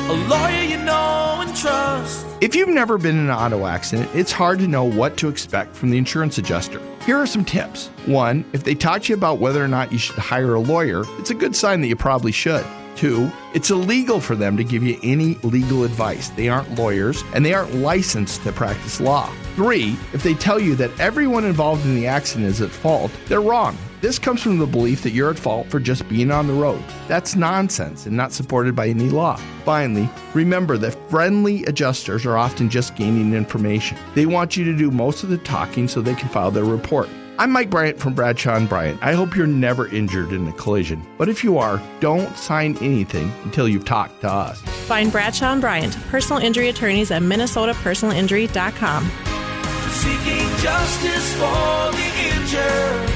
a 0.09 0.13
lawyer 0.29 0.63
you 0.63 0.77
know 0.77 1.39
and 1.41 1.57
trust. 1.57 2.27
If 2.41 2.55
you've 2.55 2.69
never 2.69 2.97
been 2.97 3.19
in 3.19 3.25
an 3.25 3.31
auto 3.31 3.67
accident, 3.67 4.09
it's 4.15 4.31
hard 4.31 4.61
to 4.61 4.69
know 4.69 4.85
what 4.85 5.17
to 5.17 5.29
expect 5.29 5.75
from 5.75 5.91
the 5.91 5.99
insurance 5.99 6.39
adjuster. 6.39 6.81
Here 7.05 7.17
are 7.17 7.27
some 7.27 7.45
tips. 7.45 7.89
One, 8.07 8.45
if 8.53 8.63
they 8.63 8.77
taught 8.77 9.09
you 9.09 9.17
about 9.17 9.39
whether 9.39 9.65
or 9.65 9.67
not 9.67 9.91
you 9.91 9.99
should 9.99 10.15
hire 10.15 10.55
a 10.55 10.61
lawyer, 10.61 11.03
it's 11.19 11.31
a 11.31 11.35
good 11.35 11.57
sign 11.57 11.81
that 11.81 11.89
you 11.89 11.97
probably 11.97 12.31
should. 12.31 12.65
Two, 12.95 13.33
it's 13.53 13.71
illegal 13.71 14.21
for 14.21 14.37
them 14.37 14.57
to 14.57 14.63
give 14.63 14.85
you 14.85 14.97
any 15.03 15.35
legal 15.43 15.83
advice. 15.83 16.29
They 16.31 16.49
aren't 16.49 16.79
lawyers 16.79 17.25
and 17.35 17.45
they 17.45 17.53
aren't 17.53 17.75
licensed 17.75 18.43
to 18.45 18.53
practice 18.53 19.01
law. 19.01 19.29
Three, 19.57 19.97
if 20.13 20.23
they 20.23 20.35
tell 20.35 20.61
you 20.61 20.77
that 20.77 20.99
everyone 21.01 21.45
involved 21.45 21.85
in 21.85 21.97
the 21.97 22.07
accident 22.07 22.49
is 22.49 22.61
at 22.61 22.71
fault, 22.71 23.11
they're 23.27 23.41
wrong. 23.41 23.77
This 24.03 24.19
comes 24.19 24.43
from 24.43 24.59
the 24.59 24.67
belief 24.67 25.03
that 25.03 25.13
you're 25.13 25.31
at 25.31 25.39
fault 25.39 25.69
for 25.71 25.81
just 25.81 26.07
being 26.09 26.31
on 26.31 26.47
the 26.47 26.53
road. 26.53 26.83
That's 27.09 27.35
nonsense 27.35 28.05
and 28.05 28.15
not 28.15 28.31
supported 28.31 28.77
by 28.77 28.89
any 28.89 29.09
law. 29.09 29.37
Finally, 29.65 30.09
remember 30.35 30.77
that 30.79 30.97
friendly 31.09 31.65
adjusters 31.65 32.27
are 32.27 32.37
often 32.37 32.69
just 32.69 32.95
gaining 32.95 33.33
information. 33.33 33.97
They 34.15 34.27
want 34.27 34.55
you 34.55 34.65
to 34.65 34.77
do 34.77 34.91
most 34.91 35.23
of 35.23 35.31
the 35.31 35.39
talking 35.39 35.89
so 35.89 36.03
they 36.03 36.15
can 36.15 36.29
file 36.29 36.51
their 36.51 36.65
report. 36.65 37.09
I'm 37.39 37.51
Mike 37.51 37.71
Bryant 37.71 37.99
from 37.99 38.15
Bradshaw 38.15 38.57
and 38.57 38.69
Bryant. 38.69 39.03
I 39.03 39.13
hope 39.13 39.35
you're 39.35 39.47
never 39.47 39.89
injured 39.89 40.33
in 40.33 40.47
a 40.47 40.53
collision. 40.53 41.07
But 41.17 41.31
if 41.31 41.43
you 41.43 41.57
are, 41.59 41.83
don't 42.01 42.37
sign 42.37 42.77
anything 42.79 43.33
until 43.45 43.67
you've 43.67 43.85
talked 43.87 44.21
to 44.23 44.29
us. 44.31 44.61
Find 44.87 45.11
Bradshaw 45.11 45.53
and 45.53 45.61
Bryant, 45.61 45.97
personal 46.09 46.43
injury 46.43 46.69
attorneys 46.69 47.11
at 47.11 47.23
minnesotapersonalinjury.com. 47.23 49.11
Seeking 49.91 50.57
justice 50.59 51.33
for 51.35 51.93
the 51.93 52.13
injured. 52.35 53.16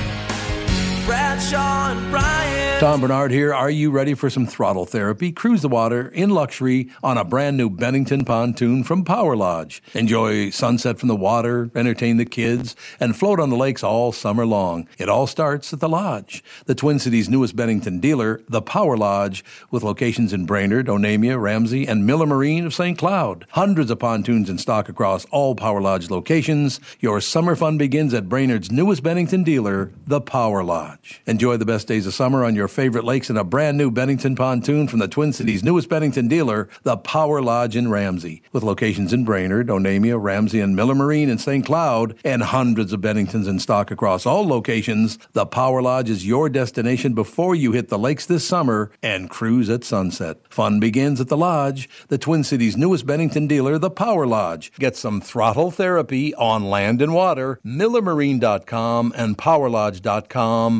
Bradshaw 1.11 1.90
and 1.90 2.11
Bryant. 2.12 2.80
Tom 2.80 3.00
Barnard 3.00 3.30
here. 3.30 3.52
Are 3.52 3.68
you 3.68 3.90
ready 3.90 4.14
for 4.14 4.30
some 4.30 4.46
throttle 4.46 4.86
therapy? 4.86 5.32
Cruise 5.32 5.61
the 5.61 5.68
water 5.68 6.08
in 6.08 6.30
luxury 6.30 6.88
on 7.02 7.18
a 7.18 7.24
brand 7.24 7.58
new 7.58 7.68
Bennington 7.68 8.24
pontoon 8.24 8.84
from 8.84 9.04
Power 9.04 9.36
Lodge. 9.36 9.82
Enjoy 9.92 10.48
sunset 10.48 10.98
from 10.98 11.08
the 11.08 11.16
water, 11.16 11.70
entertain 11.74 12.16
the 12.16 12.24
kids, 12.24 12.74
and 12.98 13.14
float 13.14 13.38
on 13.38 13.50
the 13.50 13.56
lakes 13.56 13.82
all 13.82 14.12
summer 14.12 14.46
long. 14.46 14.88
It 14.96 15.11
all 15.11 15.26
starts 15.26 15.74
at 15.74 15.80
the 15.80 15.90
Lodge, 15.90 16.42
the 16.64 16.74
Twin 16.74 16.98
Cities' 16.98 17.28
newest 17.28 17.54
Bennington 17.54 18.00
dealer, 18.00 18.40
the 18.48 18.62
Power 18.62 18.96
Lodge, 18.96 19.44
with 19.70 19.82
locations 19.82 20.32
in 20.32 20.46
Brainerd, 20.46 20.86
Onamia, 20.86 21.38
Ramsey, 21.38 21.86
and 21.86 22.06
Miller 22.06 22.24
Marine 22.24 22.64
of 22.64 22.72
St. 22.72 22.96
Cloud. 22.96 23.46
Hundreds 23.50 23.90
of 23.90 23.98
pontoons 23.98 24.48
in 24.48 24.56
stock 24.56 24.88
across 24.88 25.26
all 25.26 25.54
Power 25.54 25.82
Lodge 25.82 26.08
locations. 26.08 26.80
Your 27.00 27.20
summer 27.20 27.56
fun 27.56 27.76
begins 27.76 28.14
at 28.14 28.30
Brainerd's 28.30 28.70
newest 28.70 29.02
Bennington 29.02 29.42
dealer, 29.42 29.92
the 30.06 30.22
Power 30.22 30.64
Lodge. 30.64 30.99
Enjoy 31.26 31.57
the 31.57 31.64
best 31.64 31.86
days 31.86 32.07
of 32.07 32.14
summer 32.14 32.44
on 32.44 32.55
your 32.55 32.68
favorite 32.68 33.05
lakes 33.05 33.30
in 33.30 33.36
a 33.36 33.44
brand 33.44 33.78
new 33.78 33.90
Bennington 33.90 34.36
pontoon 34.36 34.88
from 34.88 34.98
the 34.98 35.09
Twin 35.09 35.32
Cities' 35.32 35.62
newest 35.62 35.88
Bennington 35.88 36.28
dealer, 36.28 36.68
the 36.82 36.96
Power 36.96 37.42
Lodge 37.42 37.76
in 37.76 37.90
Ramsey, 37.90 38.42
with 38.53 38.62
locations 38.62 39.12
in 39.12 39.24
Brainerd, 39.24 39.68
Onamia, 39.68 40.20
Ramsey, 40.20 40.61
and 40.61 40.76
Miller 40.76 40.94
Marine 40.94 41.28
in 41.28 41.38
St. 41.38 41.64
Cloud, 41.64 42.16
and 42.24 42.42
hundreds 42.42 42.92
of 42.92 43.01
Benningtons 43.01 43.48
in 43.48 43.59
stock 43.59 43.90
across 43.90 44.26
all 44.26 44.46
locations. 44.46 45.18
The 45.32 45.46
Power 45.46 45.82
Lodge 45.82 46.11
is 46.11 46.26
your 46.26 46.48
destination 46.48 47.14
before 47.14 47.55
you 47.55 47.72
hit 47.72 47.88
the 47.88 47.98
lakes 47.98 48.26
this 48.26 48.46
summer 48.46 48.90
and 49.03 49.30
cruise 49.30 49.70
at 49.70 49.84
sunset. 49.84 50.38
Fun 50.48 50.80
begins 50.80 51.20
at 51.20 51.28
the 51.28 51.36
Lodge, 51.36 51.88
the 52.09 52.18
Twin 52.18 52.44
Cities' 52.44 52.76
newest 52.76 53.07
Bennington 53.07 53.46
dealer, 53.46 53.78
the 53.78 53.90
Power 53.90 54.26
Lodge. 54.26 54.72
Get 54.78 54.96
some 54.96 55.20
throttle 55.20 55.70
therapy 55.70 56.34
on 56.34 56.64
land 56.64 57.01
and 57.03 57.14
water, 57.14 57.61
millermarine.com 57.64 59.12
and 59.16 59.38
powerlodge.com, 59.38 60.80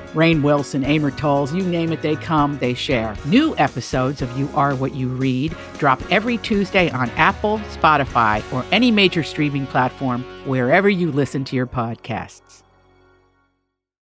Rainn 0.13 0.41
Wilson, 0.41 0.83
Amor 0.83 1.11
Towles, 1.11 1.53
you 1.53 1.63
name 1.63 1.91
it, 1.91 2.01
they 2.01 2.15
come, 2.15 2.57
they 2.59 2.73
share. 2.73 3.15
New 3.25 3.55
episodes 3.57 4.21
of 4.21 4.37
You 4.37 4.49
Are 4.55 4.75
What 4.75 4.93
You 4.93 5.07
Read 5.07 5.55
drop 5.77 6.01
every 6.11 6.37
Tuesday 6.37 6.89
on 6.91 7.09
Apple, 7.11 7.59
Spotify, 7.79 8.41
or 8.53 8.65
any 8.71 8.91
major 8.91 9.23
streaming 9.23 9.65
platform 9.67 10.23
wherever 10.45 10.89
you 10.89 11.11
listen 11.11 11.43
to 11.45 11.55
your 11.55 11.67
podcasts. 11.67 12.63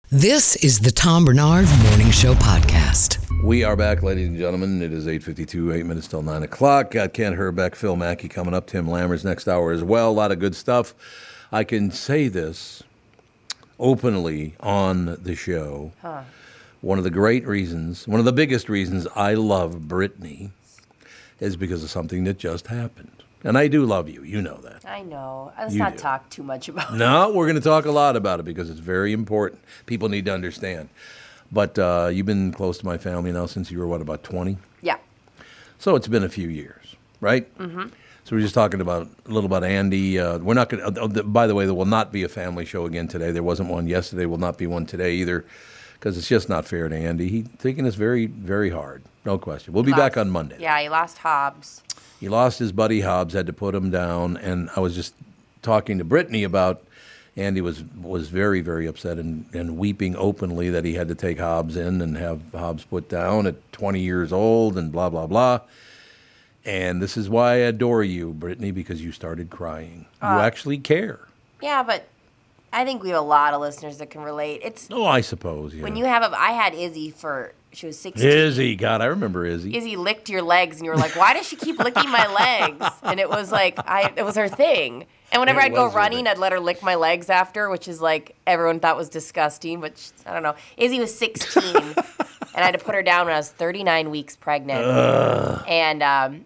This 0.09 0.55
is 0.57 0.79
the 0.79 0.91
Tom 0.91 1.25
Barnard 1.25 1.67
Morning 1.89 2.11
Show 2.11 2.35
podcast. 2.35 3.19
We 3.43 3.63
are 3.63 3.75
back, 3.75 4.03
ladies 4.03 4.27
and 4.27 4.37
gentlemen. 4.37 4.81
It 4.81 4.93
is 4.93 5.07
8.52, 5.07 5.75
8 5.75 5.85
minutes 5.85 6.07
till 6.07 6.21
9 6.21 6.43
o'clock. 6.43 6.91
Got 6.91 7.13
Ken 7.13 7.35
Hrbek, 7.35 7.75
Phil 7.75 7.95
Mackey 7.95 8.29
coming 8.29 8.53
up, 8.53 8.67
Tim 8.67 8.85
Lammers 8.85 9.25
next 9.25 9.47
hour 9.47 9.71
as 9.71 9.83
well. 9.83 10.09
A 10.09 10.13
lot 10.13 10.31
of 10.31 10.39
good 10.39 10.55
stuff. 10.55 10.93
I 11.51 11.63
can 11.63 11.89
say 11.89 12.27
this 12.27 12.83
openly 13.79 14.55
on 14.59 15.17
the 15.21 15.35
show. 15.35 15.91
Huh. 16.01 16.23
one 16.81 16.97
of 16.97 17.03
the 17.03 17.09
great 17.09 17.45
reasons, 17.47 18.07
one 18.07 18.19
of 18.19 18.25
the 18.25 18.33
biggest 18.33 18.67
reasons 18.69 19.07
I 19.15 19.33
love 19.35 19.87
Brittany 19.87 20.51
is 21.39 21.55
because 21.55 21.83
of 21.83 21.89
something 21.89 22.23
that 22.25 22.37
just 22.37 22.67
happened. 22.67 23.11
And 23.45 23.57
I 23.57 23.67
do 23.67 23.85
love 23.85 24.07
you. 24.07 24.23
You 24.23 24.41
know 24.41 24.57
that. 24.61 24.85
I 24.85 25.01
know. 25.01 25.51
Let's 25.57 25.73
You 25.73 25.79
not 25.79 25.93
do. 25.93 25.99
talk 25.99 26.29
too 26.29 26.43
much 26.43 26.69
about 26.69 26.93
it. 26.93 26.97
No, 26.97 27.31
we're 27.33 27.45
going 27.45 27.55
to 27.55 27.61
talk 27.61 27.85
a 27.85 27.91
lot 27.91 28.15
about 28.15 28.39
it 28.39 28.43
because 28.43 28.69
it's 28.69 28.79
very 28.79 29.11
important. 29.11 29.61
People 29.85 30.07
need 30.07 30.25
to 30.25 30.33
understand. 30.33 30.87
But 31.51 31.77
uh, 31.77 32.09
you've 32.11 32.25
been 32.25 32.51
close 32.53 32.77
to 32.79 32.85
my 32.85 32.97
family 32.97 33.31
now 33.33 33.45
since 33.47 33.69
you 33.69 33.79
were, 33.79 33.87
what, 33.87 34.01
about 34.01 34.23
20? 34.23 34.57
Yeah. 34.81 34.95
So 35.77 35.95
it's 35.97 36.07
been 36.07 36.23
a 36.23 36.29
few 36.29 36.47
years, 36.47 36.95
right? 37.19 37.53
Mm-hmm. 37.57 37.87
So 38.25 38.37
we're 38.37 38.41
just 38.41 38.53
talking 38.55 38.79
about 38.79 39.09
a 39.25 39.29
little 39.29 39.45
about 39.45 39.65
Andy. 39.65 40.17
Uh, 40.17 40.37
we're 40.37 40.53
not 40.53 40.69
going 40.69 40.93
to. 40.93 41.23
by 41.23 41.45
the 41.45 41.55
way, 41.55 41.65
there 41.65 41.73
will 41.73 41.85
not 41.85 42.13
be 42.13 42.23
a 42.23 42.29
family 42.29 42.63
show 42.63 42.85
again 42.85 43.09
today. 43.09 43.31
There 43.31 43.43
wasn't 43.43 43.69
one 43.69 43.85
yesterday. 43.85 44.25
Will 44.25 44.37
not 44.37 44.57
be 44.57 44.65
one 44.65 44.85
today 44.85 45.15
either, 45.15 45.43
because 45.95 46.17
it's 46.17 46.29
just 46.29 46.47
not 46.47 46.65
fair 46.65 46.87
to 46.87 46.95
Andy. 46.95 47.27
He's 47.27 47.47
taking 47.59 47.83
this 47.83 47.95
very, 47.95 48.27
very 48.27 48.69
hard. 48.69 49.03
No 49.25 49.37
question. 49.37 49.73
We'll 49.73 49.83
be 49.83 49.91
back 49.91 50.15
on 50.15 50.29
Monday. 50.29 50.55
Yeah, 50.59 50.79
he 50.79 50.87
lost 50.87 51.17
Hobbs. 51.17 51.83
He 52.21 52.29
lost 52.29 52.59
his 52.59 52.71
buddy 52.71 53.01
Hobbs, 53.01 53.33
had 53.33 53.45
to 53.47 53.53
put 53.53 53.75
him 53.75 53.91
down, 53.91 54.37
and 54.37 54.69
I 54.73 54.79
was 54.79 54.95
just 54.95 55.15
talking 55.61 55.97
to 55.97 56.03
Brittany 56.03 56.43
about. 56.43 56.81
Andy 57.35 57.61
was 57.61 57.83
was 57.99 58.29
very 58.29 58.61
very 58.61 58.85
upset 58.85 59.17
and, 59.17 59.45
and 59.55 59.75
weeping 59.75 60.15
openly 60.15 60.69
that 60.69 60.85
he 60.85 60.93
had 60.93 61.07
to 61.07 61.15
take 61.15 61.39
Hobbs 61.39 61.75
in 61.75 61.99
and 61.99 62.15
have 62.15 62.39
Hobbs 62.53 62.83
put 62.83 63.09
down 63.09 63.47
at 63.47 63.55
20 63.73 63.99
years 63.99 64.31
old 64.31 64.77
and 64.77 64.91
blah 64.91 65.09
blah 65.09 65.25
blah. 65.25 65.61
And 66.65 67.01
this 67.01 67.17
is 67.17 67.29
why 67.29 67.51
I 67.51 67.55
adore 67.55 68.03
you, 68.03 68.31
Brittany, 68.31 68.71
because 68.71 69.03
you 69.03 69.11
started 69.11 69.49
crying. 69.49 70.05
You 70.21 70.27
Uh, 70.29 70.39
actually 70.41 70.77
care. 70.77 71.19
Yeah, 71.61 71.83
but 71.83 72.07
I 72.71 72.85
think 72.85 73.03
we 73.03 73.09
have 73.09 73.17
a 73.19 73.21
lot 73.21 73.53
of 73.53 73.61
listeners 73.61 73.97
that 73.97 74.09
can 74.09 74.21
relate. 74.21 74.61
It's 74.63 74.87
Oh, 74.91 75.05
I 75.05 75.21
suppose. 75.21 75.73
Yeah. 75.75 75.83
when 75.83 75.95
you 75.95 76.05
have 76.05 76.23
a. 76.23 76.31
I 76.39 76.51
had 76.51 76.73
Izzy 76.73 77.11
for 77.11 77.51
she 77.73 77.85
was 77.87 77.99
sixteen. 77.99 78.29
Izzy, 78.29 78.75
God, 78.75 79.01
I 79.01 79.05
remember 79.05 79.45
Izzy. 79.45 79.75
Izzy 79.75 79.95
licked 79.95 80.29
your 80.29 80.41
legs, 80.41 80.77
and 80.77 80.85
you 80.85 80.91
were 80.91 80.97
like, 80.97 81.15
"Why 81.15 81.33
does 81.33 81.47
she 81.47 81.55
keep 81.55 81.79
licking 81.79 82.09
my 82.09 82.27
legs?" 82.27 82.85
And 83.03 83.19
it 83.19 83.29
was 83.29 83.51
like, 83.51 83.77
I 83.79 84.13
it 84.15 84.23
was 84.23 84.35
her 84.35 84.47
thing. 84.47 85.05
And 85.31 85.39
whenever 85.39 85.59
It 85.59 85.65
I'd 85.65 85.73
go 85.73 85.87
running, 85.91 86.27
I'd 86.27 86.37
let 86.37 86.51
her 86.51 86.59
lick 86.59 86.81
my 86.83 86.95
legs 86.95 87.29
after, 87.29 87.69
which 87.69 87.87
is 87.87 87.99
like 88.01 88.35
everyone 88.47 88.79
thought 88.79 88.95
was 88.95 89.09
disgusting, 89.09 89.81
but 89.81 89.97
sh- 89.97 90.09
I 90.25 90.33
don't 90.33 90.43
know. 90.43 90.53
Izzy 90.77 90.99
was 90.99 91.15
16, 91.17 91.75
and 91.75 91.95
I 92.55 92.61
had 92.61 92.73
to 92.77 92.83
put 92.83 92.93
her 92.95 93.01
down 93.03 93.25
when 93.25 93.33
I 93.33 93.37
was 93.39 93.49
39 93.49 94.11
weeks 94.11 94.35
pregnant. 94.35 94.83
Ugh. 94.85 95.63
And 95.67 96.03
um, 96.03 96.45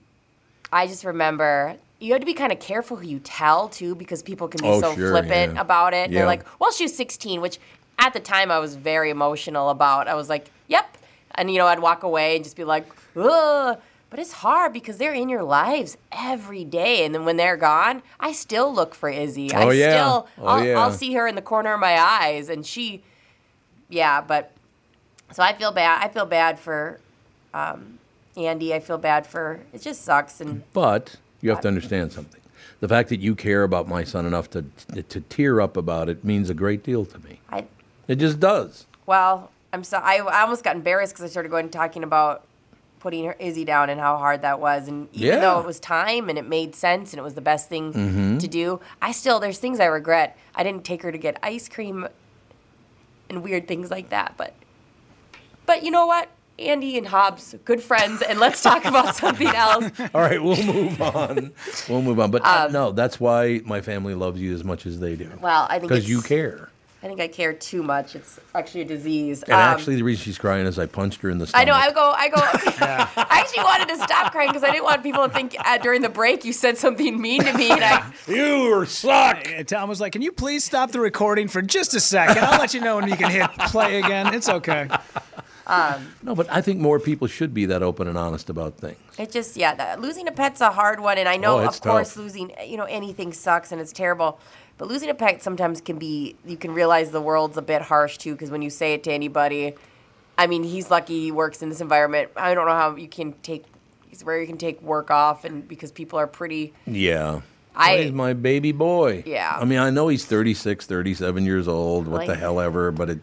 I 0.71 0.87
just 0.87 1.03
remember 1.03 1.75
you 1.99 2.11
had 2.13 2.21
to 2.21 2.25
be 2.25 2.33
kind 2.33 2.51
of 2.51 2.59
careful 2.59 2.97
who 2.97 3.07
you 3.07 3.19
tell 3.19 3.69
too, 3.69 3.95
because 3.95 4.21
people 4.21 4.47
can 4.47 4.61
be 4.61 4.67
Oh, 4.67 4.81
so 4.81 4.93
sure, 4.95 5.09
flippant 5.11 5.55
yeah. 5.55 5.61
about 5.61 5.93
it. 5.93 6.11
Yeah. 6.11 6.19
They're 6.19 6.27
like, 6.27 6.45
"Well, 6.59 6.71
she 6.71 6.83
was 6.83 6.95
16," 6.95 7.41
which 7.41 7.59
at 7.97 8.13
the 8.13 8.19
time 8.19 8.51
I 8.51 8.59
was 8.59 8.75
very 8.75 9.09
emotional 9.09 9.69
about. 9.69 10.07
I 10.07 10.13
was 10.13 10.29
like, 10.29 10.51
"Yep," 10.67 10.97
and 11.35 11.49
you 11.51 11.57
know 11.57 11.65
I'd 11.67 11.79
walk 11.79 12.03
away 12.03 12.35
and 12.35 12.43
just 12.43 12.55
be 12.55 12.63
like, 12.63 12.85
"Ugh." 13.15 13.79
But 14.09 14.19
it's 14.19 14.31
hard 14.31 14.71
because 14.71 14.99
they're 14.99 15.13
in 15.13 15.27
your 15.27 15.43
lives 15.43 15.97
every 16.13 16.63
day, 16.63 17.03
and 17.03 17.13
then 17.13 17.25
when 17.25 17.35
they're 17.35 17.57
gone, 17.57 18.01
I 18.21 18.31
still 18.31 18.73
look 18.73 18.95
for 18.95 19.09
Izzy. 19.09 19.53
I 19.53 19.63
Oh, 19.63 19.69
yeah. 19.71 19.89
still, 19.89 20.27
Oh, 20.37 20.45
I'll, 20.47 20.63
yeah. 20.65 20.79
I'll 20.79 20.93
see 20.93 21.13
her 21.15 21.27
in 21.27 21.35
the 21.35 21.41
corner 21.41 21.73
of 21.73 21.81
my 21.81 21.99
eyes, 21.99 22.47
and 22.47 22.65
she, 22.65 23.03
yeah. 23.89 24.21
But 24.21 24.51
so 25.33 25.43
I 25.43 25.51
feel 25.53 25.73
bad. 25.73 26.01
I 26.01 26.07
feel 26.07 26.25
bad 26.25 26.57
for 26.57 27.01
um, 27.53 27.99
Andy. 28.37 28.73
I 28.73 28.79
feel 28.79 28.97
bad 28.97 29.25
for. 29.27 29.59
It 29.73 29.81
just 29.81 30.03
sucks, 30.03 30.39
and 30.39 30.63
But 30.73 31.15
you 31.41 31.49
have 31.49 31.61
to 31.61 31.67
understand 31.67 32.13
something. 32.13 32.41
The 32.79 32.87
fact 32.87 33.09
that 33.09 33.19
you 33.19 33.35
care 33.35 33.63
about 33.63 33.87
my 33.87 34.03
son 34.03 34.25
enough 34.25 34.49
to 34.51 34.63
to 35.01 35.21
tear 35.21 35.59
up 35.59 35.75
about 35.77 36.09
it 36.09 36.23
means 36.23 36.49
a 36.49 36.53
great 36.53 36.83
deal 36.83 37.05
to 37.05 37.19
me. 37.19 37.39
I 37.49 37.65
It 38.07 38.15
just 38.17 38.39
does. 38.39 38.85
Well, 39.05 39.51
I'm 39.73 39.83
so 39.83 39.97
I, 39.97 40.17
I 40.17 40.41
almost 40.41 40.63
got 40.63 40.75
embarrassed 40.75 41.13
because 41.13 41.25
I 41.25 41.29
started 41.29 41.49
going 41.49 41.69
talking 41.69 42.03
about 42.03 42.43
putting 42.99 43.25
her 43.25 43.35
Izzy 43.39 43.63
down 43.63 43.89
and 43.91 43.99
how 43.99 44.17
hard 44.17 44.41
that 44.41 44.59
was, 44.59 44.87
and 44.87 45.07
even 45.13 45.27
Yeah. 45.27 45.39
though 45.39 45.59
it 45.59 45.65
was 45.65 45.79
time 45.79 46.29
and 46.29 46.37
it 46.37 46.47
made 46.47 46.73
sense 46.75 47.13
and 47.13 47.19
it 47.19 47.23
was 47.23 47.35
the 47.35 47.41
best 47.41 47.69
thing 47.69 47.93
Mhm. 47.93 48.39
to 48.39 48.47
do, 48.47 48.79
I 49.01 49.11
still 49.11 49.39
there's 49.39 49.59
things 49.59 49.79
I 49.79 49.85
regret. 49.85 50.35
I 50.55 50.63
didn't 50.63 50.83
take 50.83 51.03
her 51.03 51.11
to 51.11 51.17
get 51.17 51.37
ice 51.43 51.69
cream 51.69 52.07
and 53.29 53.43
weird 53.43 53.67
things 53.67 53.91
like 53.91 54.09
that, 54.09 54.33
but 54.37 54.53
but 55.65 55.83
you 55.83 55.91
know 55.91 56.05
what? 56.05 56.29
Andy 56.59 56.97
and 56.97 57.05
Hobbs, 57.07 57.55
good 57.65 57.81
friends, 57.81 58.21
and 58.21 58.39
let's 58.39 58.61
talk 58.63 58.85
about 58.85 59.15
something 59.23 59.47
else. 59.47 59.91
All 60.13 60.21
right, 60.21 60.41
we'll 60.41 60.61
move 60.63 61.01
on. 61.01 61.51
We'll 61.87 62.01
move 62.01 62.19
on. 62.19 62.31
But 62.31 62.43
uh, 62.45 62.65
Um, 62.67 62.71
no, 62.73 62.91
that's 62.91 63.19
why 63.19 63.61
my 63.65 63.81
family 63.81 64.15
loves 64.15 64.39
you 64.41 64.53
as 64.53 64.63
much 64.63 64.85
as 64.85 64.99
they 64.99 65.15
do. 65.15 65.29
Well, 65.41 65.67
I 65.69 65.79
think 65.79 65.89
because 65.89 66.09
you 66.09 66.21
care. 66.21 66.69
I 67.03 67.07
think 67.07 67.21
I 67.21 67.27
care 67.27 67.53
too 67.53 67.83
much. 67.83 68.15
It's 68.15 68.39
actually 68.55 68.81
a 68.81 68.85
disease. 68.85 69.43
And 69.43 69.53
Um, 69.53 69.59
actually, 69.59 69.97
the 69.97 70.03
reason 70.03 70.23
she's 70.23 70.39
crying 70.39 70.65
is 70.65 70.79
I 70.79 70.87
punched 70.87 71.21
her 71.21 71.29
in 71.29 71.37
the 71.37 71.45
stomach. 71.45 71.61
I 71.61 71.69
know. 71.69 71.75
I 71.75 71.91
go. 71.91 72.11
I 72.11 72.29
go. 72.29 72.35
I 73.21 73.39
actually 73.39 73.63
wanted 73.63 73.89
to 73.89 73.97
stop 74.03 74.31
crying 74.31 74.49
because 74.49 74.63
I 74.63 74.71
didn't 74.71 74.83
want 74.83 75.03
people 75.03 75.27
to 75.27 75.31
think 75.31 75.55
uh, 75.63 75.77
during 75.77 76.01
the 76.01 76.09
break 76.09 76.43
you 76.43 76.53
said 76.53 76.75
something 76.79 77.21
mean 77.21 77.43
to 77.43 77.53
me. 77.53 77.69
And 77.69 77.83
I, 77.83 78.11
you 78.27 78.83
suck. 78.87 79.47
And 79.47 79.67
Tom 79.67 79.87
was 79.89 80.01
like, 80.01 80.13
"Can 80.13 80.23
you 80.23 80.31
please 80.31 80.63
stop 80.63 80.91
the 80.91 80.99
recording 80.99 81.47
for 81.47 81.61
just 81.61 81.93
a 81.93 81.99
second? 81.99 82.43
I'll 82.43 82.59
let 82.59 82.73
you 82.73 82.81
know 82.81 82.95
when 82.95 83.07
you 83.07 83.15
can 83.15 83.29
hit 83.29 83.47
play 83.69 83.99
again. 84.01 84.33
It's 84.33 84.49
okay." 84.49 84.89
Um, 85.67 86.07
No, 86.23 86.33
but 86.33 86.47
I 86.51 86.61
think 86.61 86.79
more 86.79 86.99
people 86.99 87.27
should 87.27 87.53
be 87.53 87.65
that 87.67 87.83
open 87.83 88.07
and 88.07 88.17
honest 88.17 88.49
about 88.49 88.77
things. 88.77 88.97
it 89.19 89.31
just 89.31 89.55
yeah, 89.55 89.75
the, 89.95 90.01
losing 90.01 90.27
a 90.27 90.31
pet's 90.31 90.61
a 90.61 90.71
hard 90.71 90.99
one, 90.99 91.17
and 91.17 91.27
I 91.29 91.37
know 91.37 91.59
Oh, 91.59 91.65
of 91.67 91.79
course 91.81 92.09
tough. 92.13 92.17
losing 92.17 92.51
you 92.65 92.77
know 92.77 92.85
anything 92.85 93.33
sucks 93.33 93.71
and 93.71 93.79
it's 93.79 93.91
terrible. 93.93 94.39
But 94.79 94.87
losing 94.87 95.09
a 95.09 95.15
pet 95.15 95.41
sometimes 95.41 95.81
can 95.81 95.97
be 95.97 96.35
you 96.45 96.57
can 96.57 96.71
realize 96.73 97.11
the 97.11 97.21
world's 97.21 97.57
a 97.57 97.61
bit 97.61 97.81
harsh 97.83 98.17
too 98.17 98.33
because 98.33 98.49
when 98.51 98.61
you 98.61 98.69
say 98.69 98.93
it 98.93 99.03
to 99.05 99.11
anybody, 99.11 99.73
I 100.37 100.47
mean 100.47 100.63
he's 100.63 100.89
lucky 100.91 101.19
he 101.25 101.31
works 101.31 101.61
in 101.61 101.69
this 101.69 101.81
environment. 101.81 102.29
I 102.35 102.53
don't 102.53 102.65
know 102.67 102.73
how 102.73 102.95
you 102.95 103.07
can 103.07 103.33
take. 103.43 103.65
It's 104.11 104.23
where 104.23 104.39
you 104.39 104.47
can 104.47 104.57
take 104.57 104.81
work 104.81 105.11
off, 105.11 105.45
and 105.45 105.67
because 105.67 105.91
people 105.91 106.17
are 106.19 106.27
pretty. 106.27 106.73
Yeah. 106.85 107.41
I- 107.75 107.97
he's 108.03 108.11
my 108.11 108.33
baby 108.33 108.71
boy. 108.71 109.21
Yeah. 109.27 109.55
I 109.59 109.63
mean, 109.65 109.77
I 109.77 109.91
know 109.91 110.07
he's 110.07 110.25
36, 110.25 110.87
37 110.87 111.45
years 111.45 111.67
old, 111.67 112.07
what 112.07 112.25
the 112.25 112.35
hell 112.35 112.59
ever, 112.59 112.91
but 112.91 113.09
it, 113.11 113.19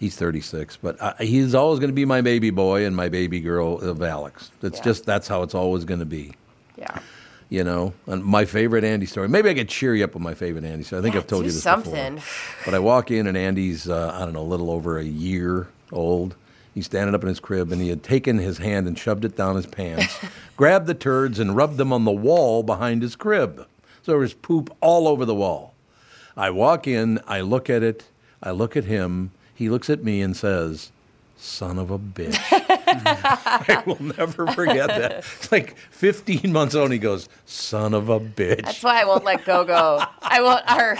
he's 0.00 0.16
36. 0.16 0.78
But 0.82 1.00
I, 1.00 1.14
he's 1.24 1.54
always 1.54 1.78
going 1.78 1.90
to 1.90 1.94
be 1.94 2.04
my 2.04 2.20
baby 2.22 2.50
boy 2.50 2.84
and 2.84 2.96
my 2.96 3.08
baby 3.08 3.38
girl 3.40 3.78
of 3.78 4.02
Alex. 4.02 4.50
It's 4.62 4.78
Yeah. 4.78 4.84
just, 4.84 5.04
that's 5.06 5.28
how 5.28 5.42
it's 5.44 5.54
always 5.54 5.84
going 5.84 6.00
to 6.00 6.06
be. 6.06 6.32
Yeah. 6.76 6.98
You 7.50 7.62
know, 7.64 7.92
and 8.06 8.24
my 8.24 8.44
favorite 8.44 8.84
Andy 8.84 9.06
story. 9.06 9.28
Maybe 9.28 9.50
I 9.50 9.54
could 9.54 9.68
cheer 9.68 9.94
you 9.94 10.04
up 10.04 10.14
with 10.14 10.22
my 10.22 10.34
favorite 10.34 10.64
Andy 10.64 10.84
story. 10.84 11.00
I 11.00 11.02
think 11.02 11.14
Yeah, 11.14 11.20
I've 11.20 11.26
told 11.26 11.44
you 11.44 11.50
this 11.52 11.62
something. 11.62 12.16
before. 12.16 12.64
But 12.64 12.74
I 12.74 12.78
walk 12.78 13.10
in 13.10 13.26
and 13.26 13.36
Andy's, 13.36 13.88
uh, 13.88 14.12
I 14.14 14.20
don't 14.20 14.32
know, 14.32 14.42
a 14.42 14.42
little 14.42 14.70
over 14.70 14.98
a 14.98 15.04
year 15.04 15.68
old. 15.92 16.34
He's 16.74 16.86
standing 16.86 17.14
up 17.14 17.22
in 17.22 17.28
his 17.28 17.40
crib 17.40 17.72
and 17.72 17.82
he 17.82 17.88
had 17.88 18.02
taken 18.04 18.38
his 18.38 18.58
hand 18.58 18.86
and 18.86 18.96
shoved 18.96 19.24
it 19.24 19.36
down 19.36 19.56
his 19.56 19.66
pants, 19.66 20.16
grabbed 20.56 20.86
the 20.86 20.94
turds 20.94 21.40
and 21.40 21.56
rubbed 21.56 21.76
them 21.76 21.92
on 21.92 22.04
the 22.04 22.12
wall 22.12 22.62
behind 22.62 23.02
his 23.02 23.16
crib. 23.16 23.66
So 24.02 24.12
there 24.12 24.18
was 24.18 24.32
poop 24.32 24.74
all 24.80 25.08
over 25.08 25.24
the 25.24 25.34
wall. 25.34 25.74
I 26.36 26.50
walk 26.50 26.86
in, 26.86 27.18
I 27.26 27.40
look 27.40 27.68
at 27.68 27.82
it, 27.82 28.04
I 28.40 28.52
look 28.52 28.76
at 28.76 28.84
him. 28.84 29.32
He 29.60 29.68
looks 29.68 29.90
at 29.90 30.02
me 30.02 30.22
and 30.22 30.34
says, 30.34 30.90
Son 31.36 31.78
of 31.78 31.90
a 31.90 31.98
bitch. 31.98 32.34
I 32.50 33.82
will 33.84 34.02
never 34.02 34.46
forget 34.46 34.88
that. 34.88 35.18
It's 35.18 35.52
like 35.52 35.76
15 35.90 36.50
months 36.50 36.74
on, 36.74 36.90
he 36.90 36.96
goes, 36.96 37.28
Son 37.44 37.92
of 37.92 38.08
a 38.08 38.18
bitch. 38.18 38.62
That's 38.62 38.82
why 38.82 39.02
I 39.02 39.04
won't 39.04 39.22
let 39.22 39.44
Gogo. 39.44 40.02
I 40.22 40.40
won't. 40.40 40.66
Her, 40.66 40.96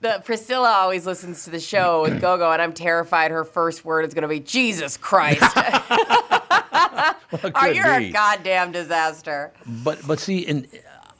the 0.00 0.22
Priscilla 0.24 0.70
always 0.70 1.04
listens 1.04 1.44
to 1.44 1.50
the 1.50 1.60
show 1.60 2.00
with 2.00 2.22
Gogo, 2.22 2.50
and 2.50 2.62
I'm 2.62 2.72
terrified 2.72 3.32
her 3.32 3.44
first 3.44 3.84
word 3.84 4.06
is 4.06 4.14
going 4.14 4.22
to 4.22 4.28
be 4.28 4.40
Jesus 4.40 4.96
Christ. 4.96 5.42
oh, 5.54 7.14
could 7.54 7.76
you're 7.76 7.98
be. 7.98 8.08
a 8.08 8.12
goddamn 8.12 8.72
disaster. 8.72 9.52
But 9.84 10.06
but 10.06 10.18
see, 10.20 10.46
and 10.46 10.66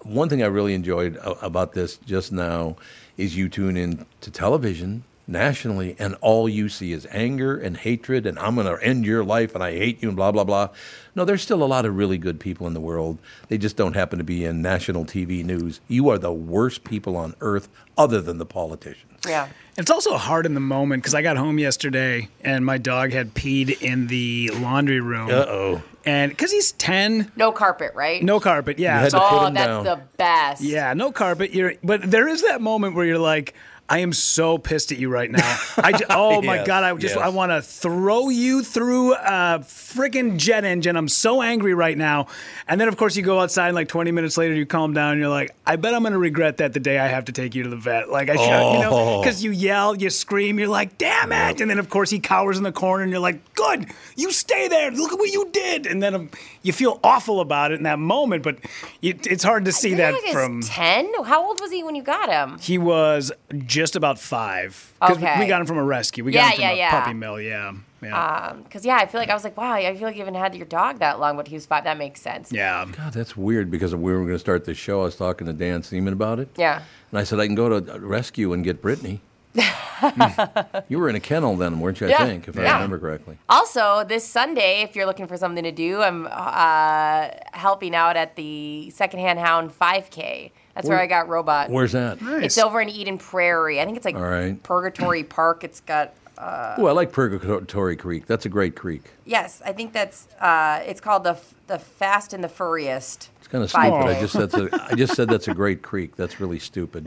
one 0.01 0.31
thing 0.31 0.43
I 0.43 0.47
really 0.47 0.72
enjoyed 0.72 1.18
about 1.43 1.74
this 1.74 1.99
just 2.07 2.33
now 2.33 2.76
is 3.18 3.37
you 3.37 3.51
tune 3.51 3.76
in 3.76 4.07
to 4.22 4.31
television 4.31 5.05
nationally, 5.31 5.97
and 5.99 6.16
all 6.20 6.49
you 6.49 6.68
see 6.68 6.93
is 6.93 7.07
anger 7.11 7.57
and 7.57 7.76
hatred, 7.76 8.26
and 8.26 8.39
I'm 8.39 8.57
going 8.57 8.66
to 8.66 8.83
end 8.85 9.07
your 9.07 9.24
life, 9.24 9.55
and 9.55 9.62
I 9.62 9.72
hate 9.72 10.03
you, 10.03 10.09
and 10.09 10.16
blah 10.16 10.33
blah 10.33 10.45
blah. 10.45 10.68
No, 11.14 11.24
there's 11.24 11.43
still 11.43 11.62
a 11.62 11.64
lot 11.64 11.87
of 11.87 11.97
really 11.97 12.18
good 12.18 12.41
people 12.41 12.66
in 12.66 12.74
the 12.74 12.81
world. 12.81 13.18
They 13.49 13.59
just 13.59 13.76
don't 13.76 13.95
happen 13.95 14.18
to 14.18 14.24
be 14.24 14.45
in 14.45 14.62
national 14.62 15.05
TV 15.05 15.45
news. 15.45 15.81
You 15.89 16.09
are 16.09 16.18
the 16.18 16.33
worst 16.33 16.85
people 16.85 17.16
on 17.16 17.35
earth, 17.41 17.68
other 17.97 18.20
than 18.20 18.39
the 18.39 18.47
politicians. 18.47 19.11
Yeah. 19.26 19.49
It's 19.76 19.91
also 19.91 20.16
hard 20.16 20.47
in 20.47 20.55
the 20.55 20.61
moment 20.61 21.03
because 21.03 21.14
I 21.14 21.22
got 21.22 21.37
home 21.37 21.59
yesterday 21.59 22.28
and 22.43 22.66
my 22.66 22.78
dog 22.78 23.12
had 23.12 23.35
peed 23.35 23.81
in 23.81 24.09
the 24.09 24.51
laundry 24.55 25.01
room. 25.01 25.28
Uh 25.31 25.47
oh. 25.49 25.83
And 26.05 26.31
because 26.31 26.51
he's 26.51 26.72
10, 26.72 27.33
No 27.37 27.53
carpet, 27.53 27.93
right? 27.95 28.22
no 28.22 28.41
carpet. 28.41 28.78
Yeah. 28.78 29.01
had 29.01 29.11
to 29.11 29.18
put 29.18 29.33
oh, 29.33 29.47
him 29.47 29.55
that's 29.55 29.68
down. 29.68 29.85
the 29.85 30.01
best. 30.16 30.62
Yeah, 30.62 30.95
no 30.95 31.12
carpet. 31.12 31.53
You're, 31.53 31.74
but 31.85 32.11
there 32.11 32.26
is 32.26 32.43
that 32.43 32.61
moment 32.61 32.95
where 32.95 33.05
you're 33.05 33.18
like, 33.18 33.55
I 33.93 33.99
am 33.99 34.12
so 34.12 34.57
pissed 34.57 34.93
at 34.93 34.99
you 34.99 35.09
right 35.11 35.28
now. 35.30 35.59
I 35.76 35.91
ju- 35.91 36.05
oh 36.11 36.41
my 36.43 36.59
Yes, 36.59 36.66
god, 36.68 36.84
I 36.84 36.95
just 36.95 37.16
yes. 37.16 37.24
I 37.24 37.28
want 37.30 37.51
to 37.51 37.61
throw 37.61 38.28
you 38.28 38.62
through 38.62 39.14
a 39.14 39.59
freaking 39.64 40.36
jet 40.36 40.64
engine. 40.64 40.95
I'm 40.97 41.09
so 41.09 41.43
angry 41.43 41.74
right 41.74 41.99
now. 41.99 42.28
And 42.68 42.80
then 42.80 42.86
of 42.86 42.97
course 42.97 43.16
you 43.16 43.24
go 43.24 43.41
outside 43.41 43.66
and 43.66 43.74
like 43.74 43.88
20 43.88 44.12
minutes 44.12 44.36
later 44.38 44.55
you 44.55 44.64
calm 44.64 44.93
down 44.95 45.12
and 45.12 45.20
you're 45.20 45.28
like, 45.28 45.53
I 45.66 45.74
bet 45.74 45.93
I'm 45.93 46.03
going 46.03 46.12
to 46.12 46.18
regret 46.20 46.59
that 46.59 46.72
the 46.72 46.78
day 46.78 47.01
I 47.01 47.09
have 47.09 47.24
to 47.24 47.32
take 47.32 47.57
you 47.57 47.64
to 47.64 47.68
the 47.68 47.76
vet. 47.76 48.09
Like 48.11 48.30
I 48.30 48.36
should, 48.36 48.72
you 48.74 48.78
know, 48.78 48.91
Oh. 48.93 49.20
because 49.22 49.43
you 49.43 49.51
yell, 49.51 49.97
you 49.97 50.09
scream, 50.09 50.61
you're 50.61 50.68
like, 50.68 50.97
damn 50.97 51.32
it. 51.32 51.61
And 51.61 51.68
then, 51.68 51.80
of 51.80 51.91
course, 51.91 52.11
he 52.11 52.20
cowers 52.20 52.59
in 52.59 52.62
the 52.62 52.70
corner 52.72 53.03
and 53.03 53.11
you're 53.11 53.20
like, 53.20 53.55
good, 53.57 53.86
you 54.14 54.30
stay 54.30 54.68
there. 54.68 54.93
Look 54.93 55.12
at 55.12 55.18
what 55.18 55.30
you 55.32 55.49
did. 55.51 55.86
And 55.86 56.01
then 56.01 56.14
um, 56.14 56.30
you 56.62 56.72
feel 56.72 57.01
awful 57.03 57.41
about 57.41 57.72
it 57.72 57.78
in 57.78 57.82
that 57.82 57.99
moment, 57.99 58.45
but 58.45 58.59
you, 59.01 59.18
it's 59.24 59.43
hard 59.43 59.64
to 59.64 59.72
see 59.72 59.95
that 59.95 60.12
Like 60.14 60.32
from. 60.32 60.61
10? 60.62 61.24
How 61.24 61.45
old 61.45 61.61
was 61.61 61.72
he 61.72 61.82
when 61.82 61.97
you 61.97 62.05
got 62.05 62.28
him? 62.30 62.59
He 62.61 62.78
was 62.78 63.32
just 63.66 63.80
about 63.97 64.18
five. 64.18 64.93
we- 65.01 65.14
Okay. 65.14 65.37
we 65.41 65.47
got 65.47 65.61
him 65.61 65.66
from 65.66 65.78
a 65.78 65.85
rescue. 65.85 66.24
We 66.24 66.33
Yeah, 66.35 66.43
got 66.43 66.49
him 66.51 66.55
from 66.57 66.62
yeah, 66.62 66.70
a 66.70 66.76
yeah. 66.76 66.91
puppy 66.91 67.14
mill, 67.14 67.41
yeah. 67.41 67.72
Yeah. 68.03 68.55
Because, 68.64 68.85
yeah, 68.87 68.97
I 68.97 69.07
feel 69.07 69.20
like 69.20 69.28
I 69.28 69.35
was 69.35 69.45
like, 69.45 69.57
wow, 69.59 69.74
I 69.74 69.95
feel 69.95 70.05
like 70.07 70.14
you 70.14 70.20
haven't 70.20 70.35
had 70.41 70.55
your 70.55 70.64
dog 70.66 71.01
that 71.01 71.20
long, 71.20 71.37
but 71.37 71.49
he 71.49 71.55
was 71.55 71.66
five. 71.66 71.85
That 71.85 71.99
makes 71.99 72.20
sense. 72.22 72.51
yeah. 72.51 72.87
God, 72.91 73.12
that's 73.12 73.37
weird 73.37 73.70
because 73.70 73.95
we 73.95 74.12
were 74.12 74.20
going 74.20 74.33
to 74.33 74.39
start 74.39 74.64
this 74.64 74.78
show. 74.78 75.03
I 75.03 75.05
was 75.05 75.16
talking 75.16 75.47
to 75.47 75.53
Dan 75.53 75.83
Seaman 75.83 76.12
about 76.14 76.39
it. 76.39 76.49
Yeah. 76.57 76.83
And 77.11 77.18
I 77.18 77.24
said, 77.24 77.41
I 77.41 77.47
can 77.47 77.55
go 77.57 77.78
to 77.81 77.99
rescue 78.01 78.53
and 78.55 78.64
get 78.64 78.81
Brittany. 78.81 79.20
you 80.89 80.99
were 80.99 81.09
in 81.09 81.16
a 81.16 81.20
kennel 81.20 81.57
then, 81.57 81.81
weren't 81.81 82.01
you? 82.01 82.07
I 82.07 82.11
Yeah, 82.11 82.24
think, 82.24 82.49
if 82.49 82.59
I 82.59 82.62
remember 82.62 82.99
correctly. 82.99 83.37
Also, 83.49 84.05
this 84.05 84.26
Sunday, 84.26 84.83
if 84.83 84.95
you're 84.97 85.07
looking 85.07 85.26
for 85.26 85.37
something 85.37 85.64
to 85.64 85.72
do, 85.72 86.01
I'm 86.03 86.26
uh, 86.31 87.28
helping 87.53 87.95
out 87.95 88.16
at 88.16 88.37
the 88.37 88.91
Secondhand 88.91 89.39
Hound 89.39 89.72
5K. 89.78 90.53
That's 90.81 90.89
where, 90.89 90.97
Where- 90.97 91.05
I 91.05 91.07
got 91.07 91.28
Robot. 91.28 91.68
Where's 91.68 91.93
that? 91.93 92.18
It's 92.22 92.57
over 92.57 92.81
in 92.81 92.89
Eden 92.89 93.18
Prairie. 93.18 93.81
I 93.81 93.85
think 93.85 93.99
it's 93.99 94.07
like 94.07 94.14
All 94.16 94.22
right. 94.22 94.61
Purgatory 94.62 95.24
Park. 95.39 95.62
It's 95.62 95.81
got. 95.81 96.14
Uh, 96.39 96.74
Oh, 96.78 96.87
I 96.87 96.93
like 96.93 97.12
Purgatory 97.12 97.97
Creek. 97.97 98.24
That's 98.26 98.47
a 98.47 98.49
great 98.49 98.74
creek. 98.74 99.03
yes, 99.26 99.61
I 99.66 99.72
think 99.74 99.93
that's. 99.93 100.26
Uh, 100.41 100.81
it's 100.87 101.01
called 101.01 101.24
the 101.24 101.37
the 101.66 101.78
Fast 101.78 102.33
and 102.33 102.43
the 102.43 102.49
Furriest. 102.49 103.28
It's 103.41 103.49
kind 103.49 103.62
of 103.62 103.68
stupid. 103.68 103.91
5K. 103.91 104.16
I 104.16 104.20
just 104.20 104.33
said 104.33 104.51
that's 104.51 104.72
a, 104.74 104.87
I 104.91 104.95
just 104.95 105.14
said 105.14 105.28
that's 105.28 105.49
a 105.49 105.55
great 105.55 105.83
creek. 105.83 106.16
That's 106.16 106.41
really 106.41 106.59
stupid. 106.59 107.07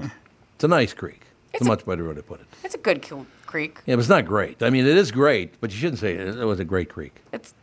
It's 0.56 0.64
a 0.64 0.68
nice 0.68 0.94
creek. 0.94 1.22
It's, 1.52 1.66
a 1.66 1.68
much 1.68 1.84
better 1.84 2.08
way 2.08 2.14
to 2.14 2.22
put 2.22 2.42
it. 2.42 2.48
It's 2.64 2.76
a 2.76 2.80
good 2.80 3.02
creek. 3.48 3.80
Yeah, 3.88 3.96
but 3.96 4.00
it's 4.02 4.10
not 4.10 4.26
great. 4.26 4.62
I 4.62 4.70
mean, 4.70 4.86
it 4.86 4.98
is 4.98 5.12
great, 5.12 5.60
but 5.62 5.72
you 5.72 5.78
shouldn't 5.78 6.00
say 6.00 6.14
it. 6.14 6.28
It 6.38 6.46
was 6.46 6.60
a 6.60 6.66
great 6.66 6.90
creek. 6.90 7.16
It's 7.32 7.54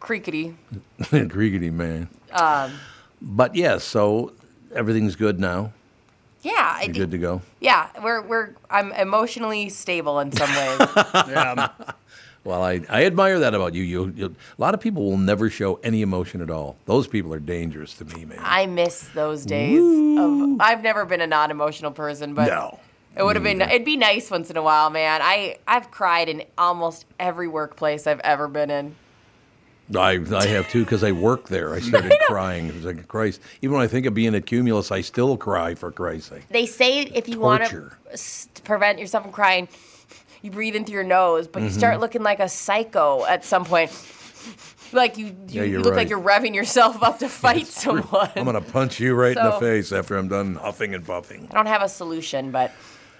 creakety. 0.00 0.54
Creakety 1.00 1.72
man. 1.72 2.08
Um, 2.32 2.72
But 3.22 3.54
yes, 3.54 3.84
so 3.84 4.32
everything's 4.74 5.16
good 5.16 5.38
now. 5.40 5.72
yeah, 6.42 6.74
You're 6.76 6.80
think- 6.86 6.96
good 6.96 7.10
to 7.12 7.18
go. 7.18 7.42
Yeah, 7.60 7.88
we're 8.02 8.20
we're. 8.22 8.50
I'm 8.70 8.92
emotionally 8.92 9.68
stable 9.68 10.20
in 10.20 10.32
some 10.32 10.48
ways. 10.50 10.80
yeah. 11.14 11.68
Well, 12.42 12.62
I, 12.62 12.80
I 12.88 13.04
admire 13.04 13.38
that 13.40 13.54
about 13.54 13.74
you. 13.74 13.82
You, 13.82 14.14
you. 14.16 14.26
A 14.26 14.60
lot 14.60 14.72
of 14.72 14.80
people 14.80 15.04
will 15.04 15.18
never 15.18 15.50
show 15.50 15.74
any 15.84 16.00
emotion 16.00 16.40
at 16.40 16.48
all. 16.50 16.76
Those 16.86 17.06
people 17.06 17.34
are 17.34 17.38
dangerous 17.38 17.92
to 17.98 18.06
me, 18.06 18.24
man. 18.24 18.38
I 18.40 18.64
miss 18.64 19.08
those 19.14 19.44
days. 19.44 19.78
Of, 19.78 20.58
I've 20.58 20.82
never 20.82 21.04
been 21.04 21.20
a 21.20 21.26
non-emotional 21.26 21.90
person, 21.90 22.32
but 22.32 22.46
No, 22.46 22.78
it 23.14 23.22
would 23.24 23.36
have 23.36 23.42
been. 23.42 23.60
It'd 23.60 23.84
be 23.84 23.98
nice 23.98 24.30
once 24.30 24.48
in 24.48 24.56
a 24.56 24.62
while, 24.62 24.88
man. 24.88 25.20
I 25.22 25.58
I've 25.68 25.90
cried 25.90 26.30
in 26.30 26.44
almost 26.56 27.04
every 27.18 27.46
workplace 27.46 28.06
I've 28.06 28.20
ever 28.20 28.48
been 28.48 28.70
in. 28.70 28.94
I, 29.96 30.20
I 30.36 30.46
have 30.46 30.68
too 30.70 30.84
because 30.84 31.02
I 31.02 31.12
work 31.12 31.48
there. 31.48 31.74
I 31.74 31.80
started 31.80 32.12
crying. 32.26 32.68
It 32.68 32.74
was 32.76 32.84
like 32.84 33.08
Christ. 33.08 33.40
Even 33.62 33.76
when 33.76 33.84
I 33.84 33.88
think 33.88 34.06
of 34.06 34.14
being 34.14 34.34
at 34.34 34.46
Cumulus, 34.46 34.90
I 34.92 35.00
still 35.00 35.36
cry 35.36 35.74
for 35.74 35.90
Christ's 35.90 36.28
sake. 36.30 36.48
They 36.48 36.66
say 36.66 37.00
if 37.02 37.28
you 37.28 37.40
want 37.40 37.64
to 37.66 37.90
prevent 38.64 38.98
yourself 38.98 39.24
from 39.24 39.32
crying, 39.32 39.68
you 40.42 40.50
breathe 40.50 40.74
in 40.76 40.84
through 40.84 40.94
your 40.94 41.04
nose, 41.04 41.46
but 41.48 41.62
you 41.62 41.68
Mhm. 41.68 41.72
start 41.78 42.00
looking 42.00 42.22
like 42.22 42.40
a 42.40 42.48
psycho 42.48 43.24
at 43.26 43.44
some 43.44 43.64
point. 43.64 43.90
Like 44.92 45.18
you, 45.18 45.26
you, 45.26 45.34
Yeah, 45.48 45.62
you 45.62 45.78
look 45.78 45.92
right. 45.92 45.98
like 45.98 46.08
you're 46.08 46.20
revving 46.20 46.54
yourself 46.54 47.02
up 47.02 47.18
to 47.20 47.28
fight 47.44 47.66
someone. 47.66 48.30
I'm 48.34 48.44
gonna 48.44 48.60
punch 48.60 48.98
you 49.00 49.14
right 49.14 49.36
in 49.36 49.44
the 49.44 49.52
face 49.52 49.92
after 49.92 50.16
I'm 50.16 50.28
done 50.28 50.54
huffing 50.56 50.94
and 50.94 51.04
puffing. 51.06 51.46
I 51.50 51.54
don't 51.54 51.66
have 51.66 51.82
a 51.82 51.88
solution, 51.88 52.50
but 52.50 52.72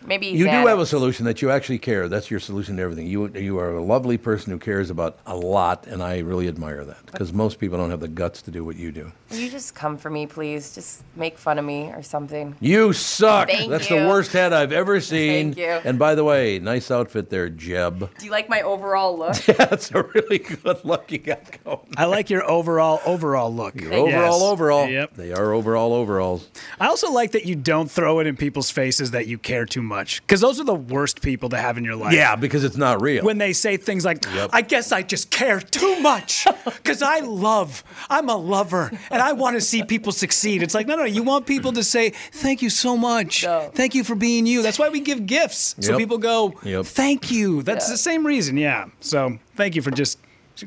maybe 0.05 0.27
You 0.27 0.45
do 0.45 0.51
Xanax. 0.51 0.69
have 0.69 0.79
a 0.79 0.87
solution 0.87 1.25
that 1.27 1.43
you 1.43 1.51
actually 1.51 1.79
care. 1.79 2.09
That's 2.09 2.31
your 2.31 2.41
solution 2.41 2.77
to 2.77 2.83
everything. 2.83 3.07
You 3.07 3.29
you 3.29 3.59
are 3.59 3.75
a 3.75 3.83
lovely 3.83 4.19
person 4.19 4.53
who 4.53 4.59
cares 4.59 4.91
about 4.91 5.19
a 5.27 5.37
lot, 5.37 5.87
and 5.87 6.03
I 6.03 6.19
really 6.19 6.49
admire 6.49 6.85
that 6.85 7.07
because 7.07 7.33
most 7.33 7.59
people 7.59 7.79
don't 7.79 7.91
have 7.91 8.01
the 8.01 8.09
guts 8.09 8.43
to 8.43 8.51
do 8.51 8.65
what 8.65 8.77
you 8.77 8.93
do. 8.93 9.13
Will 9.31 9.39
you 9.39 9.51
just 9.51 9.75
come 9.75 9.97
for 9.97 10.11
me, 10.11 10.27
please? 10.27 10.75
Just 10.75 11.05
make 11.17 11.39
fun 11.39 11.59
of 11.59 11.65
me 11.65 11.91
or 11.95 12.03
something. 12.03 12.57
You 12.61 12.93
suck. 12.93 13.49
Thank 13.49 13.71
That's 13.71 13.89
you. 13.89 14.01
the 14.01 14.09
worst 14.09 14.33
hat 14.33 14.53
I've 14.53 14.73
ever 14.73 15.01
seen. 15.13 15.55
Thank 15.55 15.59
you. 15.59 15.89
And 15.89 15.99
by 15.99 16.15
the 16.15 16.25
way, 16.25 16.59
nice 16.59 16.91
outfit 16.91 17.31
there, 17.31 17.49
Jeb. 17.49 17.99
Do 18.19 18.25
you 18.25 18.31
like 18.33 18.49
my 18.49 18.63
overall 18.63 19.17
look? 19.19 19.37
That's 19.45 19.91
a 19.93 20.03
really 20.03 20.39
good 20.39 20.85
look 20.85 21.13
you 21.13 21.19
got 21.19 21.63
going. 21.65 21.81
I 21.97 22.07
like 22.07 22.31
your 22.31 22.49
overall 22.51 23.01
overall 23.07 23.55
look. 23.55 23.81
Your 23.81 23.93
overall 23.93 24.09
Yes. 24.41 24.43
overall. 24.43 24.89
Yep. 24.89 25.15
They 25.15 25.33
are 25.33 25.53
overall 25.53 25.93
overalls. 25.93 26.49
I 26.81 26.87
also 26.87 27.11
like 27.13 27.33
that 27.33 27.47
you 27.47 27.55
don't 27.55 27.91
throw 27.91 28.19
it 28.21 28.27
in 28.27 28.37
people's 28.37 28.71
faces 28.71 29.13
that 29.13 29.27
you 29.27 29.39
care 29.39 29.65
too 29.67 29.83
much, 29.83 29.90
because 29.91 30.41
those 30.41 30.59
are 30.61 30.65
the 30.65 30.75
worst 30.75 31.21
people 31.23 31.49
to 31.51 31.57
have 31.57 31.77
in 31.79 31.85
your 31.85 31.97
life. 31.97 32.15
Yeah, 32.15 32.37
because 32.37 32.65
it's 32.65 32.77
not 32.77 33.01
real. 33.03 33.25
When 33.25 33.39
they 33.39 33.53
say 33.53 33.77
things 33.77 34.05
like, 34.05 34.25
Yep. 34.25 34.51
"I 34.53 34.63
guess 34.63 34.93
I 34.93 35.03
just 35.03 35.31
care 35.31 35.61
too 35.61 36.01
much," 36.01 36.47
because 36.65 37.03
I 37.03 37.21
love, 37.21 37.85
I'm 38.09 38.29
a 38.29 38.37
lover, 38.37 38.91
and 39.11 39.21
I 39.23 39.33
want 39.33 39.57
to 39.57 39.61
see 39.61 39.83
people 39.83 40.13
succeed. 40.13 40.63
It's 40.63 40.75
like, 40.75 40.87
no, 40.87 40.97
no, 40.97 41.05
you 41.05 41.23
want 41.23 41.47
people 41.47 41.73
to 41.75 41.85
say, 41.85 42.11
"Thank 42.33 42.63
you 42.63 42.71
so 42.71 42.97
much, 42.97 43.45
thank 43.75 43.95
you 43.95 44.05
for 44.05 44.15
being 44.15 44.47
you." 44.47 44.63
That's 44.63 44.79
why 44.79 44.89
we 44.89 45.01
give 45.01 45.27
gifts, 45.27 45.75
so 45.81 45.97
people 45.97 46.19
go, 46.19 46.55
Yep. 46.63 46.87
"Thank 46.87 47.31
you." 47.31 47.63
That's 47.63 47.89
the 47.91 47.97
same 47.99 48.27
reason, 48.27 48.57
yeah. 48.57 48.87
So 49.01 49.39
thank 49.57 49.75
you 49.77 49.83
for 49.83 49.91
just 49.91 50.19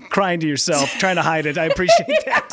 crying 0.10 0.40
to 0.40 0.48
yourself, 0.48 0.90
trying 0.98 1.18
to 1.18 1.22
hide 1.22 1.46
it. 1.46 1.58
I 1.58 1.66
appreciate 1.66 2.08
that. 2.26 2.50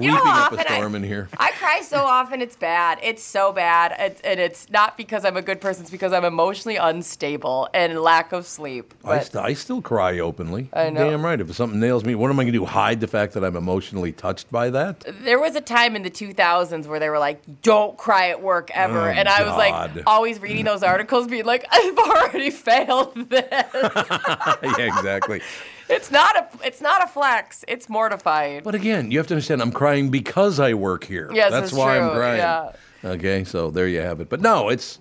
You 0.00 0.08
know 0.12 0.24
how 0.24 0.46
often 0.46 0.58
I- 0.60 0.64
storm 0.76 0.94
in 0.94 1.02
here. 1.02 1.28
I 1.38 1.50
cry 1.52 1.80
so 1.82 1.98
often, 1.98 2.40
it's 2.42 2.56
bad. 2.56 2.98
It's 3.02 3.22
so 3.22 3.52
bad. 3.52 3.94
It's, 3.98 4.20
and 4.22 4.38
it's 4.40 4.68
not 4.70 4.96
because 4.96 5.24
I'm 5.24 5.36
a 5.36 5.42
good 5.42 5.60
person, 5.60 5.82
it's 5.82 5.90
because 5.90 6.12
I'm 6.12 6.24
emotionally 6.24 6.76
unstable 6.76 7.68
and 7.74 8.00
lack 8.00 8.32
of 8.32 8.46
sleep. 8.46 8.94
I, 9.04 9.20
st- 9.20 9.44
I 9.44 9.54
still 9.54 9.80
cry 9.82 10.18
openly. 10.18 10.68
I 10.72 10.90
know. 10.90 11.10
Damn 11.10 11.24
right. 11.24 11.40
If 11.40 11.54
something 11.54 11.80
nails 11.80 12.04
me, 12.04 12.14
what 12.14 12.30
am 12.30 12.38
I 12.38 12.44
going 12.44 12.52
to 12.52 12.58
do? 12.58 12.64
Hide 12.64 13.00
the 13.00 13.06
fact 13.08 13.34
that 13.34 13.44
I'm 13.44 13.56
emotionally 13.56 14.12
touched 14.12 14.50
by 14.50 14.70
that? 14.70 15.04
there 15.22 15.38
was 15.38 15.56
a 15.56 15.60
time 15.60 15.96
in 15.96 16.02
the 16.02 16.10
2000s 16.10 16.86
where 16.86 16.98
they 17.00 17.08
were 17.08 17.18
like, 17.18 17.42
don't 17.62 17.96
cry 17.96 18.28
at 18.30 18.42
work 18.42 18.70
ever. 18.74 19.00
Oh, 19.08 19.12
and 19.12 19.28
I 19.28 19.42
was 19.42 19.56
like, 19.56 20.04
always 20.06 20.40
reading 20.40 20.64
those 20.64 20.82
articles, 20.82 21.26
being 21.26 21.44
like, 21.44 21.64
I've 21.70 21.98
already 21.98 22.50
failed 22.50 23.14
this. 23.30 23.44
yeah, 23.72 24.78
exactly. 24.78 25.40
it's 25.90 26.10
not 26.10 26.36
a 26.36 26.66
it's 26.66 26.80
not 26.80 27.02
a 27.02 27.06
flex. 27.06 27.64
It's 27.68 27.88
mortifying. 27.88 28.62
But 28.62 28.74
again, 28.74 29.10
you 29.10 29.18
have 29.18 29.26
to 29.28 29.34
understand, 29.34 29.60
I'm 29.62 29.72
crying 29.72 30.10
because 30.10 30.60
I 30.60 30.74
work 30.74 31.04
here. 31.04 31.30
Yes, 31.32 31.50
that's 31.50 31.68
it's 31.68 31.76
why 31.76 31.98
I'm 31.98 32.10
true, 32.10 32.18
crying. 32.18 32.38
yeah. 32.38 32.72
Okay, 33.02 33.44
so 33.44 33.70
there 33.70 33.88
you 33.88 34.00
have 34.00 34.20
it. 34.20 34.28
But 34.28 34.40
no, 34.40 34.68
it's. 34.68 34.98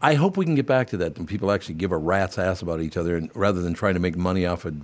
I 0.00 0.14
hope 0.14 0.36
we 0.36 0.44
can 0.44 0.54
get 0.54 0.66
back 0.66 0.88
to 0.88 0.96
that 0.98 1.18
when 1.18 1.26
people 1.26 1.50
actually 1.50 1.74
give 1.74 1.90
a 1.90 1.96
rat's 1.96 2.38
ass 2.38 2.62
about 2.62 2.80
each 2.80 2.96
other, 2.96 3.16
and 3.16 3.30
rather 3.34 3.60
than 3.60 3.74
trying 3.74 3.94
to 3.94 4.00
make 4.00 4.16
money 4.16 4.46
off 4.46 4.64
of 4.64 4.76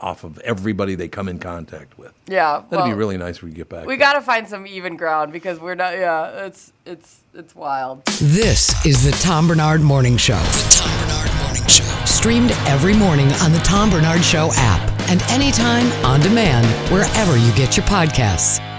off 0.00 0.24
of 0.24 0.38
everybody 0.40 0.94
they 0.94 1.08
come 1.08 1.28
in 1.28 1.38
contact 1.38 1.98
with. 1.98 2.12
Yeah. 2.28 2.62
That'd 2.68 2.86
be 2.86 2.92
really 2.92 3.16
nice 3.16 3.36
if 3.36 3.42
we 3.42 3.50
get 3.50 3.68
back. 3.68 3.86
We 3.86 3.96
got 3.96 4.12
to 4.12 4.20
find 4.20 4.46
some 4.46 4.66
even 4.66 4.96
ground 4.96 5.32
because 5.32 5.58
we're 5.58 5.74
not 5.74 5.94
yeah, 5.94 6.46
it's 6.46 6.72
it's 6.84 7.20
it's 7.34 7.54
wild. 7.54 8.04
This 8.20 8.84
is 8.86 9.04
the 9.04 9.12
Tom 9.22 9.46
Barnard 9.48 9.80
Morning 9.80 10.16
Show. 10.16 10.34
The 10.38 10.76
Tom 10.76 11.08
Barnard 11.08 11.42
Morning 11.42 11.66
Show. 11.68 12.04
Streamed 12.04 12.50
every 12.66 12.94
morning 12.94 13.28
on 13.42 13.52
the 13.52 13.58
Tom 13.60 13.90
Barnard 13.90 14.22
Show 14.22 14.50
app 14.52 14.89
and 15.10 15.20
anytime 15.24 15.90
on 16.04 16.20
demand 16.20 16.64
wherever 16.90 17.36
you 17.36 17.52
get 17.54 17.76
your 17.76 17.84
podcasts. 17.86 18.69